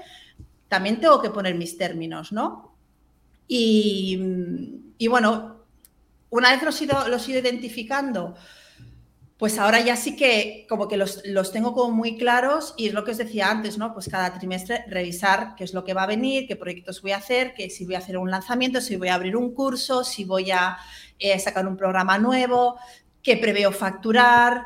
también 0.67 0.99
tengo 0.99 1.21
que 1.21 1.29
poner 1.29 1.55
mis 1.55 1.77
términos, 1.77 2.31
¿no? 2.31 2.75
Y, 3.47 4.19
y 4.97 5.07
bueno, 5.07 5.65
una 6.31 6.51
vez 6.51 6.63
los 6.63 6.81
he 6.81 6.85
ido, 6.85 7.07
los 7.07 7.27
he 7.27 7.31
ido 7.31 7.39
identificando, 7.41 8.35
pues 9.37 9.57
ahora 9.59 9.81
ya 9.81 9.97
sí 9.97 10.15
que 10.15 10.65
como 10.69 10.87
que 10.87 10.95
los, 10.95 11.21
tengo 11.51 11.73
como 11.73 11.91
muy 11.91 12.17
claros 12.17 12.73
y 12.77 12.87
es 12.87 12.93
lo 12.93 13.03
que 13.03 13.11
os 13.11 13.17
decía 13.17 13.51
antes, 13.51 13.77
¿no? 13.77 13.93
Pues 13.93 14.07
cada 14.07 14.37
trimestre 14.37 14.85
revisar 14.87 15.55
qué 15.55 15.65
es 15.65 15.73
lo 15.73 15.83
que 15.83 15.93
va 15.93 16.03
a 16.03 16.07
venir, 16.07 16.47
qué 16.47 16.55
proyectos 16.55 17.01
voy 17.01 17.11
a 17.11 17.17
hacer, 17.17 17.53
que 17.53 17.69
si 17.69 17.85
voy 17.85 17.95
a 17.95 17.97
hacer 17.97 18.17
un 18.17 18.31
lanzamiento, 18.31 18.79
si 18.79 18.95
voy 18.95 19.09
a 19.09 19.15
abrir 19.15 19.35
un 19.35 19.53
curso, 19.53 20.05
si 20.05 20.23
voy 20.23 20.51
a 20.51 20.77
eh, 21.19 21.37
sacar 21.37 21.67
un 21.67 21.75
programa 21.75 22.17
nuevo, 22.17 22.77
qué 23.21 23.35
preveo 23.35 23.73
facturar, 23.73 24.63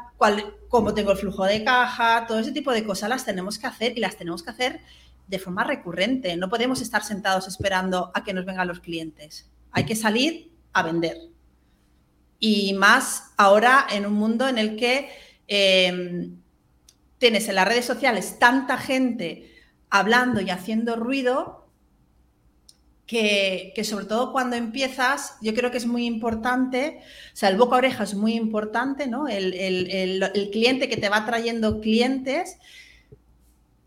cómo 0.68 0.94
tengo 0.94 1.14
el 1.14 1.18
flujo 1.18 1.46
de 1.46 1.64
caja, 1.64 2.26
todo 2.28 2.38
ese 2.38 2.52
tipo 2.52 2.72
de 2.72 2.84
cosas 2.84 3.10
las 3.10 3.26
tenemos 3.26 3.58
que 3.58 3.66
hacer 3.66 3.98
y 3.98 4.02
las 4.02 4.18
tenemos 4.18 4.44
que 4.44 4.52
hacer 4.52 4.82
de 5.28 5.40
forma 5.40 5.64
recurrente. 5.64 6.36
No 6.38 6.48
podemos 6.48 6.80
estar 6.82 7.04
sentados 7.04 7.48
esperando 7.48 8.12
a 8.14 8.24
que 8.24 8.34
nos 8.34 8.46
vengan 8.46 8.68
los 8.68 8.82
clientes. 8.82 9.50
Hay 9.72 9.86
que 9.86 9.96
salir 9.96 10.52
a 10.74 10.84
vender. 10.84 11.18
Y 12.40 12.74
más 12.74 13.32
ahora 13.38 13.86
en 13.92 14.06
un 14.06 14.14
mundo 14.14 14.48
en 14.48 14.58
el 14.58 14.76
que 14.78 15.10
em, 15.48 16.38
tienes 17.18 17.50
en 17.50 17.56
las 17.56 17.68
redes 17.68 17.86
sociales 17.86 18.38
tanta 18.40 18.78
gente 18.78 19.52
hablando 19.90 20.42
y 20.42 20.50
haciendo 20.50 20.96
ruido 20.96 21.68
que, 23.06 23.74
sobre 23.84 24.06
todo 24.06 24.32
cuando 24.32 24.56
empiezas, 24.56 25.36
yo 25.42 25.56
creo 25.56 25.72
que 25.72 25.78
es 25.78 25.88
muy 25.88 26.06
importante, 26.06 27.02
o 27.34 27.36
sea, 27.36 27.50
el 27.50 27.58
boca 27.58 27.76
a 27.76 27.80
oreja 27.80 28.04
es 28.04 28.14
muy 28.14 28.36
importante, 28.36 29.08
¿no? 29.08 29.28
El, 29.28 29.56
el 29.56 30.50
cliente 30.52 30.88
que 30.88 30.98
te 30.98 31.10
va 31.10 31.26
trayendo 31.26 31.82
clientes 31.82 32.58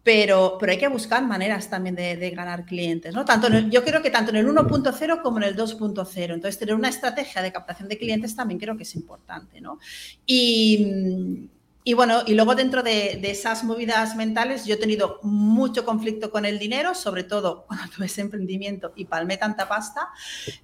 pero, 0.02 0.56
pero 0.58 0.72
hay 0.72 0.78
que 0.78 0.88
buscar 0.88 1.24
maneras 1.24 1.70
también 1.70 1.94
de, 1.94 2.30
ganar 2.30 2.64
clientes, 2.64 3.14
¿no? 3.14 3.24
Tanto 3.24 3.48
yo 3.48 3.84
creo 3.84 4.02
que 4.02 4.10
tanto 4.10 4.30
en 4.30 4.38
el 4.38 4.48
1.0 4.48 5.22
como 5.22 5.38
en 5.38 5.44
el 5.44 5.56
2.0. 5.56 6.34
Entonces, 6.34 6.58
tener 6.58 6.74
una 6.74 6.88
estrategia 6.88 7.40
de 7.40 7.52
captación 7.52 7.88
de 7.88 7.98
clientes 7.98 8.34
también 8.34 8.58
creo 8.58 8.76
que 8.76 8.82
es 8.82 8.94
importante, 8.96 9.60
¿no? 9.60 9.78
Y, 10.26 11.94
bueno, 11.94 12.22
y 12.26 12.34
luego 12.34 12.54
dentro 12.54 12.82
de, 12.82 13.20
esas 13.22 13.62
movidas 13.62 14.16
mentales, 14.16 14.66
yo 14.66 14.74
he 14.74 14.76
tenido 14.76 15.20
mucho 15.22 15.84
conflicto 15.84 16.32
con 16.32 16.44
el 16.46 16.58
dinero, 16.58 16.94
sobre 16.94 17.22
todo 17.22 17.64
cuando 17.68 17.86
tuve 17.94 18.06
ese 18.06 18.22
emprendimiento 18.22 18.92
y 18.96 19.04
palmé 19.04 19.36
tanta 19.36 19.68
pasta, 19.68 20.08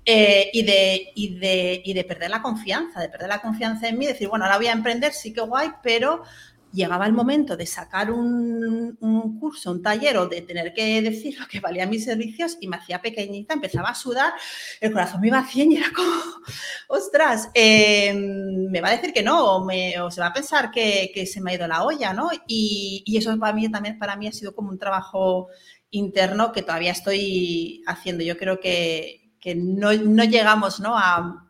eh, 0.04 0.50
y, 0.52 0.62
de, 0.62 1.12
y, 1.14 1.38
de, 1.38 1.82
y 1.84 1.92
de 1.92 2.04
perder 2.04 2.30
la 2.30 2.42
confianza, 2.42 3.00
de 3.00 3.08
perder 3.08 3.28
la 3.28 3.40
confianza 3.40 3.88
en 3.88 3.98
mí, 3.98 4.06
decir, 4.06 4.28
bueno, 4.28 4.46
ahora 4.46 4.56
voy 4.56 4.66
a 4.66 4.72
emprender, 4.72 5.12
sí 5.12 5.32
que 5.32 5.42
guay, 5.42 5.70
pero 5.80 6.24
llegaba 6.72 7.06
el 7.06 7.12
momento 7.12 7.56
de 7.56 7.66
sacar 7.66 8.10
un, 8.10 8.96
curso, 9.40 9.70
un 9.70 9.82
taller 9.82 10.16
o 10.18 10.26
de 10.26 10.42
tener 10.42 10.72
que 10.72 11.00
decir 11.02 11.38
lo 11.38 11.46
que 11.46 11.60
valían 11.60 11.90
mis 11.90 12.04
servicios 12.04 12.56
y 12.60 12.68
me 12.68 12.76
hacía 12.76 13.00
pequeñita, 13.00 13.54
empezaba 13.54 13.90
a 13.90 13.94
sudar, 13.94 14.32
el 14.80 14.92
corazón 14.92 15.20
me 15.20 15.28
iba 15.28 15.38
a 15.38 15.46
100 15.46 15.72
y 15.72 15.76
era 15.76 15.90
como, 15.94 16.10
ostras, 16.88 17.50
em, 17.54 18.70
me 18.70 18.80
va 18.80 18.88
a 18.88 18.96
decir 18.96 19.12
que 19.12 19.22
no 19.22 19.56
o, 19.56 20.10
se 20.10 20.20
va 20.20 20.28
a 20.28 20.32
pensar 20.32 20.70
que, 20.70 21.26
se 21.26 21.40
me 21.40 21.52
ha 21.52 21.54
ido 21.54 21.66
la 21.66 21.84
olla, 21.84 22.12
¿no? 22.12 22.30
Y, 22.46 23.04
eso 23.18 23.36
para 23.38 23.52
mí 23.52 23.68
también 23.70 23.98
para 23.98 24.16
mí 24.16 24.28
ha 24.28 24.32
sido 24.32 24.54
como 24.54 24.70
un 24.70 24.78
trabajo 24.78 25.48
interno 25.90 26.52
que 26.52 26.62
todavía 26.62 26.92
estoy 26.92 27.82
haciendo. 27.86 28.22
Yo 28.22 28.36
creo 28.36 28.60
que, 28.60 29.32
no, 29.56 29.92
llegamos 29.92 30.78
¿no? 30.80 30.94
A 30.96 31.44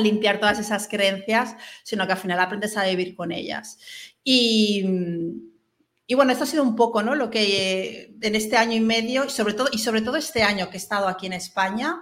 limpiar 0.00 0.38
todas 0.38 0.58
esas 0.58 0.88
creencias, 0.88 1.56
sino 1.82 2.06
que 2.06 2.12
al 2.12 2.18
final 2.18 2.40
aprendes 2.40 2.76
a 2.76 2.84
vivir 2.84 3.14
con 3.14 3.32
ellas. 3.32 3.78
Y, 4.24 4.82
bueno, 6.14 6.32
esto 6.32 6.44
ha 6.44 6.46
sido 6.46 6.62
un 6.62 6.74
poco 6.74 7.02
¿no? 7.02 7.14
lo 7.14 7.30
que 7.30 8.16
en 8.20 8.34
este 8.34 8.56
año 8.56 8.74
y 8.74 8.80
medio, 8.80 9.24
y 9.26 9.30
sobre, 9.30 9.52
todo, 9.52 9.68
y 9.70 9.78
sobre 9.78 10.00
todo 10.00 10.16
este 10.16 10.42
año 10.42 10.70
que 10.70 10.76
he 10.76 10.80
estado 10.80 11.06
aquí 11.06 11.26
en 11.26 11.34
España, 11.34 12.00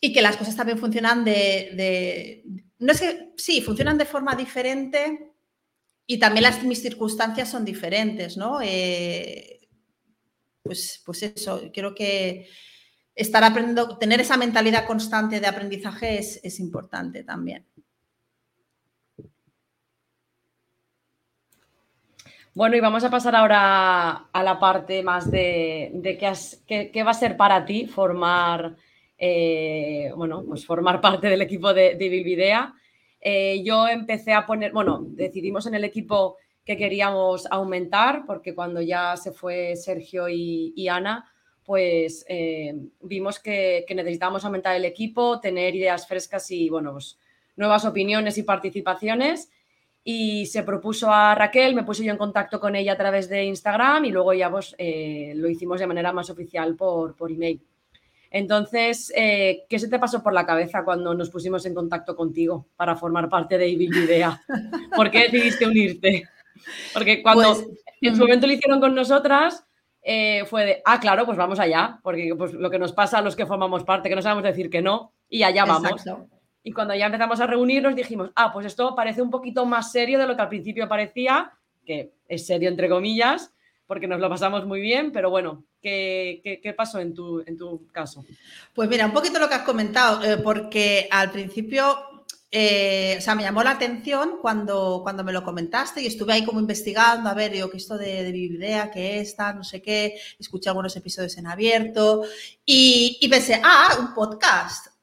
y 0.00 0.12
que 0.12 0.22
las 0.22 0.36
cosas 0.36 0.54
también 0.54 0.78
funcionan 0.78 1.24
de, 1.24 2.44
no 2.78 2.92
es 2.92 3.00
que 3.00 3.32
sí, 3.36 3.62
funcionan 3.62 3.98
de 3.98 4.04
forma 4.04 4.34
diferente 4.36 5.32
y 6.06 6.18
también 6.18 6.46
mis 6.64 6.80
circunstancias 6.80 7.50
son 7.50 7.64
diferentes, 7.64 8.36
¿no? 8.36 8.60
Eh, 8.62 9.68
pues, 10.62 11.02
pues 11.04 11.22
eso, 11.22 11.62
creo 11.72 11.94
que 11.94 12.48
estar 13.14 13.42
aprendiendo, 13.42 13.98
tener 13.98 14.20
esa 14.20 14.36
mentalidad 14.36 14.86
constante 14.86 15.40
de 15.40 15.46
aprendizaje 15.46 16.18
es, 16.18 16.40
es 16.44 16.60
importante 16.60 17.24
también. 17.24 17.66
Bueno, 22.58 22.74
y 22.74 22.80
vamos 22.80 23.04
a 23.04 23.10
pasar 23.10 23.36
ahora 23.36 24.30
a 24.32 24.42
la 24.42 24.58
parte 24.58 25.04
más 25.04 25.30
de, 25.30 25.92
qué, 26.66 27.02
va 27.04 27.10
a 27.12 27.14
ser 27.14 27.36
para 27.36 27.64
ti 27.64 27.86
formar, 27.86 28.74
eh, 29.16 30.10
bueno, 30.16 30.42
pues 30.44 30.66
formar 30.66 31.00
parte 31.00 31.28
del 31.28 31.40
equipo 31.40 31.72
de, 31.72 31.94
de. 31.94 32.56
Eh, 33.20 33.62
yo 33.62 33.86
empecé 33.86 34.32
a 34.32 34.44
poner, 34.44 34.72
bueno, 34.72 35.06
decidimos 35.08 35.66
en 35.66 35.76
el 35.76 35.84
equipo 35.84 36.36
que 36.64 36.76
queríamos 36.76 37.46
aumentar, 37.48 38.24
porque 38.26 38.56
cuando 38.56 38.82
ya 38.82 39.16
se 39.16 39.30
fue 39.30 39.76
Sergio 39.76 40.28
y, 40.28 40.88
Ana, 40.88 41.30
pues 41.64 42.26
eh, 42.28 42.74
vimos 43.02 43.38
que, 43.38 43.84
que, 43.86 43.94
necesitábamos 43.94 44.44
aumentar 44.44 44.74
el 44.74 44.84
equipo, 44.84 45.38
tener 45.38 45.76
ideas 45.76 46.08
frescas 46.08 46.50
y, 46.50 46.68
bueno, 46.68 46.90
pues 46.90 47.20
nuevas 47.54 47.84
opiniones 47.84 48.36
y 48.36 48.42
participaciones 48.42 49.48
y 50.04 50.46
se 50.46 50.62
propuso 50.62 51.12
a 51.12 51.34
Raquel, 51.34 51.74
me 51.74 51.82
puse 51.82 52.04
yo 52.04 52.12
en 52.12 52.18
contacto 52.18 52.60
con 52.60 52.74
ella 52.76 52.92
a 52.92 52.96
través 52.96 53.28
de 53.28 53.44
Instagram 53.44 54.06
y 54.06 54.10
luego 54.10 54.32
ya 54.32 54.50
pues, 54.50 54.74
eh, 54.78 55.32
lo 55.36 55.48
hicimos 55.48 55.80
de 55.80 55.86
manera 55.86 56.12
más 56.12 56.30
oficial 56.30 56.74
por, 56.76 57.14
por 57.14 57.30
email. 57.30 57.60
Entonces, 58.30 59.12
eh, 59.16 59.64
¿qué 59.68 59.78
se 59.78 59.88
te 59.88 59.98
pasó 59.98 60.22
por 60.22 60.34
la 60.34 60.44
cabeza 60.44 60.84
cuando 60.84 61.14
nos 61.14 61.30
pusimos 61.30 61.64
en 61.66 61.74
contacto 61.74 62.14
contigo 62.14 62.66
para 62.76 62.94
formar 62.96 63.28
parte 63.28 63.56
de 63.56 63.66
Evil 63.66 63.96
Idea? 63.96 64.40
¿Por 64.94 65.10
qué 65.10 65.28
decidiste 65.30 65.66
unirte? 65.66 66.28
Porque 66.92 67.22
cuando 67.22 67.54
pues, 67.54 67.66
en 68.00 68.16
su 68.16 68.22
momento 68.22 68.46
lo 68.46 68.52
hicieron 68.52 68.80
con 68.80 68.94
nosotras, 68.94 69.64
eh, 70.02 70.44
fue 70.46 70.64
de, 70.64 70.82
ah, 70.84 71.00
claro, 71.00 71.24
pues 71.24 71.38
vamos 71.38 71.58
allá, 71.58 71.98
porque 72.02 72.34
pues, 72.36 72.52
lo 72.52 72.70
que 72.70 72.78
nos 72.78 72.92
pasa 72.92 73.18
a 73.18 73.22
los 73.22 73.36
que 73.36 73.46
formamos 73.46 73.84
parte, 73.84 74.08
que 74.08 74.16
no 74.16 74.22
sabemos 74.22 74.44
decir 74.44 74.68
que 74.68 74.82
no, 74.82 75.12
y 75.28 75.42
allá 75.42 75.64
vamos. 75.64 76.02
Y 76.62 76.72
cuando 76.72 76.94
ya 76.94 77.06
empezamos 77.06 77.40
a 77.40 77.46
reunirnos 77.46 77.94
dijimos, 77.94 78.30
ah, 78.34 78.52
pues 78.52 78.66
esto 78.66 78.94
parece 78.94 79.22
un 79.22 79.30
poquito 79.30 79.64
más 79.64 79.92
serio 79.92 80.18
de 80.18 80.26
lo 80.26 80.36
que 80.36 80.42
al 80.42 80.48
principio 80.48 80.88
parecía, 80.88 81.52
que 81.84 82.12
es 82.28 82.46
serio 82.46 82.68
entre 82.68 82.88
comillas, 82.88 83.52
porque 83.86 84.06
nos 84.06 84.20
lo 84.20 84.28
pasamos 84.28 84.66
muy 84.66 84.80
bien, 84.80 85.12
pero 85.12 85.30
bueno, 85.30 85.64
¿qué, 85.80 86.40
qué, 86.62 86.72
pasó 86.74 86.98
en 86.98 87.14
tu, 87.14 87.40
en 87.46 87.56
tu 87.56 87.86
caso? 87.90 88.24
Pues 88.74 88.88
mira, 88.88 89.06
un 89.06 89.12
poquito 89.12 89.38
lo 89.38 89.48
que 89.48 89.54
has 89.54 89.62
comentado, 89.62 90.22
eh, 90.22 90.36
porque 90.36 91.08
al 91.10 91.30
principio 91.30 91.96
eh, 92.50 93.16
o 93.18 93.20
sea, 93.20 93.34
me 93.34 93.42
llamó 93.42 93.62
la 93.62 93.72
atención 93.72 94.38
cuando, 94.40 95.00
cuando 95.02 95.22
me 95.22 95.32
lo 95.32 95.44
comentaste 95.44 96.00
y 96.00 96.06
estuve 96.06 96.32
ahí 96.32 96.44
como 96.44 96.60
investigando, 96.60 97.28
a 97.28 97.34
ver, 97.34 97.52
digo, 97.52 97.70
que 97.70 97.76
esto 97.76 97.98
de, 97.98 98.24
de 98.24 98.32
Biblia, 98.32 98.90
que 98.90 99.20
está, 99.20 99.52
no 99.52 99.64
sé 99.64 99.82
qué, 99.82 100.18
escuché 100.38 100.70
algunos 100.70 100.96
episodios 100.96 101.36
en 101.36 101.46
abierto 101.46 102.22
y 102.64 103.26
pensé, 103.28 103.60
ah, 103.62 103.96
un 104.00 104.14
podcast 104.14 104.97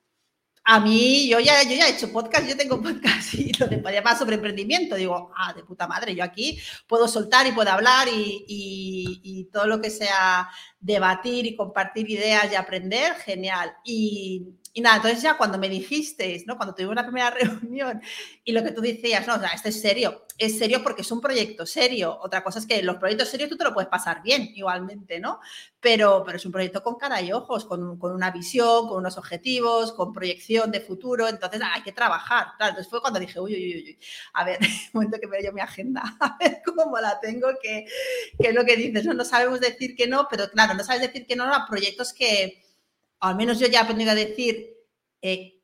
a 0.68 0.80
mí, 0.80 1.30
yo 1.30 1.40
ya, 1.40 1.62
yo 1.62 1.76
ya 1.76 1.88
he 1.88 1.92
hecho 1.92 2.12
podcast, 2.12 2.48
yo 2.48 2.58
tengo 2.58 2.82
podcast 2.82 3.36
y 3.36 3.54
lo 3.54 3.68
de 3.68 4.02
más 4.02 4.18
sobre 4.18 4.36
emprendimiento. 4.36 4.96
Digo, 4.96 5.32
ah, 5.38 5.54
de 5.54 5.64
puta 5.64 5.88
madre, 5.88 6.16
yo 6.16 6.24
aquí 6.24 6.60
puedo 6.88 7.08
soltar 7.08 7.46
y 7.46 7.52
puedo 7.52 7.70
hablar 7.70 8.08
y, 8.08 8.44
y, 8.48 9.44
todo 9.54 9.68
lo 9.68 9.80
que 9.80 9.92
sea 9.92 10.50
debatir 10.80 11.46
y 11.46 11.56
compartir 11.56 12.10
ideas 12.10 12.52
y 12.52 12.56
aprender, 12.56 13.14
genial. 13.14 13.76
Y, 13.84 14.56
y 14.78 14.82
nada, 14.82 14.98
entonces 14.98 15.22
ya 15.22 15.38
cuando 15.38 15.58
me 15.58 15.70
dijisteis, 15.70 16.46
¿no? 16.46 16.58
Cuando 16.58 16.76
tuvimos 16.76 16.96
la 16.96 17.06
primera 17.06 17.30
reunión 17.32 18.02
y 18.44 18.52
lo 18.52 18.62
que 18.62 18.74
tú 18.74 18.82
decías, 18.82 19.26
no, 19.26 19.36
o 19.36 19.40
sea, 19.40 19.52
esto 19.52 19.70
es 19.70 19.80
serio, 19.80 20.26
es 20.38 20.58
serio 20.60 20.84
porque 20.84 21.02
es 21.02 21.12
un 21.14 21.22
proyecto 21.22 21.66
serio. 21.66 22.20
Otra 22.22 22.44
cosa 22.44 22.60
es 22.60 22.66
que 22.66 22.84
los 22.84 22.98
proyectos 22.98 23.30
serios 23.30 23.50
tú 23.50 23.56
te 23.56 23.64
lo 23.64 23.74
puedes 23.74 23.90
pasar 23.90 24.22
bien 24.22 24.52
igualmente, 24.54 25.22
¿no? 25.22 25.40
Pero, 25.80 26.24
pero 26.26 26.36
es 26.36 26.46
un 26.46 26.52
proyecto 26.52 26.84
con 26.84 26.96
cara 26.96 27.22
y 27.22 27.32
ojos, 27.32 27.64
con, 27.64 27.98
con 27.98 28.12
una 28.12 28.32
visión, 28.32 28.90
con 28.90 28.98
unos 28.98 29.18
objetivos, 29.18 29.94
con 29.94 30.12
proyección 30.12 30.70
de 30.72 30.82
futuro, 30.82 31.30
entonces 31.30 31.62
hay 31.64 31.82
que 31.82 31.94
trabajar. 31.94 32.48
Entonces 32.60 32.90
fue 32.90 33.00
cuando 33.00 33.22
dije, 33.22 33.40
uy, 33.40 33.54
uy, 33.54 33.76
uy, 33.76 34.00
a 34.34 34.44
ver, 34.44 34.60
momento 34.94 35.18
que 35.22 35.28
veo 35.28 35.42
yo 35.42 35.54
mi 35.54 35.62
agenda, 35.62 36.04
a 36.20 36.36
ver 36.38 36.62
cómo 36.66 37.00
la 37.00 37.18
tengo, 37.22 37.48
que, 37.62 37.86
que 38.38 38.50
es 38.50 38.54
lo 38.54 38.66
que 38.66 38.76
dices, 38.76 39.06
¿no? 39.06 39.14
No 39.14 39.24
sabemos 39.24 39.62
decir 39.62 39.96
que 39.96 40.06
no, 40.06 40.28
pero 40.30 40.50
claro, 40.50 40.74
no 40.74 40.84
sabes 40.84 41.02
decir 41.02 41.26
que 41.26 41.38
no 41.38 41.46
a 41.46 41.66
proyectos 41.66 42.12
que 42.12 42.65
al 43.26 43.36
menos 43.36 43.60
yo 43.60 43.68
ya 43.68 43.80
he 43.80 43.84
aprendido 43.84 44.12
a 44.12 44.16
decir 44.16 44.76
eh, 45.22 45.62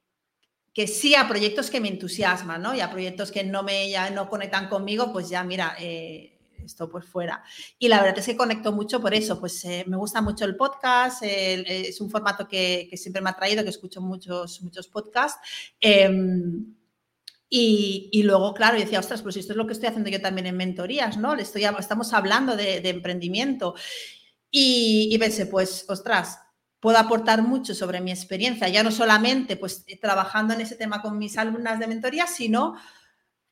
que 0.73 0.87
sí 0.87 1.15
a 1.15 1.27
proyectos 1.27 1.69
que 1.69 1.81
me 1.81 1.89
entusiasman, 1.89 2.61
¿no? 2.61 2.73
Y 2.73 2.81
a 2.81 2.89
proyectos 2.89 3.31
que 3.31 3.43
no 3.43 3.63
me 3.63 3.89
ya 3.89 4.09
no 4.09 4.29
conectan 4.29 4.69
conmigo, 4.69 5.11
pues 5.11 5.29
ya, 5.29 5.43
mira, 5.43 5.75
eh, 5.79 6.39
esto 6.63 6.89
pues 6.89 7.05
fuera. 7.05 7.43
Y 7.77 7.87
la 7.87 8.01
verdad 8.01 8.19
es 8.19 8.25
que 8.25 8.37
conecto 8.37 8.71
mucho 8.71 9.01
por 9.01 9.13
eso, 9.13 9.39
pues 9.39 9.63
eh, 9.65 9.83
me 9.87 9.97
gusta 9.97 10.21
mucho 10.21 10.45
el 10.45 10.55
podcast, 10.55 11.23
es 11.23 11.99
un 11.99 12.09
formato 12.09 12.47
que, 12.47 12.89
siempre 12.95 13.21
me 13.21 13.29
ha 13.29 13.33
traído, 13.33 13.63
que 13.63 13.69
escucho 13.69 14.01
muchos, 14.01 14.61
muchos 14.61 14.87
podcasts. 14.87 15.39
Em, 15.79 16.75
y, 17.53 18.23
luego, 18.23 18.53
claro, 18.53 18.77
yo 18.77 18.83
decía, 18.85 18.99
ostras, 18.99 19.21
pues 19.21 19.35
esto 19.35 19.51
es 19.51 19.57
lo 19.57 19.67
que 19.67 19.73
estoy 19.73 19.89
haciendo 19.89 20.09
yo 20.09 20.21
también 20.21 20.47
en 20.47 20.55
mentorías, 20.55 21.17
¿no? 21.17 21.33
Estoy, 21.33 21.65
estamos 21.65 22.13
hablando 22.13 22.55
de, 22.55 22.77
emprendimiento. 22.89 23.75
Y, 24.49 25.09
y 25.11 25.17
pensé, 25.17 25.47
pues, 25.47 25.85
ostras, 25.89 26.39
puedo 26.81 26.97
aportar 26.97 27.43
mucho 27.43 27.73
sobre 27.73 28.01
mi 28.01 28.11
experiencia, 28.11 28.67
ya 28.67 28.83
no 28.83 28.91
solamente 28.91 29.55
pues 29.55 29.85
trabajando 30.01 30.53
en 30.53 30.61
ese 30.61 30.75
tema 30.75 31.01
con 31.01 31.17
mis 31.17 31.37
alumnas 31.37 31.79
de 31.79 31.87
mentoría, 31.87 32.27
sino 32.27 32.75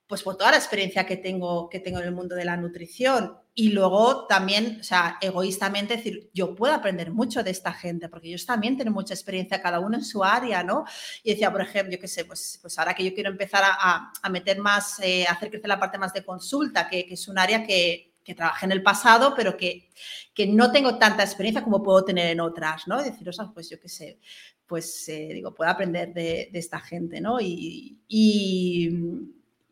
pues 0.07 0.23
por 0.23 0.36
toda 0.36 0.49
la 0.49 0.57
experiencia 0.57 1.05
que 1.05 1.17
tengo, 1.17 1.69
que 1.69 1.80
tengo 1.80 1.99
en 1.99 2.05
el 2.05 2.11
mundo 2.11 2.36
de 2.36 2.43
la 2.43 2.57
nutrición. 2.57 3.38
Y 3.53 3.69
luego 3.69 4.25
también, 4.25 4.77
o 4.80 4.84
sea, 4.84 5.19
egoístamente 5.21 5.97
decir, 5.97 6.32
yo 6.34 6.55
puedo 6.55 6.73
aprender 6.73 7.11
mucho 7.11 7.43
de 7.43 7.51
esta 7.51 7.73
gente, 7.73 8.09
porque 8.09 8.30
ellos 8.30 8.47
también 8.47 8.75
tienen 8.75 8.91
mucha 8.91 9.13
experiencia, 9.13 9.61
cada 9.61 9.80
uno 9.80 9.97
en 9.97 10.03
su 10.03 10.23
área, 10.23 10.63
¿no? 10.63 10.84
Y 11.21 11.34
decía, 11.34 11.51
por 11.51 11.61
ejemplo, 11.61 11.93
yo 11.93 12.01
qué 12.01 12.07
sé, 12.07 12.25
pues, 12.25 12.57
pues 12.59 12.80
ahora 12.80 12.95
que 12.95 13.03
yo 13.03 13.13
quiero 13.13 13.30
empezar 13.30 13.61
a, 13.63 14.11
a 14.19 14.30
meter 14.30 14.57
más, 14.57 14.99
eh, 15.03 15.27
hacer 15.27 15.51
crecer 15.51 15.67
la 15.67 15.80
parte 15.80 15.99
más 15.99 16.11
de 16.11 16.25
consulta, 16.25 16.89
que, 16.89 17.05
que 17.05 17.13
es 17.13 17.27
un 17.27 17.38
área 17.38 17.63
que, 17.63 18.09
que 18.30 18.36
trabajé 18.36 18.65
en 18.65 18.71
el 18.71 18.84
pasado, 18.84 19.34
pero 19.36 19.57
que, 19.57 19.89
que, 20.34 20.47
no 20.47 20.71
tengo 20.71 20.97
tanta 20.97 21.23
experiencia 21.23 21.63
como 21.63 21.84
puedo 21.84 22.05
tener 22.05 22.27
en 22.27 22.39
otras, 22.39 22.88
¿no? 22.88 23.03
decir, 23.03 23.27
o 23.27 23.34
sea, 23.34 23.51
pues 23.53 23.69
yo 23.69 23.80
qué 23.80 23.89
sé, 23.89 24.19
pues 24.65 25.09
eh, 25.09 25.30
digo, 25.34 25.53
puedo 25.53 25.69
aprender 25.69 26.13
de, 26.13 26.49
de, 26.51 26.59
esta 26.59 26.80
gente, 26.80 27.19
¿no? 27.21 27.41
y, 27.41 28.01
y 28.07 28.89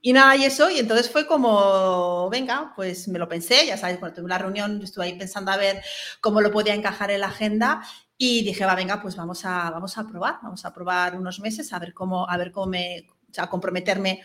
y 0.07 0.13
nada, 0.13 0.35
y 0.37 0.45
eso, 0.45 0.69
y 0.69 0.79
entonces 0.79 1.09
fue 1.11 1.27
como, 1.27 2.29
venga, 2.29 2.71
pues 2.75 3.07
me 3.07 3.19
lo 3.19 3.27
pensé, 3.27 3.65
ya 3.65 3.77
sabes, 3.77 3.97
cuando 3.97 4.15
tuve 4.15 4.29
la 4.29 4.37
reunión 4.37 4.81
estuve 4.81 5.05
ahí 5.05 5.17
pensando 5.17 5.51
a 5.51 5.57
ver 5.57 5.81
cómo 6.21 6.39
lo 6.39 6.51
podía 6.51 6.75
encajar 6.75 7.11
en 7.11 7.21
la 7.21 7.27
agenda 7.27 7.81
y 8.17 8.43
dije, 8.43 8.65
va, 8.65 8.75
venga, 8.75 9.01
pues 9.01 9.15
vamos 9.15 9.43
a, 9.43 9.69
vamos 9.69 9.97
a 9.97 10.07
probar, 10.07 10.39
vamos 10.41 10.63
a 10.63 10.73
probar 10.73 11.17
unos 11.17 11.39
meses 11.39 11.73
a 11.73 11.79
ver 11.79 11.93
cómo, 11.93 12.29
a 12.29 12.37
ver 12.37 12.51
cómo 12.51 12.67
me, 12.67 13.07
o 13.29 13.33
sea, 13.33 13.47
comprometerme 13.47 14.21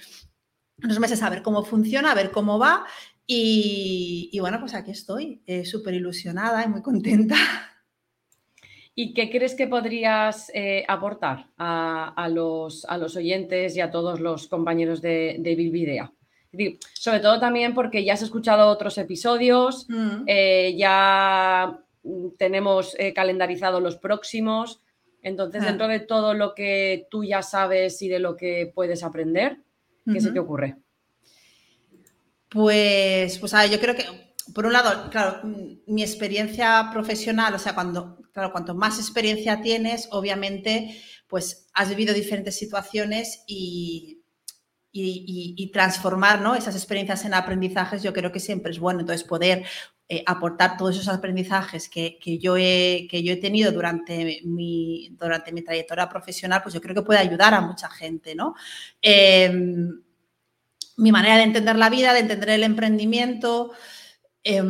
unos 0.84 1.00
meses 1.00 1.22
a 1.22 1.30
ver 1.30 1.42
cómo 1.42 1.64
funciona, 1.64 2.12
a 2.12 2.14
ver 2.14 2.30
cómo 2.30 2.58
va 2.58 2.86
y, 3.34 4.28
y 4.32 4.40
bueno, 4.40 4.60
pues 4.60 4.74
aquí 4.74 4.90
estoy, 4.90 5.42
eh, 5.46 5.64
súper 5.64 5.94
ilusionada 5.94 6.64
y 6.64 6.68
muy 6.68 6.82
contenta. 6.82 7.36
¿Y 8.94 9.14
qué 9.14 9.30
crees 9.30 9.54
que 9.54 9.66
podrías 9.66 10.50
eh, 10.54 10.84
aportar 10.86 11.46
a, 11.56 12.12
a, 12.14 12.28
los, 12.28 12.84
a, 12.84 12.98
los, 12.98 13.16
oyentes 13.16 13.74
y 13.74 13.80
a 13.80 13.90
todos 13.90 14.20
los 14.20 14.48
compañeros 14.48 15.00
de, 15.00 15.36
de 15.38 15.54
Bilbidea? 15.54 16.12
Sobre 16.92 17.20
todo 17.20 17.40
también 17.40 17.72
porque 17.72 18.04
ya 18.04 18.12
has 18.12 18.22
escuchado 18.22 18.68
otros 18.68 18.98
episodios, 18.98 19.86
mm. 19.88 20.24
eh, 20.26 20.74
ya 20.76 21.80
tenemos 22.36 22.94
eh, 22.98 23.14
calendarizado 23.14 23.80
los 23.80 23.96
próximos. 23.96 24.82
Entonces, 25.22 25.62
ah. 25.62 25.66
dentro 25.66 25.88
de 25.88 26.00
todo 26.00 26.34
lo 26.34 26.54
que 26.54 27.06
tú 27.10 27.24
ya 27.24 27.40
sabes 27.40 28.02
y 28.02 28.08
de 28.08 28.18
lo 28.18 28.36
que 28.36 28.70
puedes 28.74 29.02
aprender, 29.02 29.56
¿qué 30.04 30.10
uh 30.10 30.14
-huh. 30.14 30.20
se 30.20 30.32
te 30.32 30.38
ocurre? 30.38 30.76
Pues, 32.52 33.38
pues 33.38 33.54
a 33.54 33.64
yo 33.66 33.80
creo 33.80 33.94
que 33.94 34.04
por 34.54 34.66
un 34.66 34.72
lado, 34.72 35.08
claro, 35.10 35.40
mi 35.86 36.02
experiencia 36.02 36.90
profesional, 36.92 37.54
o 37.54 37.58
sea, 37.58 37.74
cuando, 37.74 38.18
claro, 38.32 38.52
cuanto 38.52 38.74
más 38.74 38.98
experiencia 38.98 39.62
tienes, 39.62 40.08
obviamente, 40.10 41.00
pues 41.28 41.68
has 41.72 41.88
vivido 41.88 42.12
diferentes 42.12 42.56
situaciones 42.58 43.44
y, 43.46 44.22
y, 44.90 45.54
y, 45.56 45.62
y 45.62 45.72
transformar 45.72 46.42
¿no? 46.42 46.54
esas 46.54 46.74
experiencias 46.74 47.24
en 47.24 47.34
aprendizajes, 47.34 48.02
yo 48.02 48.12
creo 48.12 48.32
que 48.32 48.40
siempre 48.40 48.72
es 48.72 48.78
bueno. 48.78 49.00
Entonces, 49.00 49.26
poder 49.26 49.64
eh, 50.08 50.22
aportar 50.26 50.76
todos 50.76 50.96
esos 50.96 51.08
aprendizajes 51.08 51.88
que, 51.88 52.18
que, 52.18 52.38
yo 52.38 52.56
he, 52.58 53.06
que 53.10 53.22
yo 53.22 53.32
he 53.32 53.36
tenido 53.36 53.72
durante 53.72 54.42
mi, 54.44 55.16
durante 55.18 55.52
mi 55.52 55.62
trayectoria 55.62 56.08
profesional, 56.08 56.60
pues 56.62 56.74
yo 56.74 56.82
creo 56.82 56.94
que 56.94 57.02
puede 57.02 57.20
ayudar 57.20 57.54
a 57.54 57.62
mucha 57.62 57.88
gente, 57.88 58.34
¿no? 58.34 58.54
Eh, 59.00 59.50
mi 60.96 61.12
manera 61.12 61.36
de 61.36 61.44
entender 61.44 61.76
la 61.76 61.90
vida, 61.90 62.12
de 62.12 62.20
entender 62.20 62.50
el 62.50 62.62
emprendimiento, 62.64 63.72
eh, 64.44 64.62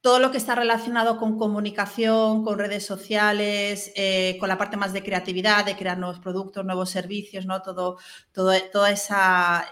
todo 0.00 0.18
lo 0.18 0.30
que 0.30 0.38
está 0.38 0.54
relacionado 0.54 1.18
con 1.18 1.36
comunicación, 1.38 2.42
con 2.42 2.58
redes 2.58 2.86
sociales, 2.86 3.92
eh, 3.96 4.36
con 4.40 4.48
la 4.48 4.56
parte 4.56 4.76
más 4.76 4.92
de 4.92 5.02
creatividad, 5.02 5.64
de 5.64 5.76
crear 5.76 5.98
nuevos 5.98 6.20
productos, 6.20 6.64
nuevos 6.64 6.90
servicios, 6.90 7.44
¿no? 7.44 7.60
Todo, 7.60 7.98
todo, 8.32 8.52
toda, 8.72 8.90
esa, 8.90 9.66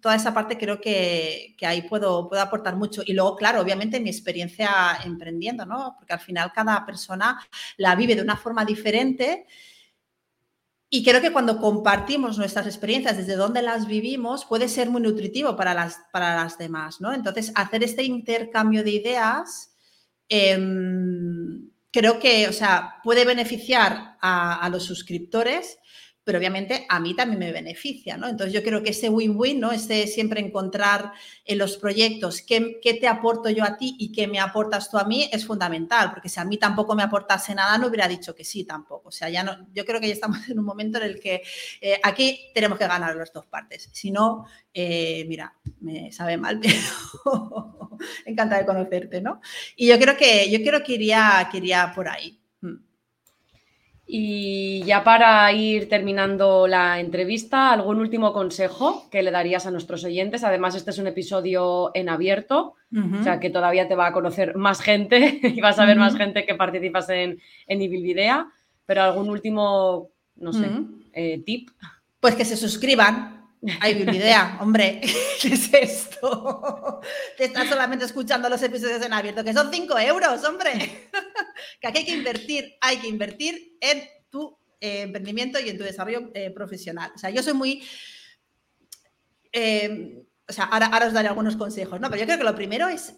toda 0.00 0.14
esa 0.14 0.32
parte 0.32 0.56
creo 0.58 0.80
que, 0.80 1.56
que 1.58 1.66
ahí 1.66 1.82
puedo, 1.82 2.28
puedo, 2.28 2.40
aportar 2.40 2.76
mucho. 2.76 3.02
Y 3.04 3.14
luego, 3.14 3.34
claro, 3.34 3.60
obviamente 3.60 3.98
mi 3.98 4.10
experiencia 4.10 4.70
emprendiendo, 5.04 5.66
¿no? 5.66 5.96
Porque 5.98 6.12
al 6.12 6.20
final 6.20 6.52
cada 6.52 6.86
persona 6.86 7.40
la 7.76 7.96
vive 7.96 8.14
de 8.14 8.22
una 8.22 8.36
forma 8.36 8.64
diferente. 8.64 9.46
Y 10.96 11.02
creo 11.02 11.20
que 11.20 11.32
cuando 11.32 11.58
compartimos 11.58 12.38
nuestras 12.38 12.66
experiencias 12.66 13.16
desde 13.16 13.34
donde 13.34 13.62
las 13.62 13.88
vivimos 13.88 14.44
puede 14.44 14.68
ser 14.68 14.90
muy 14.90 15.02
nutritivo 15.02 15.56
para 15.56 15.74
las, 15.74 15.98
para 16.12 16.36
las 16.36 16.56
demás, 16.56 17.00
¿no? 17.00 17.12
Entonces, 17.12 17.50
hacer 17.56 17.82
este 17.82 18.04
intercambio 18.04 18.84
de 18.84 18.92
ideas 18.92 19.74
eh, 20.28 20.56
creo 21.90 22.20
que, 22.20 22.46
o 22.46 22.52
sea, 22.52 23.00
puede 23.02 23.24
beneficiar 23.24 24.18
a 24.20 24.68
los 24.70 24.84
suscriptores, 24.84 25.78
pero 26.24 26.38
obviamente 26.38 26.86
a 26.88 26.98
mí 27.00 27.14
también 27.14 27.38
me 27.38 27.52
beneficia, 27.52 28.16
¿no? 28.16 28.26
Entonces 28.26 28.52
yo 28.52 28.62
creo 28.62 28.82
que 28.82 28.90
ese 28.90 29.10
win-win, 29.10 29.60
¿no? 29.60 29.72
Ese 29.72 30.06
siempre 30.06 30.40
encontrar 30.40 31.12
en 31.44 31.58
los 31.58 31.76
proyectos 31.76 32.40
qué, 32.40 32.80
qué, 32.82 32.94
te 32.94 33.06
aporto 33.06 33.50
yo 33.50 33.62
a 33.62 33.76
ti 33.76 33.94
y 33.98 34.10
qué 34.10 34.26
me 34.26 34.40
aportas 34.40 34.90
tú 34.90 34.96
a 34.98 35.04
mí 35.04 35.28
es 35.30 35.46
fundamental, 35.46 36.10
porque 36.10 36.30
si 36.30 36.40
a 36.40 36.44
mí 36.44 36.56
tampoco 36.56 36.94
me 36.94 37.02
aportase 37.02 37.54
nada, 37.54 37.76
no 37.76 37.88
hubiera 37.88 38.08
dicho 38.08 38.34
que 38.34 38.42
sí 38.42 38.64
tampoco. 38.64 39.10
O 39.10 39.12
sea, 39.12 39.28
ya 39.28 39.42
no, 39.42 39.66
yo 39.72 39.84
creo 39.84 40.00
que 40.00 40.08
ya 40.08 40.14
estamos 40.14 40.38
en 40.48 40.58
un 40.58 40.64
momento 40.64 40.98
en 40.98 41.04
el 41.04 41.20
que 41.20 41.42
eh, 41.80 42.00
aquí 42.02 42.50
tenemos 42.54 42.78
que 42.78 42.86
ganar 42.86 43.14
las 43.14 43.32
dos 43.32 43.46
partes. 43.46 43.90
Si 43.92 44.10
no, 44.10 44.46
eh, 44.72 45.24
mira, 45.28 45.54
me 45.80 46.10
sabe 46.10 46.38
mal, 46.38 46.58
pero 46.62 47.98
encantada 48.24 48.62
de 48.62 48.66
conocerte, 48.66 49.20
¿no? 49.20 49.40
Y 49.76 49.88
yo 49.88 49.98
creo 49.98 50.16
que, 50.16 50.50
yo 50.50 50.58
creo 50.62 50.82
que 50.82 50.94
iría, 50.94 51.48
que 51.50 51.58
iría 51.58 51.92
por 51.94 52.08
ahí. 52.08 52.40
Y 54.06 54.82
ya 54.84 55.02
para 55.02 55.50
ir 55.52 55.88
terminando 55.88 56.66
la 56.66 57.00
entrevista, 57.00 57.72
¿algún 57.72 58.00
último 58.00 58.34
consejo 58.34 59.08
que 59.10 59.22
le 59.22 59.30
darías 59.30 59.66
a 59.66 59.70
nuestros 59.70 60.04
oyentes? 60.04 60.44
Además, 60.44 60.74
este 60.74 60.90
es 60.90 60.98
un 60.98 61.06
episodio 61.06 61.90
en 61.94 62.10
abierto, 62.10 62.74
uh 62.92 62.96
-huh. 62.96 63.20
o 63.20 63.24
sea 63.24 63.40
que 63.40 63.48
todavía 63.48 63.88
te 63.88 63.94
va 63.94 64.08
a 64.08 64.12
conocer 64.12 64.56
más 64.56 64.82
gente 64.82 65.40
y 65.42 65.60
vas 65.60 65.78
a 65.78 65.86
ver 65.86 65.96
uh 65.96 66.00
-huh. 66.00 66.04
más 66.04 66.16
gente 66.16 66.44
que 66.44 66.54
participas 66.54 67.08
en, 67.08 67.40
en 67.66 67.82
Ibilvidea, 67.82 68.46
pero 68.84 69.02
algún 69.02 69.30
último, 69.30 70.10
no 70.36 70.52
sé, 70.52 70.66
uh 70.66 70.70
-huh. 70.70 71.04
eh, 71.14 71.42
tip. 71.44 71.70
Pues 72.20 72.34
que 72.34 72.44
se 72.44 72.58
suscriban, 72.58 73.43
Ay, 73.80 74.02
idea, 74.02 74.58
hombre, 74.60 75.00
¿qué 75.40 75.48
es 75.48 75.72
esto? 75.72 77.00
Te 77.36 77.44
estás 77.44 77.68
solamente 77.68 78.04
escuchando 78.04 78.48
los 78.48 78.62
episodios 78.62 79.04
en 79.04 79.12
abierto, 79.12 79.44
que 79.44 79.54
son 79.54 79.72
5 79.72 79.98
euros, 80.00 80.44
hombre. 80.44 81.08
que 81.80 81.86
aquí 81.86 81.98
hay 81.98 82.04
que 82.04 82.12
invertir, 82.12 82.74
hay 82.80 82.98
que 82.98 83.08
invertir 83.08 83.76
en 83.80 84.04
tu 84.30 84.56
eh, 84.80 85.02
emprendimiento 85.02 85.58
y 85.58 85.70
en 85.70 85.78
tu 85.78 85.84
desarrollo 85.84 86.30
eh, 86.34 86.50
profesional. 86.50 87.12
O 87.14 87.18
sea, 87.18 87.30
yo 87.30 87.42
soy 87.42 87.54
muy... 87.54 87.82
Eh, 89.52 90.22
o 90.46 90.52
sea, 90.52 90.64
ahora, 90.64 90.86
ahora, 90.86 91.06
os 91.06 91.14
daré 91.14 91.28
algunos 91.28 91.56
consejos, 91.56 91.98
¿no? 92.00 92.10
Pero 92.10 92.20
yo 92.20 92.26
creo 92.26 92.38
que 92.38 92.44
lo 92.44 92.54
primero 92.54 92.88
es 92.88 93.14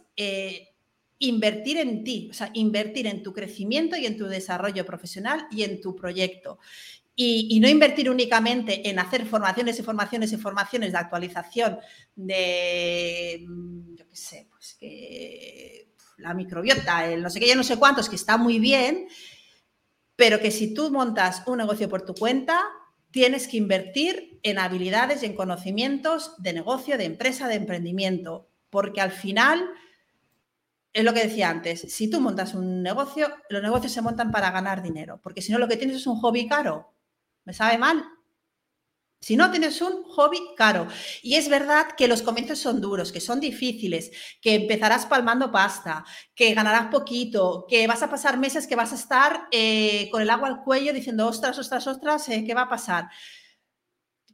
invertir 1.19 1.79
en 1.79 2.05
ti, 2.05 2.29
o 2.31 2.35
sea, 2.35 2.51
invertir 2.53 3.09
en 3.09 3.23
tu 3.25 3.33
crecimiento 3.33 3.97
y 3.97 4.07
en 4.07 4.17
tu 4.17 4.27
desarrollo 4.27 4.87
profesional 4.87 5.49
y 5.51 5.65
en 5.65 5.81
tu 5.81 5.97
proyecto. 5.97 6.61
Y, 7.19 7.59
no 7.61 7.69
invertir 7.69 8.11
únicamente 8.11 8.89
en 8.91 8.99
hacer 8.99 9.25
formaciones 9.25 9.79
y 9.79 9.83
formaciones 9.83 10.33
y 10.33 10.37
formaciones 10.37 10.93
de 10.93 10.99
actualización 10.99 11.79
de, 12.15 13.47
yo 13.95 14.07
qué 14.07 14.17
sé, 14.17 14.47
pues 14.51 14.77
que 14.79 15.95
la 16.19 16.35
microbiota, 16.35 17.11
el 17.11 17.23
no 17.23 17.31
sé 17.31 17.41
qué, 17.41 17.49
ya 17.49 17.55
no 17.55 17.65
sé 17.65 17.79
cuántos, 17.79 18.11
que 18.11 18.17
está 18.17 18.37
muy 18.37 18.59
bien, 18.59 19.09
pero 20.15 20.41
que 20.41 20.51
si 20.51 20.75
tú 20.75 20.91
montas 20.91 21.43
un 21.47 21.59
negocio 21.59 21.89
por 21.89 22.03
tu 22.03 22.15
cuenta, 22.15 22.61
tienes 23.11 23.49
que 23.49 23.57
invertir 23.57 24.39
en 24.43 24.59
habilidades 24.59 25.23
y 25.23 25.27
en 25.27 25.35
conocimientos 25.35 26.35
de 26.39 26.53
negocio, 26.53 26.99
de 26.99 27.05
empresa, 27.05 27.49
de 27.49 27.55
emprendimiento, 27.55 28.51
porque 28.69 29.01
al 29.01 29.11
final 29.11 29.71
es 30.93 31.05
lo 31.05 31.13
que 31.13 31.25
decía 31.25 31.51
antes, 31.51 31.81
si 31.81 32.09
tú 32.09 32.21
montas 32.21 32.55
un 32.55 32.83
negocio, 32.83 33.29
los 33.51 33.63
negocios 33.63 33.93
se 33.93 34.03
montan 34.03 34.31
para 34.31 34.51
ganar 34.51 34.83
dinero, 34.83 35.21
porque 35.23 35.43
si 35.43 35.53
no 35.53 35.59
lo 35.59 35.69
que 35.69 35.77
tienes 35.77 35.97
es 35.97 36.07
un 36.07 36.17
hobby 36.17 36.47
caro, 36.47 36.95
me 37.47 37.55
sabe 37.55 37.79
mal. 37.79 38.05
Si 39.21 39.35
no 39.37 39.51
tienes 39.51 39.81
un 39.81 40.05
hobby 40.05 40.39
caro. 40.57 40.87
Y 41.23 41.37
es 41.37 41.49
verdad 41.49 41.89
que 41.97 42.07
los 42.07 42.23
comienzos 42.23 42.59
son 42.59 42.81
duros, 42.81 43.13
que 43.13 43.21
son 43.21 43.41
difíciles, 43.41 44.11
que 44.43 44.55
empezarás 44.55 45.07
palmando 45.07 45.51
pasta, 45.51 46.05
que 46.35 46.53
ganarás 46.53 46.89
poquito, 46.89 47.67
que 47.69 47.87
vas 47.87 48.03
a 48.03 48.11
pasar 48.11 48.39
meses 48.39 48.67
que 48.67 48.77
vas 48.77 48.93
a 48.93 48.97
estar 48.97 49.49
eh, 49.51 50.09
con 50.11 50.21
el 50.21 50.31
agua 50.31 50.49
al 50.49 50.63
cuello 50.63 50.93
diciendo, 50.93 51.27
ostras, 51.27 51.59
ostras, 51.59 51.87
ostras, 51.87 52.29
eh, 52.29 52.45
¿qué 52.47 52.55
va 52.55 52.63
a 52.63 52.69
pasar? 52.69 53.09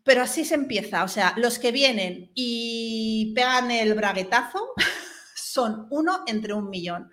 Pero 0.02 0.22
así 0.22 0.44
se 0.44 0.56
empieza. 0.56 1.04
O 1.04 1.08
sea, 1.08 1.34
los 1.36 1.58
que 1.58 1.70
vienen 1.70 2.32
y 2.34 3.32
pegan 3.34 3.70
el 3.70 3.94
braguetazo 3.94 4.72
son 5.36 5.86
uno 5.90 6.24
entre 6.26 6.54
un 6.54 6.68
millón. 6.68 7.10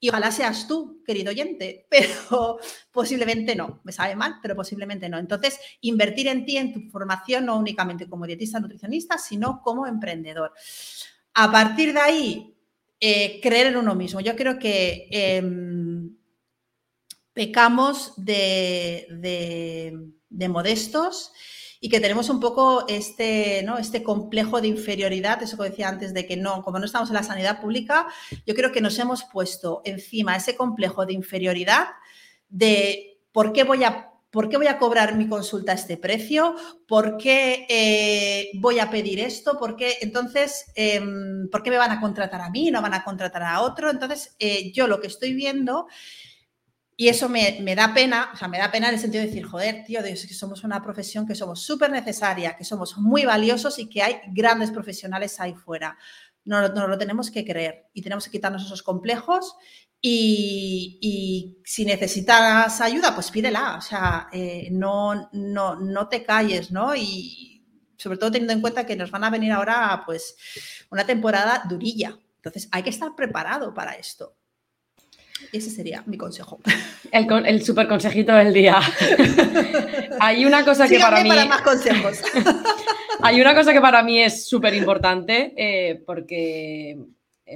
Y 0.00 0.08
ojalá 0.08 0.32
seas 0.32 0.66
tú, 0.66 1.02
querido 1.04 1.30
oyente, 1.30 1.86
pero 1.90 2.58
posiblemente 2.90 3.54
no. 3.54 3.80
Me 3.84 3.92
sabe 3.92 4.16
mal, 4.16 4.36
pero 4.42 4.56
posiblemente 4.56 5.08
no. 5.08 5.18
Entonces, 5.18 5.60
invertir 5.82 6.28
en 6.28 6.44
ti, 6.44 6.56
en 6.56 6.72
tu 6.72 6.90
formación, 6.90 7.46
no 7.46 7.58
únicamente 7.58 8.08
como 8.08 8.26
dietista, 8.26 8.58
nutricionista, 8.58 9.18
sino 9.18 9.60
como 9.62 9.86
emprendedor. 9.86 10.52
A 11.34 11.52
partir 11.52 11.92
de 11.92 12.00
ahí, 12.00 12.56
eh, 12.98 13.40
creer 13.42 13.68
en 13.68 13.76
uno 13.76 13.94
mismo. 13.94 14.20
Yo 14.20 14.34
creo 14.34 14.58
que 14.58 15.08
eh, 15.10 15.42
pecamos 17.32 18.14
de 18.16 19.06
modestos 20.48 21.32
y 21.80 21.88
que 21.88 22.00
tenemos 22.00 22.28
un 22.28 22.40
poco 22.40 22.84
este, 22.88 23.62
¿no? 23.62 23.78
este 23.78 24.02
complejo 24.02 24.60
de 24.60 24.68
inferioridad, 24.68 25.42
eso 25.42 25.56
que 25.56 25.70
decía 25.70 25.88
antes 25.88 26.12
de 26.12 26.26
que 26.26 26.36
no, 26.36 26.62
como 26.62 26.78
no 26.78 26.84
estamos 26.84 27.08
en 27.08 27.14
la 27.14 27.22
sanidad 27.22 27.60
pública, 27.60 28.06
yo 28.46 28.54
creo 28.54 28.70
que 28.70 28.82
nos 28.82 28.98
hemos 28.98 29.24
puesto 29.24 29.80
encima 29.84 30.36
ese 30.36 30.56
complejo 30.56 31.06
de 31.06 31.14
inferioridad 31.14 31.88
de 32.50 33.18
por 33.32 33.52
qué 33.52 33.64
voy 33.64 33.84
a 33.84 34.10
¿Por 34.30 34.48
qué 34.48 34.56
voy 34.56 34.68
a 34.68 34.78
cobrar 34.78 35.16
mi 35.16 35.28
consulta 35.28 35.72
a 35.72 35.74
este 35.74 35.96
precio? 35.96 36.54
¿Por 36.86 37.16
qué 37.16 37.66
eh, 37.68 38.50
voy 38.60 38.78
a 38.78 38.88
pedir 38.88 39.18
esto? 39.18 39.58
¿Por 39.58 39.74
qué 39.74 39.96
entonces, 40.02 40.66
em, 40.76 41.50
por 41.50 41.64
qué 41.64 41.70
me 41.70 41.78
van 41.78 41.90
a 41.90 42.00
contratar 42.00 42.40
a 42.40 42.48
mí? 42.48 42.70
¿No 42.70 42.80
van 42.80 42.94
a 42.94 43.02
contratar 43.02 43.42
a 43.42 43.60
otro? 43.60 43.90
Entonces, 43.90 44.36
eh, 44.38 44.70
yo 44.70 44.86
lo 44.86 45.00
que 45.00 45.08
estoy 45.08 45.34
viendo, 45.34 45.88
y 47.00 47.08
eso 47.08 47.30
me, 47.30 47.74
da 47.74 47.94
pena, 47.94 48.28
o 48.34 48.36
sea, 48.36 48.46
me 48.46 48.58
da 48.58 48.70
pena 48.70 48.88
en 48.88 48.94
el 48.96 49.00
sentido 49.00 49.22
de 49.22 49.28
decir, 49.28 49.46
joder, 49.46 49.84
tío, 49.86 50.02
Dios, 50.02 50.26
que 50.26 50.34
somos 50.34 50.64
una 50.64 50.82
profesión 50.82 51.26
que 51.26 51.34
somos 51.34 51.62
súper 51.62 51.90
necesaria, 51.90 52.58
que 52.58 52.62
somos 52.62 52.98
muy 52.98 53.24
valiosos 53.24 53.78
y 53.78 53.88
que 53.88 54.02
hay 54.02 54.20
grandes 54.34 54.70
profesionales 54.70 55.40
ahí 55.40 55.54
fuera. 55.54 55.96
No, 56.44 56.68
no, 56.68 56.86
lo 56.86 56.98
tenemos 56.98 57.30
que 57.30 57.42
creer 57.42 57.86
y 57.94 58.02
tenemos 58.02 58.26
que 58.26 58.32
quitarnos 58.32 58.66
esos 58.66 58.82
complejos 58.82 59.56
y, 59.98 61.62
si 61.64 61.86
necesitas 61.86 62.82
ayuda, 62.82 63.14
pues 63.14 63.30
pídela, 63.30 63.78
o 63.78 63.80
sea, 63.80 64.28
eh, 64.30 64.68
no, 64.70 65.30
no, 65.32 65.76
no 65.76 66.06
te 66.06 66.22
calles, 66.22 66.70
¿no? 66.70 66.94
Y 66.94 67.64
sobre 67.96 68.18
todo 68.18 68.30
teniendo 68.30 68.52
en 68.52 68.60
cuenta 68.60 68.84
que 68.84 68.96
nos 68.96 69.10
van 69.10 69.24
a 69.24 69.30
venir 69.30 69.52
ahora, 69.52 70.02
pues, 70.04 70.36
una 70.90 71.06
temporada 71.06 71.62
durilla. 71.66 72.18
Entonces, 72.36 72.68
hay 72.72 72.82
que 72.82 72.90
estar 72.90 73.16
preparado 73.16 73.72
para 73.72 73.94
esto. 73.94 74.36
Ese 75.52 75.70
sería 75.70 76.02
mi 76.06 76.16
consejo. 76.16 76.60
El, 77.10 77.26
el 77.46 77.62
super 77.62 77.88
consejito 77.88 78.32
del 78.32 78.52
día. 78.52 78.78
hay 80.20 80.44
una 80.44 80.64
cosa 80.64 80.86
que 80.88 80.98
para 80.98 81.22
mí. 81.22 81.28
Para 81.28 81.46
más 81.46 81.62
consejos. 81.62 82.22
hay 83.22 83.40
una 83.40 83.54
cosa 83.54 83.72
que 83.72 83.80
para 83.80 84.02
mí 84.02 84.20
es 84.20 84.46
súper 84.46 84.74
importante 84.74 85.52
eh, 85.56 86.02
porque 86.06 86.98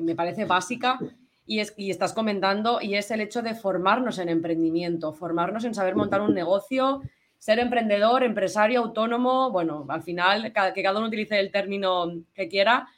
me 0.02 0.14
parece 0.14 0.44
básica 0.44 0.98
y, 1.46 1.60
es, 1.60 1.74
y 1.76 1.90
estás 1.90 2.12
comentando, 2.12 2.80
y 2.80 2.94
es 2.94 3.10
el 3.10 3.20
hecho 3.20 3.42
de 3.42 3.54
formarnos 3.54 4.18
en 4.18 4.28
emprendimiento, 4.28 5.12
formarnos 5.12 5.64
en 5.64 5.74
saber 5.74 5.94
montar 5.94 6.22
un 6.22 6.34
negocio, 6.34 7.02
ser 7.38 7.58
emprendedor, 7.58 8.22
empresario, 8.22 8.80
autónomo, 8.80 9.50
bueno, 9.50 9.84
al 9.88 10.02
final 10.02 10.52
que 10.74 10.82
cada 10.82 10.98
uno 10.98 11.08
utilice 11.08 11.38
el 11.38 11.50
término 11.50 12.10
que 12.34 12.48
quiera, 12.48 12.88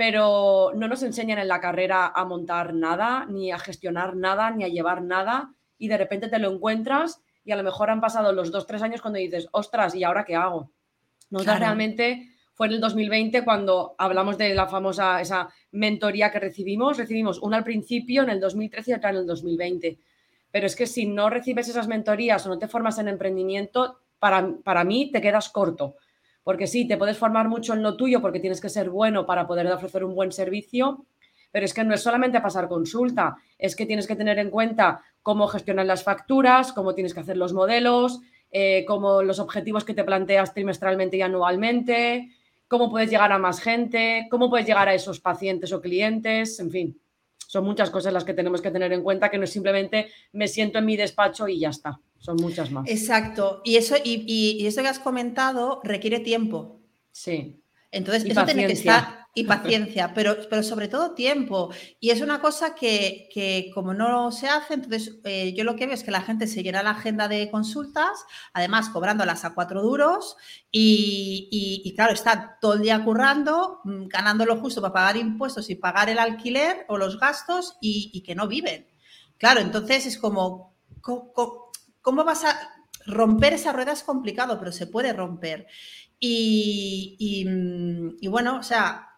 pero 0.00 0.72
no 0.74 0.88
nos 0.88 1.02
enseñan 1.02 1.40
en 1.40 1.48
la 1.48 1.60
carrera 1.60 2.06
a 2.06 2.24
montar 2.24 2.72
nada, 2.72 3.26
ni 3.28 3.52
a 3.52 3.58
gestionar 3.58 4.16
nada, 4.16 4.50
ni 4.50 4.64
a 4.64 4.68
llevar 4.68 5.02
nada, 5.02 5.52
y 5.76 5.88
de 5.88 5.98
repente 5.98 6.28
te 6.28 6.38
lo 6.38 6.50
encuentras 6.50 7.20
y 7.44 7.52
a 7.52 7.56
lo 7.56 7.62
mejor 7.62 7.90
han 7.90 8.00
pasado 8.00 8.32
los 8.32 8.50
dos, 8.50 8.66
tres 8.66 8.80
años 8.80 9.02
cuando 9.02 9.18
dices, 9.18 9.48
ostras, 9.52 9.94
¿y 9.94 10.02
ahora 10.02 10.24
qué 10.24 10.36
hago? 10.36 10.70
No 11.28 11.40
realmente 11.40 12.30
fue 12.54 12.68
en 12.68 12.72
el 12.72 12.80
2020 12.80 13.44
cuando 13.44 13.94
hablamos 13.98 14.38
de 14.38 14.54
la 14.54 14.66
famosa, 14.66 15.20
esa 15.20 15.50
mentoría 15.72 16.32
que 16.32 16.40
recibimos. 16.40 16.96
Recibimos 16.96 17.38
una 17.42 17.58
al 17.58 17.64
principio, 17.64 18.22
en 18.22 18.30
el 18.30 18.40
2013 18.40 18.92
y 18.92 18.94
otra 18.94 19.10
en 19.10 19.16
el 19.16 19.26
2020. 19.26 19.98
Pero 20.50 20.66
es 20.66 20.76
que 20.76 20.86
si 20.86 21.04
no 21.04 21.28
recibes 21.28 21.68
esas 21.68 21.88
mentorías 21.88 22.46
o 22.46 22.48
no 22.48 22.58
te 22.58 22.68
formas 22.68 22.98
en 22.98 23.08
emprendimiento, 23.08 23.98
para, 24.18 24.50
para 24.64 24.82
mí 24.82 25.10
te 25.12 25.20
quedas 25.20 25.50
corto. 25.50 25.96
Porque 26.42 26.66
sí, 26.66 26.86
te 26.86 26.96
puedes 26.96 27.18
formar 27.18 27.48
mucho 27.48 27.74
en 27.74 27.82
lo 27.82 27.96
tuyo 27.96 28.20
porque 28.20 28.40
tienes 28.40 28.60
que 28.60 28.68
ser 28.68 28.90
bueno 28.90 29.26
para 29.26 29.46
poder 29.46 29.66
ofrecer 29.66 30.04
un 30.04 30.14
buen 30.14 30.32
servicio, 30.32 31.06
pero 31.52 31.64
es 31.64 31.74
que 31.74 31.84
no 31.84 31.94
es 31.94 32.02
solamente 32.02 32.40
pasar 32.40 32.68
consulta, 32.68 33.36
es 33.58 33.76
que 33.76 33.86
tienes 33.86 34.06
que 34.06 34.16
tener 34.16 34.38
en 34.38 34.50
cuenta 34.50 35.02
cómo 35.22 35.48
gestionar 35.48 35.86
las 35.86 36.04
facturas, 36.04 36.72
cómo 36.72 36.94
tienes 36.94 37.12
que 37.12 37.20
hacer 37.20 37.36
los 37.36 37.52
modelos, 37.52 38.20
eh, 38.50 38.84
cómo 38.86 39.22
los 39.22 39.38
objetivos 39.38 39.84
que 39.84 39.94
te 39.94 40.04
planteas 40.04 40.54
trimestralmente 40.54 41.16
y 41.16 41.22
anualmente, 41.22 42.30
cómo 42.68 42.90
puedes 42.90 43.10
llegar 43.10 43.32
a 43.32 43.38
más 43.38 43.60
gente, 43.60 44.28
cómo 44.30 44.48
puedes 44.48 44.66
llegar 44.66 44.88
a 44.88 44.94
esos 44.94 45.20
pacientes 45.20 45.72
o 45.72 45.80
clientes, 45.80 46.58
en 46.60 46.70
fin. 46.70 47.00
Son 47.46 47.64
muchas 47.64 47.90
cosas 47.90 48.12
las 48.12 48.24
que 48.24 48.34
tenemos 48.34 48.62
que 48.62 48.70
tener 48.70 48.92
en 48.92 49.02
cuenta, 49.02 49.28
que 49.28 49.38
no 49.38 49.44
es 49.44 49.50
simplemente 49.50 50.08
me 50.32 50.46
siento 50.46 50.78
en 50.78 50.86
mi 50.86 50.96
despacho 50.96 51.48
y 51.48 51.58
ya 51.58 51.70
está. 51.70 52.00
Son 52.20 52.36
muchas 52.36 52.70
más. 52.70 52.88
Exacto. 52.88 53.62
Y 53.64 53.76
eso, 53.76 53.96
y, 54.02 54.64
eso 54.66 54.82
que 54.82 54.88
has 54.88 55.00
comentado 55.00 55.80
requiere 55.82 56.20
tiempo. 56.20 56.80
Sí. 57.10 57.64
Entonces, 57.90 58.24
eso 58.24 58.44
tiene 58.44 58.66
que 58.66 58.74
estar 58.74 59.20
y 59.34 59.44
paciencia, 59.44 60.12
pero, 60.14 60.36
pero 60.48 60.62
sobre 60.62 60.88
todo 60.88 61.12
tiempo. 61.14 61.70
Y 61.98 62.10
es 62.10 62.20
una 62.20 62.40
cosa 62.40 62.74
que, 62.74 63.70
como 63.74 63.94
no 63.94 64.32
se 64.32 64.48
hace, 64.48 64.74
entonces 64.74 65.18
eh, 65.24 65.54
yo 65.54 65.64
lo 65.64 65.76
que 65.76 65.86
veo 65.86 65.94
es 65.94 66.04
que 66.04 66.10
la 66.10 66.22
gente 66.22 66.46
se 66.46 66.62
llena 66.62 66.82
la 66.82 66.90
agenda 66.90 67.28
de 67.28 67.50
consultas, 67.50 68.24
además 68.52 68.90
cobrándolas 68.90 69.44
a 69.44 69.54
cuatro 69.54 69.82
duros 69.82 70.36
y, 70.70 71.92
claro, 71.96 72.12
está 72.12 72.58
todo 72.60 72.74
el 72.74 72.82
día 72.82 73.02
currando, 73.04 73.80
mm, 73.84 74.08
ganando 74.08 74.44
lo 74.44 74.56
justo 74.58 74.80
para 74.80 74.92
pagar 74.92 75.16
impuestos 75.16 75.70
y 75.70 75.76
pagar 75.76 76.08
el 76.08 76.18
alquiler 76.18 76.84
o 76.88 76.98
los 76.98 77.18
gastos 77.18 77.76
y, 77.80 78.22
que 78.22 78.34
no 78.34 78.48
viven. 78.48 78.86
Claro, 79.38 79.60
entonces 79.60 80.04
es 80.06 80.18
como, 80.18 80.76
¿cómo, 82.02 82.24
vas 82.24 82.44
a 82.44 82.58
romper 83.06 83.54
esa 83.54 83.72
rueda? 83.72 83.92
Es 83.92 84.02
complicado, 84.02 84.58
pero 84.58 84.72
se 84.72 84.86
puede 84.86 85.12
romper. 85.12 85.66
Y, 86.18 87.16
y, 88.20 88.28
bueno, 88.28 88.58
o 88.58 88.62
sea, 88.62 89.08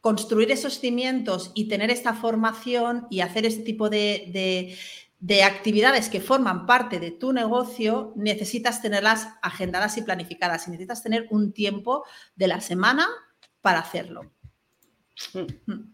construir 0.00 0.50
esos 0.52 0.78
cimientos 0.78 1.50
y 1.54 1.68
tener 1.68 1.90
esta 1.90 2.14
formación 2.14 3.06
y 3.10 3.20
hacer 3.20 3.44
este 3.46 3.62
tipo 3.62 3.90
de, 3.90 4.76
actividades 5.44 6.08
que 6.08 6.20
forman 6.20 6.66
parte 6.66 7.00
de 7.00 7.10
tu 7.10 7.32
negocio, 7.32 8.12
necesitas 8.16 8.82
tenerlas 8.82 9.28
agendadas 9.42 9.96
y 9.98 10.02
planificadas 10.02 10.66
y 10.66 10.70
necesitas 10.70 11.02
tener 11.02 11.26
un 11.30 11.52
tiempo 11.52 12.04
de 12.36 12.48
la 12.48 12.60
semana 12.60 13.08
para 13.60 13.80
hacerlo. 13.80 14.32
Mm. 15.34 15.92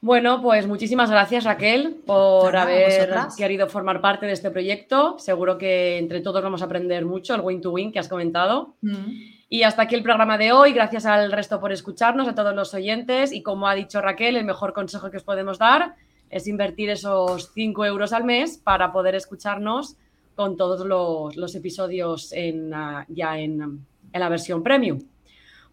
Bueno, 0.00 0.40
pues 0.40 0.66
muchísimas 0.68 1.10
gracias 1.10 1.42
Raquel 1.42 1.96
por 2.06 2.56
haber 2.56 3.10
querido 3.36 3.68
formar 3.68 4.00
parte 4.00 4.26
de 4.26 4.32
este 4.32 4.50
proyecto. 4.50 5.18
Seguro 5.18 5.58
que 5.58 5.98
entre 5.98 6.20
todos 6.20 6.42
vamos 6.42 6.62
a 6.62 6.66
aprender 6.66 7.04
mucho, 7.04 7.34
el 7.34 7.40
win 7.40 7.60
to 7.60 7.72
win 7.72 7.90
que 7.90 7.98
has 7.98 8.08
comentado. 8.08 8.74
Mm. 8.80 9.38
Y 9.48 9.62
hasta 9.62 9.82
aquí 9.82 9.94
el 9.94 10.02
programa 10.02 10.38
de 10.38 10.52
hoy. 10.52 10.72
Gracias 10.72 11.04
al 11.06 11.32
resto 11.32 11.58
por 11.58 11.72
escucharnos, 11.72 12.28
a 12.28 12.34
todos 12.34 12.54
los 12.54 12.74
oyentes. 12.74 13.32
Y 13.32 13.42
como 13.42 13.66
ha 13.66 13.74
dicho 13.74 14.00
Raquel, 14.00 14.36
el 14.36 14.44
mejor 14.44 14.72
consejo 14.72 15.10
que 15.10 15.16
os 15.16 15.24
podemos 15.24 15.58
dar 15.58 15.94
es 16.30 16.46
invertir 16.46 16.90
esos 16.90 17.50
5 17.54 17.84
euros 17.86 18.12
al 18.12 18.24
mes 18.24 18.58
para 18.58 18.92
poder 18.92 19.14
escucharnos 19.14 19.96
con 20.36 20.56
todos 20.56 20.86
los, 20.86 21.54
episodios 21.56 22.32
en, 22.32 22.72
ah, 22.72 23.04
ya 23.08 23.38
en, 23.38 23.84
la 24.12 24.28
versión 24.28 24.62
premium. 24.62 25.00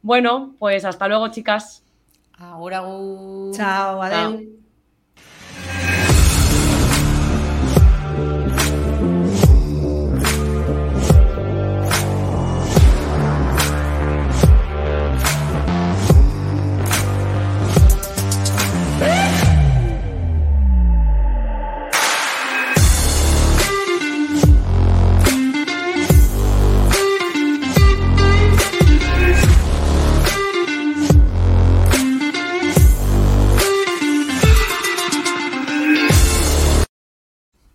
Bueno, 0.01 0.55
pues 0.57 0.86
hasta 0.86 1.07
luego, 1.07 1.28
chicas. 1.28 1.84
Ahora. 2.38 2.81
Chao, 3.53 4.01
adiós. 4.01 4.64